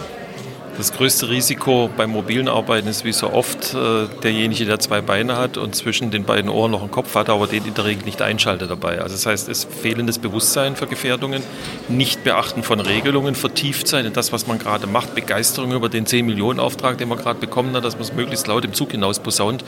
Das 0.76 0.92
größte 0.92 1.30
Risiko 1.30 1.88
beim 1.96 2.10
mobilen 2.10 2.48
Arbeiten 2.48 2.86
ist 2.86 3.02
wie 3.06 3.12
so 3.12 3.32
oft 3.32 3.72
äh, 3.72 4.08
derjenige, 4.22 4.66
der 4.66 4.78
zwei 4.78 5.00
Beine 5.00 5.38
hat 5.38 5.56
und 5.56 5.74
zwischen 5.74 6.10
den 6.10 6.24
beiden 6.24 6.50
Ohren 6.50 6.70
noch 6.70 6.82
einen 6.82 6.90
Kopf 6.90 7.14
hat, 7.14 7.30
aber 7.30 7.46
den 7.46 7.64
in 7.64 7.72
der 7.72 7.86
Regel 7.86 8.04
nicht 8.04 8.20
einschaltet 8.20 8.70
dabei. 8.70 9.00
Also 9.00 9.14
das 9.14 9.24
heißt, 9.24 9.48
es 9.48 9.64
fehlendes 9.64 10.18
Bewusstsein 10.18 10.76
für 10.76 10.86
Gefährdungen, 10.86 11.42
nicht 11.88 12.24
beachten 12.24 12.62
von 12.62 12.80
Regelungen, 12.80 13.34
vertieft 13.34 13.88
sein 13.88 14.04
in 14.04 14.12
das, 14.12 14.34
was 14.34 14.46
man 14.46 14.58
gerade 14.58 14.86
macht, 14.86 15.14
Begeisterung 15.14 15.72
über 15.72 15.88
den 15.88 16.04
10 16.04 16.26
Millionen 16.26 16.60
Auftrag, 16.60 16.98
den 16.98 17.08
man 17.08 17.16
gerade 17.16 17.40
bekommen 17.40 17.74
hat, 17.74 17.82
dass 17.82 17.94
man 17.94 18.02
es 18.02 18.12
möglichst 18.12 18.46
laut 18.46 18.66
im 18.66 18.74
Zug 18.74 18.90
hinaus 18.90 19.18
posaunt. 19.18 19.64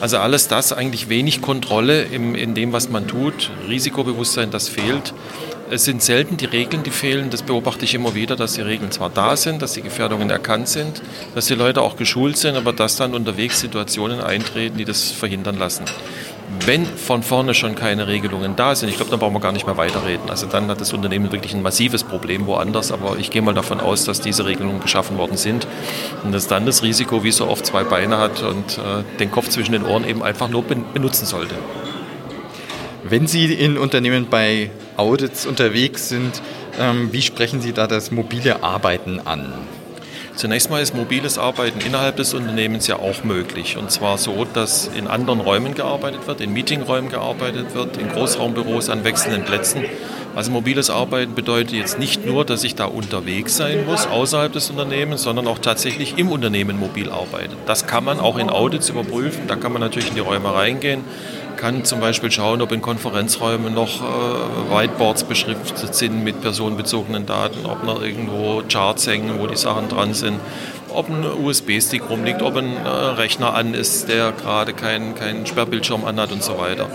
Also 0.00 0.18
alles 0.18 0.48
das, 0.48 0.72
eigentlich 0.72 1.08
wenig 1.08 1.42
Kontrolle 1.42 2.02
in 2.02 2.54
dem, 2.56 2.72
was 2.72 2.90
man 2.90 3.06
tut, 3.06 3.50
Risikobewusstsein, 3.68 4.50
das 4.50 4.68
fehlt. 4.68 5.14
Es 5.72 5.84
sind 5.84 6.02
selten 6.02 6.36
die 6.36 6.46
Regeln, 6.46 6.82
die 6.82 6.90
fehlen. 6.90 7.30
Das 7.30 7.44
beobachte 7.44 7.84
ich 7.84 7.94
immer 7.94 8.16
wieder, 8.16 8.34
dass 8.34 8.54
die 8.54 8.60
Regeln 8.60 8.90
zwar 8.90 9.08
da 9.08 9.36
sind, 9.36 9.62
dass 9.62 9.74
die 9.74 9.82
Gefährdungen 9.82 10.28
erkannt 10.28 10.66
sind, 10.66 11.00
dass 11.36 11.46
die 11.46 11.54
Leute 11.54 11.80
auch 11.80 11.94
geschult 11.94 12.36
sind, 12.36 12.56
aber 12.56 12.72
dass 12.72 12.96
dann 12.96 13.14
unterwegs 13.14 13.60
Situationen 13.60 14.20
eintreten, 14.20 14.78
die 14.78 14.84
das 14.84 15.12
verhindern 15.12 15.56
lassen. 15.60 15.84
Wenn 16.66 16.84
von 16.84 17.22
vorne 17.22 17.54
schon 17.54 17.76
keine 17.76 18.08
Regelungen 18.08 18.56
da 18.56 18.74
sind, 18.74 18.88
ich 18.88 18.96
glaube, 18.96 19.12
dann 19.12 19.20
brauchen 19.20 19.34
wir 19.34 19.40
gar 19.40 19.52
nicht 19.52 19.64
mehr 19.64 19.76
weiterreden. 19.76 20.28
Also 20.28 20.48
dann 20.48 20.66
hat 20.66 20.80
das 20.80 20.92
Unternehmen 20.92 21.30
wirklich 21.30 21.54
ein 21.54 21.62
massives 21.62 22.02
Problem 22.02 22.46
woanders, 22.46 22.90
aber 22.90 23.16
ich 23.20 23.30
gehe 23.30 23.40
mal 23.40 23.54
davon 23.54 23.78
aus, 23.78 24.04
dass 24.04 24.20
diese 24.20 24.46
Regelungen 24.46 24.80
geschaffen 24.80 25.18
worden 25.18 25.36
sind 25.36 25.68
und 26.24 26.32
dass 26.32 26.48
dann 26.48 26.66
das 26.66 26.82
Risiko, 26.82 27.22
wie 27.22 27.30
so 27.30 27.46
oft, 27.46 27.64
zwei 27.64 27.84
Beine 27.84 28.18
hat 28.18 28.42
und 28.42 28.78
äh, 28.78 29.04
den 29.20 29.30
Kopf 29.30 29.48
zwischen 29.48 29.70
den 29.70 29.84
Ohren 29.84 30.04
eben 30.04 30.24
einfach 30.24 30.48
nur 30.48 30.64
benutzen 30.64 31.26
sollte. 31.26 31.54
Wenn 33.02 33.26
Sie 33.26 33.52
in 33.54 33.78
Unternehmen 33.78 34.26
bei 34.28 34.70
Audits 34.96 35.46
unterwegs 35.46 36.10
sind, 36.10 36.42
ähm, 36.78 37.08
wie 37.12 37.22
sprechen 37.22 37.62
Sie 37.62 37.72
da 37.72 37.86
das 37.86 38.10
mobile 38.10 38.62
Arbeiten 38.62 39.20
an? 39.24 39.54
Zunächst 40.36 40.70
mal 40.70 40.82
ist 40.82 40.94
mobiles 40.94 41.38
Arbeiten 41.38 41.80
innerhalb 41.80 42.16
des 42.16 42.34
Unternehmens 42.34 42.86
ja 42.86 42.96
auch 42.96 43.24
möglich. 43.24 43.76
Und 43.78 43.90
zwar 43.90 44.18
so, 44.18 44.46
dass 44.52 44.90
in 44.94 45.06
anderen 45.06 45.40
Räumen 45.40 45.74
gearbeitet 45.74 46.26
wird, 46.26 46.40
in 46.40 46.52
Meetingräumen 46.52 47.10
gearbeitet 47.10 47.74
wird, 47.74 47.96
in 47.96 48.08
Großraumbüros 48.10 48.90
an 48.90 49.02
wechselnden 49.02 49.44
Plätzen. 49.44 49.84
Also 50.36 50.50
mobiles 50.50 50.90
Arbeiten 50.90 51.34
bedeutet 51.34 51.72
jetzt 51.72 51.98
nicht 51.98 52.24
nur, 52.24 52.44
dass 52.44 52.64
ich 52.64 52.74
da 52.74 52.84
unterwegs 52.84 53.56
sein 53.56 53.84
muss, 53.86 54.06
außerhalb 54.06 54.52
des 54.52 54.70
Unternehmens, 54.70 55.22
sondern 55.22 55.46
auch 55.46 55.58
tatsächlich 55.58 56.18
im 56.18 56.30
Unternehmen 56.30 56.78
mobil 56.78 57.10
arbeiten. 57.10 57.56
Das 57.66 57.86
kann 57.86 58.04
man 58.04 58.20
auch 58.20 58.38
in 58.38 58.48
Audits 58.48 58.88
überprüfen. 58.90 59.48
Da 59.48 59.56
kann 59.56 59.72
man 59.72 59.80
natürlich 59.80 60.10
in 60.10 60.14
die 60.14 60.20
Räume 60.20 60.54
reingehen 60.54 61.02
kann 61.60 61.84
zum 61.84 62.00
Beispiel 62.00 62.30
schauen, 62.30 62.62
ob 62.62 62.72
in 62.72 62.80
Konferenzräumen 62.80 63.74
noch 63.74 64.00
äh, 64.00 64.74
Whiteboards 64.74 65.24
beschriftet 65.24 65.94
sind 65.94 66.24
mit 66.24 66.40
personenbezogenen 66.40 67.26
Daten, 67.26 67.66
ob 67.66 67.84
noch 67.84 68.02
irgendwo 68.02 68.62
Charts 68.66 69.06
hängen, 69.06 69.38
wo 69.38 69.46
die 69.46 69.56
Sachen 69.56 69.90
dran 69.90 70.14
sind, 70.14 70.40
ob 70.88 71.10
ein 71.10 71.24
USB-Stick 71.24 72.08
rumliegt, 72.08 72.40
ob 72.40 72.56
ein 72.56 72.76
äh, 72.76 72.88
Rechner 72.88 73.54
an 73.54 73.74
ist, 73.74 74.08
der 74.08 74.32
gerade 74.32 74.72
keinen 74.72 75.14
kein 75.14 75.44
Sperrbildschirm 75.44 76.06
anhat 76.06 76.32
und 76.32 76.42
so 76.42 76.58
weiter. 76.58 76.88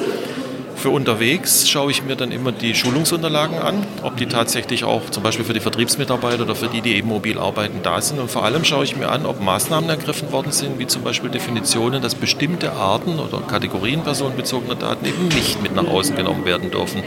Für 0.86 0.92
unterwegs 0.92 1.68
schaue 1.68 1.90
ich 1.90 2.04
mir 2.04 2.16
dann 2.16 2.32
immer 2.32 2.52
die 2.52 2.76
Schulungsunterlagen 2.76 3.58
an, 3.58 3.88
ob 4.04 4.18
die 4.18 4.28
tatsächlich 4.28 4.84
auch 4.84 5.10
zum 5.10 5.24
Beispiel 5.24 5.44
für 5.44 5.56
die 5.56 5.60
Vertriebsmitarbeiter 5.60 6.44
oder 6.44 6.54
für 6.54 6.68
die, 6.68 6.82
die 6.82 6.94
eben 6.94 7.08
mobil 7.08 7.40
arbeiten, 7.40 7.80
da 7.82 8.00
sind. 8.02 8.20
Und 8.20 8.30
vor 8.30 8.46
allem 8.46 8.64
schaue 8.64 8.84
ich 8.84 8.96
mir 8.96 9.10
an, 9.10 9.26
ob 9.26 9.42
Maßnahmen 9.42 9.90
ergriffen 9.90 10.32
worden 10.32 10.52
sind, 10.52 10.78
wie 10.78 10.86
zum 10.86 11.02
Beispiel 11.02 11.32
Definitionen, 11.32 12.04
dass 12.04 12.14
bestimmte 12.14 12.74
Arten 12.74 13.18
oder 13.18 13.40
Kategorien 13.40 14.04
personenbezogener 14.04 14.76
Daten 14.76 15.08
eben 15.08 15.28
nicht 15.30 15.60
mit 15.64 15.74
nach 15.74 15.88
außen 15.88 16.16
genommen 16.16 16.46
werden 16.46 16.70
dürfen. 16.70 17.02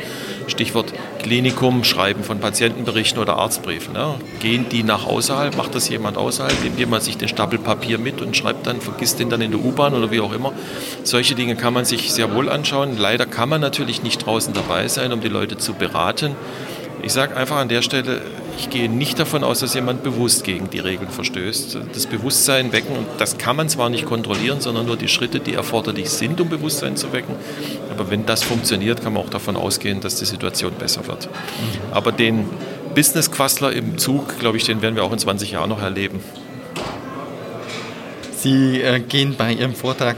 Stichwort 0.49 0.93
Klinikum, 1.23 1.85
Schreiben 1.85 2.25
von 2.25 2.41
Patientenberichten 2.41 3.21
oder 3.21 3.37
Arztbriefen. 3.37 3.95
Ja. 3.95 4.17
Gehen 4.41 4.67
die 4.71 4.83
nach 4.83 5.07
außerhalb, 5.07 5.57
macht 5.57 5.75
das 5.75 5.89
jemand 5.89 6.17
außerhalb, 6.17 6.65
nimmt 6.65 6.79
jemand 6.79 7.03
sich 7.03 7.17
den 7.17 7.29
Stapel 7.29 7.59
Papier 7.59 7.99
mit 7.99 8.23
und 8.23 8.37
schreibt 8.37 8.67
dann, 8.67 8.81
vergisst 8.81 9.21
den 9.21 9.31
dann 9.31 9.41
in 9.41 9.51
der 9.51 9.61
U-Bahn 9.61 9.95
oder 9.95 10.11
wie 10.11 10.21
auch 10.21 10.33
immer. 10.33 10.53
Solche 11.05 11.35
Dinge 11.35 11.57
kann 11.57 11.75
man 11.75 11.85
sich 11.85 12.13
sehr 12.13 12.35
wohl 12.35 12.49
anschauen. 12.49 12.97
Leider 12.99 13.27
kann 13.27 13.49
man 13.49 13.61
natürlich 13.69 14.03
nicht 14.03 14.25
draußen 14.25 14.55
dabei 14.55 14.89
sein, 14.89 15.13
um 15.13 15.21
die 15.21 15.29
Leute 15.29 15.59
zu 15.59 15.75
beraten. 15.75 16.35
Ich 17.03 17.13
sage 17.13 17.37
einfach 17.37 17.57
an 17.57 17.69
der 17.69 17.83
Stelle, 17.83 18.23
ich 18.59 18.71
gehe 18.71 18.89
nicht 18.89 19.19
davon 19.19 19.45
aus, 19.45 19.61
dass 19.61 19.75
jemand 19.75 20.03
bewusst 20.03 20.43
gegen 20.43 20.71
die 20.71 20.79
Regeln 20.79 21.11
verstößt. 21.11 21.79
Das 21.93 22.07
Bewusstsein 22.07 22.73
wecken, 22.73 23.07
das 23.19 23.37
kann 23.37 23.57
man 23.57 23.69
zwar 23.69 23.91
nicht 23.91 24.07
kontrollieren, 24.07 24.61
sondern 24.61 24.87
nur 24.87 24.97
die 24.97 25.07
Schritte, 25.07 25.39
die 25.39 25.53
erforderlich 25.53 26.09
sind, 26.09 26.41
um 26.41 26.49
Bewusstsein 26.49 26.97
zu 26.97 27.13
wecken. 27.13 27.37
Aber 27.91 28.11
wenn 28.11 28.25
das 28.25 28.43
funktioniert, 28.43 29.03
kann 29.03 29.13
man 29.13 29.23
auch 29.23 29.31
davon 29.31 29.57
ausgehen, 29.57 30.01
dass 30.01 30.17
die 30.17 30.25
Situation 30.25 30.73
besser 30.73 31.07
wird. 31.07 31.29
Aber 31.93 32.11
den 32.11 32.47
Business-Quassler 32.95 33.73
im 33.73 33.99
Zug, 33.99 34.39
glaube 34.41 34.57
ich, 34.57 34.65
den 34.65 34.81
werden 34.81 34.97
wir 34.97 35.05
auch 35.05 35.13
in 35.13 35.19
20 35.19 35.53
Jahren 35.53 35.69
noch 35.69 35.83
erleben. 35.83 36.21
Sie 38.35 38.81
äh, 38.81 38.99
gehen 38.99 39.35
bei 39.37 39.53
Ihrem 39.53 39.75
Vortrag 39.75 40.17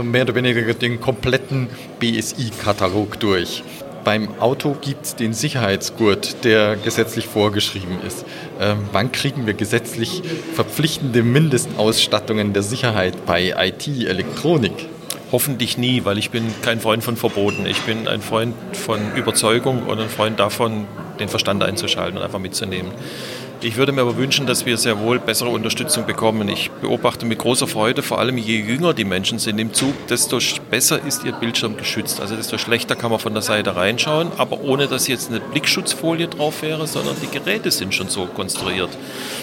mehr 0.00 0.22
oder 0.22 0.34
weniger 0.34 0.72
den 0.72 1.00
kompletten 1.00 1.68
BSI-Katalog 2.00 3.20
durch. 3.20 3.62
Beim 4.04 4.40
Auto 4.40 4.76
gibt 4.80 5.04
es 5.04 5.14
den 5.14 5.32
Sicherheitsgurt, 5.32 6.44
der 6.44 6.76
gesetzlich 6.76 7.26
vorgeschrieben 7.26 7.98
ist. 8.04 8.24
Ähm, 8.60 8.78
wann 8.90 9.12
kriegen 9.12 9.46
wir 9.46 9.54
gesetzlich 9.54 10.22
verpflichtende 10.54 11.22
Mindestausstattungen 11.22 12.52
der 12.52 12.62
Sicherheit 12.62 13.26
bei 13.26 13.54
IT, 13.56 13.86
Elektronik? 13.86 14.88
Hoffentlich 15.30 15.78
nie, 15.78 16.04
weil 16.04 16.18
ich 16.18 16.30
bin 16.30 16.44
kein 16.62 16.80
Freund 16.80 17.04
von 17.04 17.16
Verboten. 17.16 17.64
Ich 17.64 17.80
bin 17.82 18.08
ein 18.08 18.22
Freund 18.22 18.54
von 18.72 19.14
Überzeugung 19.14 19.84
und 19.84 20.00
ein 20.00 20.08
Freund 20.08 20.40
davon, 20.40 20.86
den 21.20 21.28
Verstand 21.28 21.62
einzuschalten 21.62 22.18
und 22.18 22.24
einfach 22.24 22.40
mitzunehmen. 22.40 22.90
Ich 23.64 23.76
würde 23.76 23.92
mir 23.92 24.00
aber 24.00 24.16
wünschen, 24.16 24.44
dass 24.44 24.66
wir 24.66 24.76
sehr 24.76 24.98
wohl 24.98 25.20
bessere 25.20 25.48
Unterstützung 25.48 26.04
bekommen. 26.04 26.48
Ich 26.48 26.72
beobachte 26.80 27.24
mit 27.24 27.38
großer 27.38 27.68
Freude, 27.68 28.02
vor 28.02 28.18
allem 28.18 28.36
je 28.36 28.58
jünger 28.58 28.92
die 28.92 29.04
Menschen 29.04 29.38
sind 29.38 29.56
im 29.60 29.72
Zug, 29.72 29.94
desto 30.08 30.40
besser 30.68 31.00
ist 31.06 31.22
ihr 31.24 31.30
Bildschirm 31.30 31.76
geschützt. 31.76 32.20
Also 32.20 32.34
desto 32.34 32.58
schlechter 32.58 32.96
kann 32.96 33.12
man 33.12 33.20
von 33.20 33.34
der 33.34 33.42
Seite 33.42 33.76
reinschauen, 33.76 34.32
aber 34.36 34.62
ohne 34.62 34.88
dass 34.88 35.06
jetzt 35.06 35.30
eine 35.30 35.38
Blickschutzfolie 35.38 36.26
drauf 36.26 36.62
wäre, 36.62 36.88
sondern 36.88 37.14
die 37.22 37.28
Geräte 37.28 37.70
sind 37.70 37.94
schon 37.94 38.08
so 38.08 38.26
konstruiert. 38.26 38.90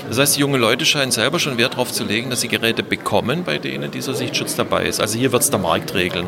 Das 0.09 0.19
heißt, 0.19 0.35
die 0.35 0.41
jungen 0.41 0.59
Leute 0.59 0.85
scheinen 0.85 1.11
selber 1.11 1.39
schon 1.39 1.57
Wert 1.57 1.75
darauf 1.75 1.93
zu 1.93 2.03
legen, 2.03 2.29
dass 2.29 2.41
sie 2.41 2.49
Geräte 2.49 2.83
bekommen, 2.83 3.45
bei 3.45 3.57
denen 3.57 3.89
dieser 3.89 4.15
Sichtschutz 4.15 4.53
dabei 4.53 4.85
ist. 4.85 4.99
Also 4.99 5.17
hier 5.17 5.31
wird 5.31 5.43
es 5.43 5.49
der 5.49 5.59
Markt 5.59 5.93
regeln. 5.93 6.27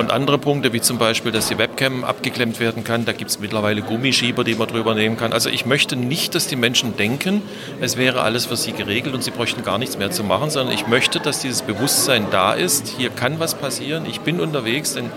Und 0.00 0.10
andere 0.10 0.38
Punkte, 0.38 0.72
wie 0.72 0.80
zum 0.80 0.96
Beispiel, 0.96 1.30
dass 1.30 1.48
die 1.48 1.58
Webcam 1.58 2.04
abgeklemmt 2.04 2.58
werden 2.58 2.84
kann, 2.84 3.04
da 3.04 3.12
gibt 3.12 3.32
es 3.32 3.38
mittlerweile 3.38 3.82
Gummischieber, 3.82 4.44
die 4.44 4.54
man 4.54 4.66
drüber 4.66 4.94
nehmen 4.94 5.18
kann. 5.18 5.34
Also 5.34 5.50
ich 5.50 5.66
möchte 5.66 5.94
nicht, 5.94 6.34
dass 6.34 6.46
die 6.46 6.56
Menschen 6.56 6.96
denken, 6.96 7.42
es 7.82 7.98
wäre 7.98 8.22
alles 8.22 8.46
für 8.46 8.56
sie 8.56 8.72
geregelt 8.72 9.14
und 9.14 9.22
sie 9.22 9.30
bräuchten 9.30 9.62
gar 9.62 9.76
nichts 9.76 9.98
mehr 9.98 10.10
zu 10.10 10.24
machen, 10.24 10.48
sondern 10.48 10.74
ich 10.74 10.86
möchte, 10.86 11.20
dass 11.20 11.40
dieses 11.40 11.60
Bewusstsein 11.60 12.28
da 12.30 12.54
ist, 12.54 12.94
hier 12.96 13.10
kann 13.10 13.40
was 13.40 13.56
passieren, 13.56 14.06
ich 14.06 14.20
bin 14.20 14.40
unterwegs, 14.40 14.94
denn 14.94 15.10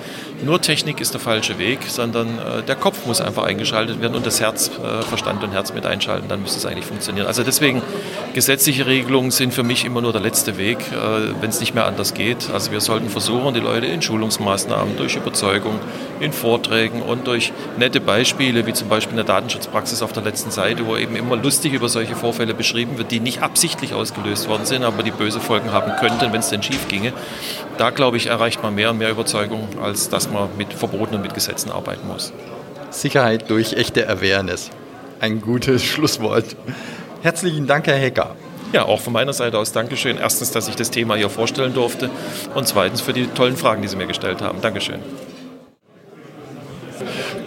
nur 0.44 0.62
Technik 0.62 1.00
ist 1.00 1.14
der 1.14 1.22
falsche 1.22 1.58
Weg, 1.58 1.80
sondern 1.88 2.40
äh, 2.40 2.64
der 2.64 2.76
Kopf 2.76 3.06
muss 3.06 3.22
einfach 3.22 3.44
eingeschaltet 3.44 4.02
werden 4.02 4.16
und 4.16 4.26
das 4.26 4.42
Herz, 4.42 4.70
äh, 4.70 5.02
Verstand 5.04 5.44
und 5.44 5.52
Herz 5.52 5.74
mit 5.74 5.86
einschalten, 5.86 6.28
dann 6.28 6.42
müsste 6.42 6.60
es 6.60 6.66
eigentlich 6.66 6.86
funktionieren. 6.86 7.28
Also 7.28 7.44
deswegen, 7.44 7.82
gesetzliche 8.34 8.86
Regelungen 8.86 9.32
sind 9.32 9.54
für 9.54 9.64
mich 9.64 9.86
immer 9.86 10.02
nur 10.02 10.12
der 10.12 10.22
letzte 10.22 10.58
Weg, 10.58 10.80
äh, 10.92 11.42
wenn 11.42 11.50
es 11.50 11.60
nicht 11.60 11.74
mehr 11.74 11.86
anders 11.86 12.14
geht. 12.14 12.50
Also 12.52 12.72
wir 12.72 12.82
sollten 12.82 13.10
versuchen, 13.10 13.54
die 13.54 13.60
Leute 13.60 13.88
in 13.88 14.02
Schulungsmaßnahmen, 14.02 14.98
durch 14.98 15.16
Überzeugung, 15.16 15.80
in 16.20 16.34
Vorträgen 16.34 17.02
und 17.02 17.28
durch 17.28 17.54
nette 17.78 18.02
Beispiele, 18.02 18.66
wie 18.66 18.74
zum 18.74 18.90
Beispiel 18.90 19.12
in 19.12 19.18
der 19.18 19.26
Datenschutzpraxis 19.26 20.02
auf 20.02 20.14
der 20.14 20.24
letzten 20.24 20.52
Seite, 20.52 20.86
wo 20.86 20.98
eben 20.98 21.16
immer 21.16 21.36
lustig 21.36 21.74
über 21.74 21.90
solche 21.90 22.16
Vorfälle 22.16 22.54
beschrieben 22.54 22.98
wird, 22.98 23.12
die 23.12 23.20
nicht 23.20 23.42
absichtlich 23.42 23.94
ausgelöst 23.94 24.48
worden 24.48 24.66
sind, 24.66 24.84
aber 24.84 25.04
die 25.04 25.12
böse 25.12 25.40
Folgen 25.40 25.72
haben 25.72 25.94
könnten, 26.00 26.34
wenn 26.34 26.40
es 26.40 26.50
denn 26.50 26.64
schief 26.64 26.88
ginge. 26.88 27.14
Da, 27.78 27.90
glaube 27.90 28.18
ich, 28.18 28.28
erreicht 28.28 28.62
man 28.62 28.76
mehr 28.76 28.92
und 28.92 29.00
mehr 29.00 29.10
Überzeugung, 29.10 29.68
als 29.82 30.10
dass 30.10 30.30
man 30.30 30.33
mit 30.58 30.74
Verboten 30.74 31.16
und 31.16 31.22
mit 31.22 31.34
Gesetzen 31.34 31.72
arbeiten 31.72 32.08
muss. 32.08 32.34
Sicherheit 32.90 33.50
durch 33.50 33.74
echte 33.74 34.08
Awareness. 34.08 34.70
Ein 35.20 35.42
gutes 35.42 35.84
Schlusswort. 35.84 36.56
Herzlichen 37.22 37.68
Dank, 37.68 37.88
Herr 37.88 37.98
Hecker. 37.98 38.36
Ja, 38.74 38.86
auch 38.86 39.00
von 39.00 39.14
meiner 39.14 39.34
Seite 39.34 39.58
aus 39.60 39.72
Dankeschön. 39.72 40.18
Erstens, 40.18 40.52
dass 40.52 40.68
ich 40.68 40.76
das 40.76 40.90
Thema 40.90 41.16
hier 41.16 41.30
vorstellen 41.30 41.74
durfte 41.74 42.10
und 42.56 42.68
zweitens 42.68 43.02
für 43.02 43.14
die 43.14 43.28
tollen 43.28 43.56
Fragen, 43.56 43.84
die 43.84 43.88
Sie 43.88 43.96
mir 43.96 44.08
gestellt 44.08 44.42
haben. 44.42 44.62
Dankeschön. 44.62 45.00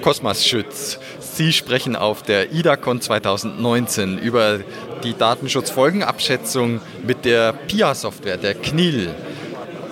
Kosmas 0.03 0.47
Schütz, 0.47 1.01
Sie 1.18 1.53
sprechen 1.53 1.97
auf 1.97 2.22
der 2.22 2.53
IDACON 2.53 3.01
2019 3.01 4.18
über 4.18 4.61
die 5.03 5.14
Datenschutzfolgenabschätzung 5.14 6.80
mit 7.05 7.24
der 7.24 7.53
PIA-Software, 7.53 8.37
der 8.37 8.62
CNIL. 8.62 9.12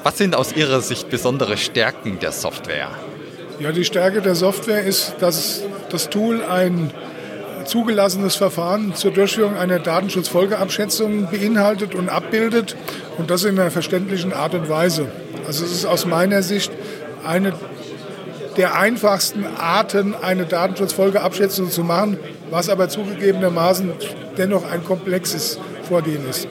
Was 0.04 0.18
sind 0.18 0.36
aus 0.36 0.52
Ihrer 0.54 0.82
Sicht 0.82 1.08
besondere 1.08 1.56
Stärken 1.56 2.18
der 2.18 2.30
Software? 2.30 2.90
Ja, 3.58 3.72
die 3.72 3.86
Stärke 3.86 4.20
der 4.20 4.34
Software 4.34 4.82
ist, 4.82 5.14
dass 5.20 5.62
das 5.88 6.10
Tool 6.10 6.42
ein 6.44 6.90
zugelassenes 7.64 8.36
Verfahren 8.36 8.94
zur 8.94 9.12
Durchführung 9.12 9.56
einer 9.56 9.78
Datenschutzfolgeabschätzung 9.78 11.30
beinhaltet 11.30 11.94
und 11.94 12.10
abbildet 12.10 12.76
und 13.16 13.30
das 13.30 13.44
in 13.44 13.58
einer 13.58 13.70
verständlichen 13.70 14.34
Art 14.34 14.52
und 14.54 14.68
Weise. 14.68 15.10
Also 15.46 15.64
es 15.64 15.72
ist 15.72 15.86
aus 15.86 16.04
meiner 16.04 16.42
Sicht 16.42 16.70
eine 17.26 17.54
der 18.58 18.78
einfachsten 18.78 19.46
Arten, 19.56 20.14
eine 20.14 20.44
Datenschutzfolgeabschätzung 20.44 21.70
zu 21.70 21.82
machen, 21.82 22.18
was 22.50 22.68
aber 22.68 22.90
zugegebenermaßen 22.90 23.92
dennoch 24.36 24.70
ein 24.70 24.84
komplexes 24.84 25.58
Vorgehen 25.88 26.28
ist. 26.28 26.46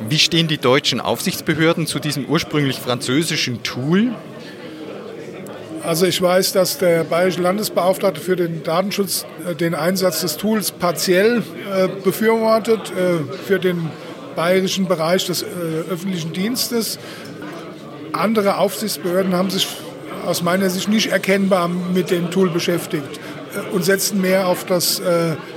Wie 0.00 0.18
stehen 0.18 0.48
die 0.48 0.58
deutschen 0.58 1.00
Aufsichtsbehörden 1.00 1.86
zu 1.86 1.98
diesem 1.98 2.26
ursprünglich 2.26 2.78
französischen 2.78 3.62
Tool? 3.62 4.12
Also 5.84 6.06
ich 6.06 6.20
weiß, 6.20 6.52
dass 6.52 6.78
der 6.78 7.04
bayerische 7.04 7.40
Landesbeauftragte 7.40 8.20
für 8.20 8.36
den 8.36 8.62
Datenschutz 8.62 9.24
äh, 9.48 9.54
den 9.54 9.74
Einsatz 9.74 10.20
des 10.20 10.36
Tools 10.36 10.70
partiell 10.70 11.42
äh, 11.74 11.88
befürwortet 12.04 12.90
äh, 12.90 13.20
für 13.46 13.58
den 13.58 13.90
bayerischen 14.36 14.86
Bereich 14.86 15.24
des 15.26 15.44
öffentlichen 15.90 16.32
Dienstes. 16.32 16.98
Andere 18.12 18.58
Aufsichtsbehörden 18.58 19.34
haben 19.34 19.50
sich 19.50 19.66
aus 20.24 20.42
meiner 20.42 20.70
Sicht 20.70 20.88
nicht 20.88 21.10
erkennbar 21.10 21.68
mit 21.68 22.10
dem 22.10 22.30
Tool 22.30 22.48
beschäftigt 22.48 23.18
und 23.72 23.84
setzen 23.84 24.20
mehr 24.20 24.46
auf 24.46 24.64
das 24.64 25.02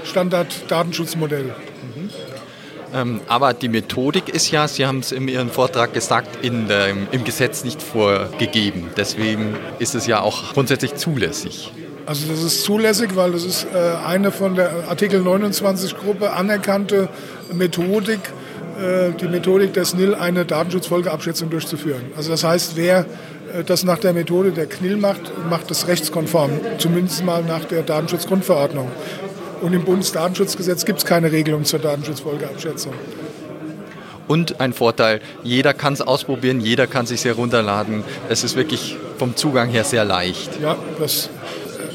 Standard-Datenschutzmodell. 0.03 1.53
Ähm, 2.93 3.21
aber 3.27 3.53
die 3.53 3.69
Methodik 3.69 4.29
ist 4.29 4.51
ja, 4.51 4.67
Sie 4.67 4.85
haben 4.85 4.99
es 4.99 5.11
in 5.11 5.27
Ihrem 5.27 5.49
Vortrag 5.49 5.93
gesagt, 5.93 6.43
in 6.43 6.67
der, 6.67 6.89
im 6.89 7.23
Gesetz 7.23 7.63
nicht 7.63 7.81
vorgegeben. 7.81 8.89
Deswegen 8.97 9.55
ist 9.79 9.95
es 9.95 10.07
ja 10.07 10.21
auch 10.21 10.53
grundsätzlich 10.53 10.95
zulässig. 10.95 11.71
Also 12.05 12.27
das 12.27 12.43
ist 12.43 12.63
zulässig, 12.63 13.15
weil 13.15 13.31
das 13.31 13.45
ist 13.45 13.67
äh, 13.73 14.05
eine 14.05 14.31
von 14.31 14.55
der 14.55 14.89
Artikel 14.89 15.21
29 15.21 15.95
Gruppe 15.97 16.33
anerkannte 16.33 17.09
Methodik, 17.53 18.19
äh, 18.79 19.11
die 19.11 19.27
Methodik 19.27 19.73
der 19.73 19.85
SNIL, 19.85 20.15
eine 20.15 20.45
Datenschutzfolgeabschätzung 20.45 21.49
durchzuführen. 21.49 22.01
Also 22.17 22.31
das 22.31 22.43
heißt, 22.43 22.75
wer 22.75 23.05
äh, 23.53 23.63
das 23.63 23.83
nach 23.83 23.99
der 23.99 24.13
Methode 24.13 24.51
der 24.51 24.65
KNIL 24.65 24.97
macht, 24.97 25.31
macht 25.49 25.69
das 25.69 25.87
rechtskonform, 25.87 26.51
zumindest 26.79 27.23
mal 27.23 27.43
nach 27.43 27.65
der 27.65 27.83
Datenschutzgrundverordnung. 27.83 28.89
Und 29.61 29.73
im 29.73 29.85
Bundesdatenschutzgesetz 29.85 30.85
gibt 30.85 30.99
es 30.99 31.05
keine 31.05 31.31
Regelung 31.31 31.65
zur 31.65 31.79
Datenschutzfolgeabschätzung. 31.79 32.93
Und 34.27 34.59
ein 34.59 34.73
Vorteil, 34.73 35.21
jeder 35.43 35.73
kann 35.73 35.93
es 35.93 36.01
ausprobieren, 36.01 36.61
jeder 36.61 36.87
kann 36.87 37.03
es 37.03 37.09
sich 37.09 37.25
herunterladen. 37.25 38.03
Es 38.29 38.43
ist 38.43 38.55
wirklich 38.55 38.97
vom 39.17 39.35
Zugang 39.35 39.69
her 39.69 39.83
sehr 39.83 40.05
leicht. 40.05 40.59
Ja, 40.61 40.77
das, 40.99 41.29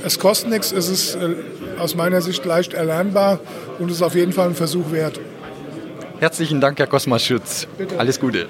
es 0.05 0.19
kostet 0.19 0.51
nichts, 0.51 0.71
es 0.71 0.89
ist 0.89 1.17
äh, 1.17 1.35
aus 1.79 1.95
meiner 1.95 2.21
Sicht 2.21 2.45
leicht 2.45 2.75
erlernbar 2.75 3.41
und 3.79 3.91
ist 3.91 4.03
auf 4.03 4.15
jeden 4.15 4.33
Fall 4.33 4.49
ein 4.49 4.55
Versuch 4.55 4.93
wert. 4.93 5.19
Herzlichen 6.21 6.61
Dank, 6.61 6.79
Herr 6.79 6.87
Kosmas 6.87 7.25
Schütz. 7.25 7.67
Bitte. 7.77 7.99
Alles 7.99 8.21
Gute. 8.21 8.47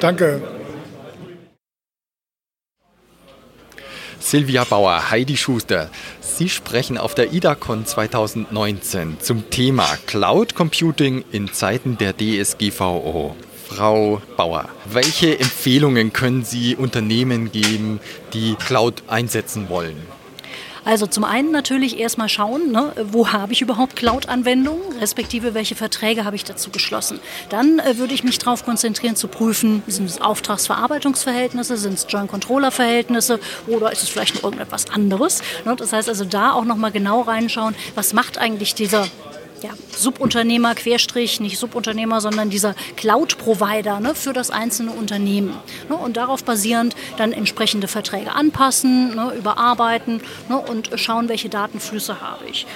Danke. 0.00 0.42
Silvia 4.18 4.64
Bauer, 4.64 5.10
Heidi 5.10 5.36
Schuster. 5.36 5.88
Sie 6.36 6.50
sprechen 6.50 6.98
auf 6.98 7.14
der 7.14 7.32
IDACON 7.32 7.86
2019 7.86 9.20
zum 9.20 9.48
Thema 9.48 9.88
Cloud 10.04 10.54
Computing 10.54 11.24
in 11.32 11.50
Zeiten 11.50 11.96
der 11.96 12.12
DSGVO. 12.14 13.34
Frau 13.66 14.20
Bauer, 14.36 14.68
welche 14.84 15.38
Empfehlungen 15.38 16.12
können 16.12 16.44
Sie 16.44 16.76
Unternehmen 16.76 17.50
geben, 17.52 18.00
die 18.34 18.54
Cloud 18.56 19.04
einsetzen 19.06 19.70
wollen? 19.70 19.96
Also 20.86 21.08
zum 21.08 21.24
einen 21.24 21.50
natürlich 21.50 21.98
erstmal 21.98 22.28
schauen, 22.28 22.70
ne, 22.70 22.92
wo 23.10 23.32
habe 23.32 23.52
ich 23.52 23.60
überhaupt 23.60 23.96
Cloud-Anwendungen, 23.96 24.98
respektive 25.00 25.52
welche 25.52 25.74
Verträge 25.74 26.24
habe 26.24 26.36
ich 26.36 26.44
dazu 26.44 26.70
geschlossen. 26.70 27.18
Dann 27.48 27.80
äh, 27.80 27.98
würde 27.98 28.14
ich 28.14 28.22
mich 28.22 28.38
darauf 28.38 28.64
konzentrieren 28.64 29.16
zu 29.16 29.26
prüfen, 29.26 29.82
sind 29.88 30.08
es 30.08 30.20
Auftragsverarbeitungsverhältnisse, 30.20 31.76
sind 31.76 31.94
es 31.94 32.06
Joint-Controller-Verhältnisse 32.08 33.40
oder 33.66 33.90
ist 33.90 34.04
es 34.04 34.08
vielleicht 34.08 34.36
noch 34.36 34.44
irgendetwas 34.44 34.88
anderes. 34.88 35.42
Ne? 35.64 35.74
Das 35.74 35.92
heißt 35.92 36.08
also 36.08 36.24
da 36.24 36.52
auch 36.52 36.64
nochmal 36.64 36.92
genau 36.92 37.22
reinschauen, 37.22 37.74
was 37.96 38.12
macht 38.12 38.38
eigentlich 38.38 38.76
dieser 38.76 39.08
ja, 39.62 39.70
Subunternehmer, 39.96 40.74
Querstrich, 40.74 41.40
nicht 41.40 41.58
Subunternehmer, 41.58 42.20
sondern 42.20 42.50
dieser 42.50 42.74
Cloud-Provider 42.96 44.00
ne, 44.00 44.14
für 44.14 44.32
das 44.32 44.50
einzelne 44.50 44.92
Unternehmen. 44.92 45.56
Ne, 45.88 45.96
und 45.96 46.16
darauf 46.16 46.44
basierend 46.44 46.94
dann 47.16 47.32
entsprechende 47.32 47.88
Verträge 47.88 48.32
anpassen, 48.32 49.14
ne, 49.14 49.32
überarbeiten 49.36 50.20
ne, 50.48 50.58
und 50.58 50.90
schauen, 50.96 51.28
welche 51.28 51.48
Datenflüsse 51.48 52.20
habe 52.20 52.44
ich. 52.50 52.66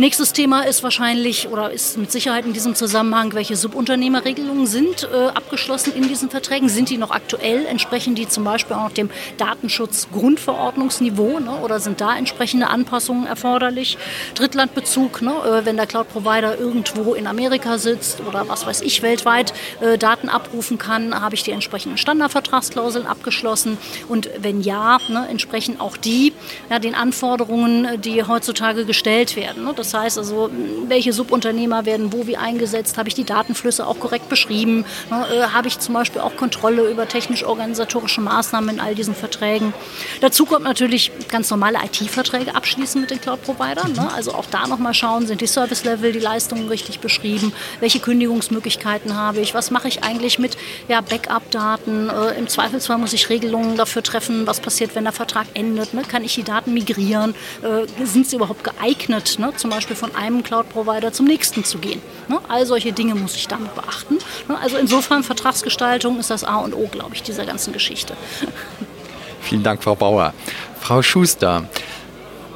Nächstes 0.00 0.32
Thema 0.32 0.62
ist 0.62 0.82
wahrscheinlich 0.82 1.48
oder 1.48 1.70
ist 1.72 1.98
mit 1.98 2.10
Sicherheit 2.10 2.46
in 2.46 2.54
diesem 2.54 2.74
Zusammenhang, 2.74 3.34
welche 3.34 3.54
Subunternehmerregelungen 3.54 4.66
sind 4.66 5.02
äh, 5.02 5.26
abgeschlossen 5.26 5.92
in 5.94 6.08
diesen 6.08 6.30
Verträgen. 6.30 6.70
Sind 6.70 6.88
die 6.88 6.96
noch 6.96 7.10
aktuell? 7.10 7.66
Entsprechen 7.66 8.14
die 8.14 8.26
zum 8.26 8.42
Beispiel 8.42 8.76
auch 8.76 8.92
dem 8.92 9.10
Datenschutzgrundverordnungsniveau 9.36 11.40
ne, 11.40 11.50
oder 11.62 11.80
sind 11.80 12.00
da 12.00 12.16
entsprechende 12.16 12.68
Anpassungen 12.68 13.26
erforderlich? 13.26 13.98
Drittlandbezug, 14.36 15.20
ne, 15.20 15.32
äh, 15.32 15.66
wenn 15.66 15.76
der 15.76 15.86
Cloud-Provider 15.86 16.58
irgendwo 16.58 17.12
in 17.12 17.26
Amerika 17.26 17.76
sitzt 17.76 18.22
oder 18.26 18.48
was 18.48 18.64
weiß 18.64 18.80
ich 18.80 19.02
weltweit 19.02 19.52
äh, 19.82 19.98
Daten 19.98 20.30
abrufen 20.30 20.78
kann, 20.78 21.20
habe 21.20 21.34
ich 21.34 21.42
die 21.42 21.50
entsprechenden 21.50 21.98
Standardvertragsklauseln 21.98 23.04
abgeschlossen 23.04 23.76
und 24.08 24.30
wenn 24.38 24.62
ja, 24.62 24.96
ne, 25.10 25.26
entsprechen 25.28 25.78
auch 25.78 25.98
die 25.98 26.32
ja, 26.70 26.78
den 26.78 26.94
Anforderungen, 26.94 28.00
die 28.00 28.24
heutzutage 28.24 28.86
gestellt 28.86 29.36
werden. 29.36 29.64
Ne? 29.64 29.74
Das 29.76 29.89
das 29.90 30.00
heißt 30.00 30.18
also, 30.18 30.50
welche 30.86 31.12
Subunternehmer 31.12 31.84
werden 31.84 32.12
wo 32.12 32.26
wie 32.26 32.36
eingesetzt? 32.36 32.96
Habe 32.96 33.08
ich 33.08 33.14
die 33.14 33.24
Datenflüsse 33.24 33.86
auch 33.86 33.98
korrekt 33.98 34.28
beschrieben? 34.28 34.84
Ne, 35.10 35.26
äh, 35.32 35.42
habe 35.48 35.66
ich 35.66 35.78
zum 35.80 35.94
Beispiel 35.94 36.20
auch 36.20 36.36
Kontrolle 36.36 36.88
über 36.88 37.08
technisch-organisatorische 37.08 38.20
Maßnahmen 38.20 38.76
in 38.76 38.80
all 38.80 38.94
diesen 38.94 39.14
Verträgen? 39.14 39.74
Dazu 40.20 40.46
kommt 40.46 40.64
natürlich 40.64 41.10
ganz 41.28 41.50
normale 41.50 41.78
IT-Verträge 41.84 42.54
abschließen 42.54 43.00
mit 43.00 43.10
den 43.10 43.20
Cloud-Providern. 43.20 43.92
Ne? 43.94 44.12
Also 44.14 44.32
auch 44.32 44.46
da 44.46 44.66
nochmal 44.68 44.94
schauen, 44.94 45.26
sind 45.26 45.40
die 45.40 45.46
Service-Level, 45.46 46.12
die 46.12 46.20
Leistungen 46.20 46.68
richtig 46.68 47.00
beschrieben? 47.00 47.52
Welche 47.80 47.98
Kündigungsmöglichkeiten 47.98 49.16
habe 49.16 49.40
ich? 49.40 49.54
Was 49.54 49.70
mache 49.70 49.88
ich 49.88 50.04
eigentlich 50.04 50.38
mit 50.38 50.56
ja, 50.88 51.00
Backup-Daten? 51.00 52.10
Äh, 52.10 52.38
Im 52.38 52.46
Zweifelsfall 52.46 52.98
muss 52.98 53.12
ich 53.12 53.28
Regelungen 53.28 53.76
dafür 53.76 54.04
treffen, 54.04 54.46
was 54.46 54.60
passiert, 54.60 54.94
wenn 54.94 55.04
der 55.04 55.12
Vertrag 55.12 55.46
endet. 55.54 55.94
Ne? 55.94 56.02
Kann 56.02 56.22
ich 56.22 56.34
die 56.36 56.44
Daten 56.44 56.74
migrieren? 56.74 57.34
Äh, 57.62 58.06
sind 58.06 58.28
sie 58.28 58.36
überhaupt 58.36 58.62
geeignet, 58.62 59.36
ne? 59.38 59.52
zum 59.56 59.69
Beispiel 59.70 59.90
Beispiel 59.90 59.96
von 59.96 60.14
einem 60.14 60.42
Cloud-Provider 60.42 61.12
zum 61.12 61.26
nächsten 61.26 61.64
zu 61.64 61.78
gehen. 61.78 62.02
Ne? 62.28 62.38
All 62.48 62.66
solche 62.66 62.92
Dinge 62.92 63.14
muss 63.14 63.34
ich 63.34 63.48
damit 63.48 63.74
beachten. 63.74 64.18
Ne? 64.46 64.58
Also 64.60 64.76
insofern 64.76 65.22
Vertragsgestaltung 65.22 66.18
ist 66.18 66.30
das 66.30 66.44
A 66.44 66.56
und 66.56 66.74
O, 66.74 66.86
glaube 66.86 67.14
ich, 67.14 67.22
dieser 67.22 67.46
ganzen 67.46 67.72
Geschichte. 67.72 68.14
Vielen 69.40 69.62
Dank, 69.62 69.82
Frau 69.82 69.94
Bauer. 69.94 70.34
Frau 70.80 71.02
Schuster, 71.02 71.64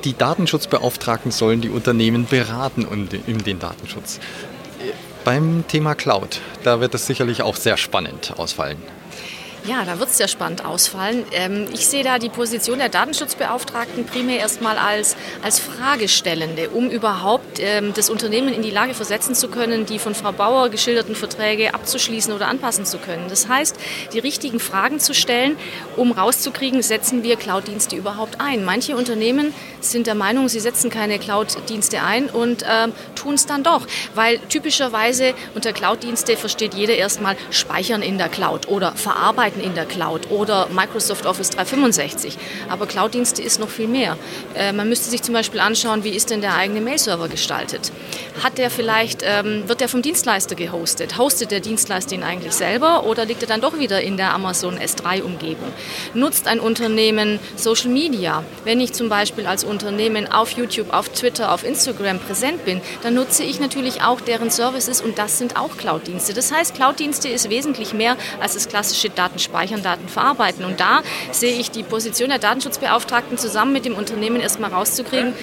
die 0.05 0.17
Datenschutzbeauftragten 0.17 1.33
sollen 1.33 1.61
die 1.61 1.71
Unternehmen 1.71 2.27
beraten 2.27 2.85
um 2.85 3.09
den 3.09 3.59
Datenschutz. 3.59 4.21
Beim 5.25 5.65
Thema 5.67 5.95
Cloud, 5.95 6.41
da 6.63 6.81
wird 6.81 6.95
es 6.95 7.07
sicherlich 7.07 7.41
auch 7.41 7.57
sehr 7.57 7.79
spannend 7.79 8.35
ausfallen. 8.37 8.77
Ja, 9.67 9.83
da 9.87 9.99
wird 9.99 10.11
es 10.11 10.19
sehr 10.19 10.29
spannend 10.29 10.63
ausfallen. 10.63 11.25
Ähm, 11.33 11.69
ich 11.73 11.87
sehe 11.87 12.05
da 12.05 12.19
die 12.19 12.29
Position 12.29 12.81
der 12.81 12.91
Datenschutzbeauftragten 12.91 14.05
primär 14.05 14.39
erstmal 14.39 14.77
als, 14.77 15.17
als 15.43 15.59
Fragestellende, 15.59 16.69
um 16.69 16.91
überhaupt 16.91 17.61
ähm, 17.61 17.95
das 17.95 18.11
Unternehmen 18.11 18.53
in 18.53 18.61
die 18.61 18.71
Lage 18.71 18.93
versetzen 18.93 19.35
zu 19.35 19.49
können, 19.49 19.87
die 19.87 19.99
von 19.99 20.15
Frau 20.15 20.33
Bauer 20.33 20.69
geschilderten 20.69 21.15
Verträge 21.15 21.73
abzuschließen 21.73 22.35
oder 22.35 22.49
anpassen 22.49 22.85
zu 22.85 22.99
können. 22.99 23.29
Das 23.31 23.49
heißt, 23.49 23.75
die 24.13 24.19
richtigen 24.19 24.61
Fragen 24.61 25.01
zu 25.01 25.15
stellen, 25.15 25.57
um 25.97 26.13
rauszukriegen, 26.13 26.83
setzen 26.83 27.23
wir 27.23 27.37
Cloud-Dienste 27.37 27.97
überhaupt 27.97 28.43
ein. 28.43 28.67
Manche 28.67 28.99
Unternehmen 28.99 29.55
sind 29.81 30.07
der 30.07 30.15
Meinung, 30.15 30.49
sie 30.49 30.61
setzen 30.61 30.91
keine 30.91 31.19
Cloud-Dienste 31.19 32.03
ein 32.03 32.27
und 32.27 32.67
ähm, 32.71 32.93
tun 33.15 33.33
es 33.33 33.47
dann 33.47 33.63
doch, 33.63 33.87
weil 34.15 34.41
typischerweise 34.51 35.33
unter 35.55 35.73
Cloud-Dienste 35.73 36.37
versteht 36.37 36.75
jeder 36.75 36.97
erstmal 36.97 37.35
Speichern 37.51 38.03
in 38.03 38.19
der 38.19 38.29
Cloud 38.29 38.69
oder 38.69 38.93
Verarbeiten 38.93 39.54
arbeiten 39.55 39.61
in 39.61 39.75
der 39.75 39.87
Cloud 39.87 40.31
oder 40.31 40.69
Microsoft 40.69 41.27
Office 41.27 41.51
365. 41.51 42.37
Aber 42.69 42.87
Cloud-Dienste 42.87 43.43
ist 43.43 43.61
noch 43.61 43.69
viel 43.69 43.89
mehr. 43.89 44.17
Äh, 44.55 44.73
man 44.73 44.89
müsste 44.89 45.11
sich 45.11 45.23
zum 45.23 45.35
Beispiel 45.35 45.61
anschauen, 45.61 46.05
wie 46.05 46.11
ist 46.11 46.31
denn 46.31 46.41
der 46.41 46.57
eigene 46.57 46.81
Mail-Server 46.81 47.29
gestaltet? 47.29 47.93
Hat 48.43 48.59
der 48.59 48.71
vielleicht, 48.71 49.23
ähm, 49.25 49.69
wird 49.69 49.81
der 49.81 49.89
vom 49.89 50.03
Dienstleister 50.03 50.55
gehostet? 50.55 51.19
Hostet 51.19 51.51
der 51.51 51.61
Dienstleister 51.61 52.15
ihn 52.15 52.23
eigentlich 52.23 52.53
selber 52.53 53.05
oder 53.07 53.25
liegt 53.25 53.43
er 53.43 53.49
dann 53.49 53.61
doch 53.61 53.79
wieder 53.79 54.01
in 54.01 54.17
der 54.17 54.35
Amazon 54.35 54.79
S3-Umgebung? 54.79 55.73
Nutzt 56.15 56.49
ein 56.49 56.61
Unternehmen 56.61 57.39
Social 57.57 57.91
Media? 57.91 58.45
Wenn 58.65 58.81
ich 58.81 58.93
zum 58.93 59.09
Beispiel 59.09 59.47
als 59.47 59.65
Unternehmen 59.65 60.31
auf 60.31 60.51
YouTube, 60.51 60.93
auf 60.93 61.09
Twitter, 61.09 61.53
auf 61.53 61.65
Instagram 61.65 62.19
präsent 62.19 62.65
bin, 62.65 62.81
dann 63.03 63.15
nutze 63.15 63.45
ich 63.45 63.61
natürlich 63.61 64.03
auch 64.03 64.21
deren 64.21 64.51
Services 64.51 65.01
und 65.01 65.19
das 65.19 65.39
sind 65.39 65.57
auch 65.57 65.77
Cloud-Dienste. 65.77 66.35
Das 66.35 66.53
heißt, 66.53 66.75
Cloud-Dienste 66.75 67.29
ist 67.29 67.51
wesentlich 67.51 67.93
mehr 67.93 68.17
als 68.41 68.55
das 68.55 68.69
klassische 68.69 69.11
Datenspeichern, 69.45 69.83
Datenverarbeiten. 69.83 70.65
Und 70.65 70.81
da 70.81 71.03
sehe 71.31 71.59
ich 71.59 71.71
die 71.71 71.83
Position 71.83 72.31
der 72.31 72.39
Datenschutzbeauftragten 72.39 73.39
zusammen 73.39 73.73
mit 73.73 73.85
dem 73.85 73.95
Unternehmen 73.95 74.41
erstmal 74.41 74.71
rauszukriegen, 74.73 75.35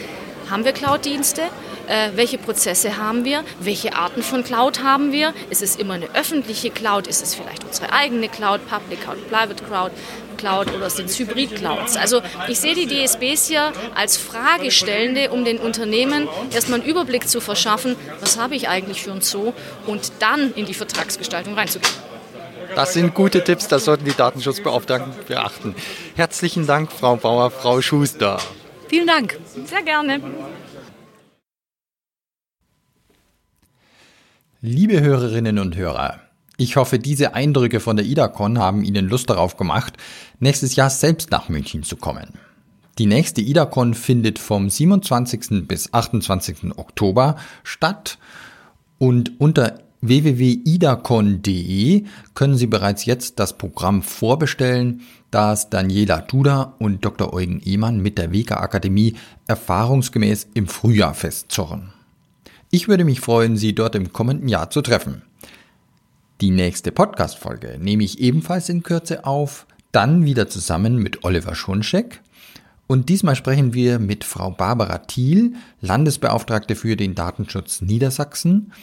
haben 0.49 0.65
wir 0.65 0.73
Cloud-Dienste? 0.73 1.43
Äh, 1.87 2.11
welche 2.15 2.37
Prozesse 2.37 2.97
haben 2.97 3.23
wir? 3.23 3.43
Welche 3.59 3.95
Arten 3.95 4.21
von 4.21 4.43
Cloud 4.43 4.83
haben 4.83 5.11
wir? 5.11 5.33
Ist 5.49 5.61
es 5.61 5.77
immer 5.77 5.93
eine 5.93 6.13
öffentliche 6.13 6.69
Cloud? 6.71 7.07
Ist 7.07 7.23
es 7.23 7.35
vielleicht 7.35 7.63
unsere 7.63 7.93
eigene 7.93 8.27
Cloud, 8.27 8.61
Public 8.67 9.01
Cloud, 9.01 9.29
Private 9.29 9.63
Cloud? 9.63 9.91
Cloud 10.37 10.73
oder 10.73 10.89
sind 10.89 11.09
es 11.09 11.19
Hybrid-Clouds? 11.19 11.97
Also 11.97 12.21
ich 12.47 12.59
sehe 12.59 12.73
die 12.73 12.87
DSBs 12.87 13.47
hier 13.47 13.71
als 13.93 14.17
Fragestellende, 14.17 15.29
um 15.29 15.45
den 15.45 15.57
Unternehmen 15.59 16.27
erstmal 16.51 16.79
einen 16.79 16.89
Überblick 16.89 17.29
zu 17.29 17.39
verschaffen, 17.41 17.95
was 18.19 18.37
habe 18.39 18.55
ich 18.55 18.67
eigentlich 18.67 19.03
für 19.03 19.11
ein 19.11 19.21
Zoo 19.21 19.53
und 19.85 20.11
dann 20.19 20.53
in 20.55 20.65
die 20.65 20.73
Vertragsgestaltung 20.73 21.53
reinzugehen. 21.53 22.10
Das 22.75 22.93
sind 22.93 23.13
gute 23.13 23.43
Tipps, 23.43 23.67
das 23.67 23.85
sollten 23.85 24.05
die 24.05 24.13
Datenschutzbeauftragten 24.13 25.13
beachten. 25.27 25.75
Herzlichen 26.15 26.67
Dank, 26.67 26.91
Frau 26.91 27.15
Bauer, 27.17 27.51
Frau 27.51 27.81
Schuster. 27.81 28.39
Vielen 28.87 29.07
Dank. 29.07 29.37
Sehr 29.65 29.83
gerne. 29.83 30.21
Liebe 34.61 35.01
Hörerinnen 35.01 35.59
und 35.59 35.75
Hörer, 35.75 36.19
ich 36.57 36.75
hoffe, 36.75 36.99
diese 36.99 37.33
Eindrücke 37.33 37.79
von 37.79 37.95
der 37.95 38.05
IDACON 38.05 38.59
haben 38.59 38.83
Ihnen 38.83 39.09
Lust 39.09 39.29
darauf 39.29 39.57
gemacht, 39.57 39.97
nächstes 40.39 40.75
Jahr 40.75 40.91
selbst 40.91 41.31
nach 41.31 41.49
München 41.49 41.81
zu 41.83 41.95
kommen. 41.97 42.33
Die 42.99 43.07
nächste 43.07 43.41
IDACON 43.41 43.95
findet 43.95 44.37
vom 44.37 44.69
27. 44.69 45.67
bis 45.67 45.91
28. 45.93 46.77
Oktober 46.77 47.37
statt 47.63 48.19
und 48.99 49.39
unter 49.39 49.79
www.idacon.de 50.01 52.03
können 52.33 52.57
Sie 52.57 52.67
bereits 52.67 53.05
jetzt 53.05 53.39
das 53.39 53.57
Programm 53.57 54.01
vorbestellen, 54.01 55.01
das 55.29 55.69
Daniela 55.69 56.21
Duda 56.21 56.75
und 56.79 57.05
Dr. 57.05 57.33
Eugen 57.33 57.61
Ehmann 57.61 58.01
mit 58.01 58.17
der 58.17 58.31
Vega 58.31 58.57
Akademie 58.57 59.15
erfahrungsgemäß 59.47 60.47
im 60.53 60.67
Frühjahr 60.67 61.13
festzurren. 61.13 61.93
Ich 62.71 62.87
würde 62.87 63.05
mich 63.05 63.21
freuen, 63.21 63.57
Sie 63.57 63.75
dort 63.75 63.95
im 63.95 64.11
kommenden 64.11 64.47
Jahr 64.47 64.69
zu 64.69 64.81
treffen. 64.81 65.21
Die 66.41 66.51
nächste 66.51 66.91
Podcast-Folge 66.91 67.77
nehme 67.79 68.03
ich 68.03 68.19
ebenfalls 68.19 68.69
in 68.69 68.81
Kürze 68.81 69.25
auf, 69.25 69.67
dann 69.91 70.25
wieder 70.25 70.49
zusammen 70.49 70.95
mit 70.95 71.23
Oliver 71.23 71.53
Schunschek. 71.53 72.21
Und 72.87 73.09
diesmal 73.09 73.35
sprechen 73.35 73.73
wir 73.73 73.99
mit 73.99 74.23
Frau 74.23 74.51
Barbara 74.51 74.97
Thiel, 74.97 75.53
Landesbeauftragte 75.81 76.75
für 76.75 76.95
den 76.95 77.13
Datenschutz 77.13 77.81
Niedersachsen, 77.81 78.73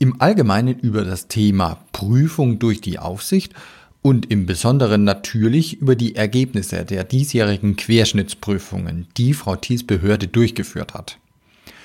im 0.00 0.20
Allgemeinen 0.20 0.78
über 0.78 1.04
das 1.04 1.28
Thema 1.28 1.78
Prüfung 1.92 2.58
durch 2.58 2.80
die 2.80 2.98
Aufsicht 2.98 3.52
und 4.00 4.30
im 4.30 4.46
Besonderen 4.46 5.04
natürlich 5.04 5.80
über 5.80 5.94
die 5.94 6.16
Ergebnisse 6.16 6.86
der 6.86 7.04
diesjährigen 7.04 7.76
Querschnittsprüfungen, 7.76 9.08
die 9.18 9.34
Frau 9.34 9.56
Thiels 9.56 9.84
Behörde 9.84 10.26
durchgeführt 10.26 10.94
hat. 10.94 11.18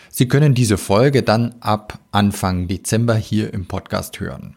Sie 0.09 0.29
können 0.29 0.53
diese 0.53 0.77
Folge 0.77 1.23
dann 1.23 1.55
ab 1.59 1.99
Anfang 2.11 2.69
Dezember 2.69 3.15
hier 3.15 3.53
im 3.53 3.65
Podcast 3.65 4.21
hören. 4.21 4.55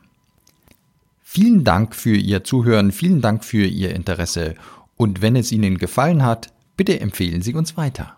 Vielen 1.21 1.65
Dank 1.65 1.97
für 1.97 2.15
Ihr 2.15 2.45
Zuhören, 2.45 2.93
vielen 2.93 3.21
Dank 3.21 3.45
für 3.45 3.67
Ihr 3.67 3.93
Interesse 3.93 4.55
und 4.97 5.21
wenn 5.21 5.35
es 5.35 5.51
Ihnen 5.51 5.79
gefallen 5.79 6.23
hat, 6.25 6.53
bitte 6.77 7.01
empfehlen 7.01 7.43
Sie 7.43 7.55
uns 7.55 7.77
weiter. 7.77 8.18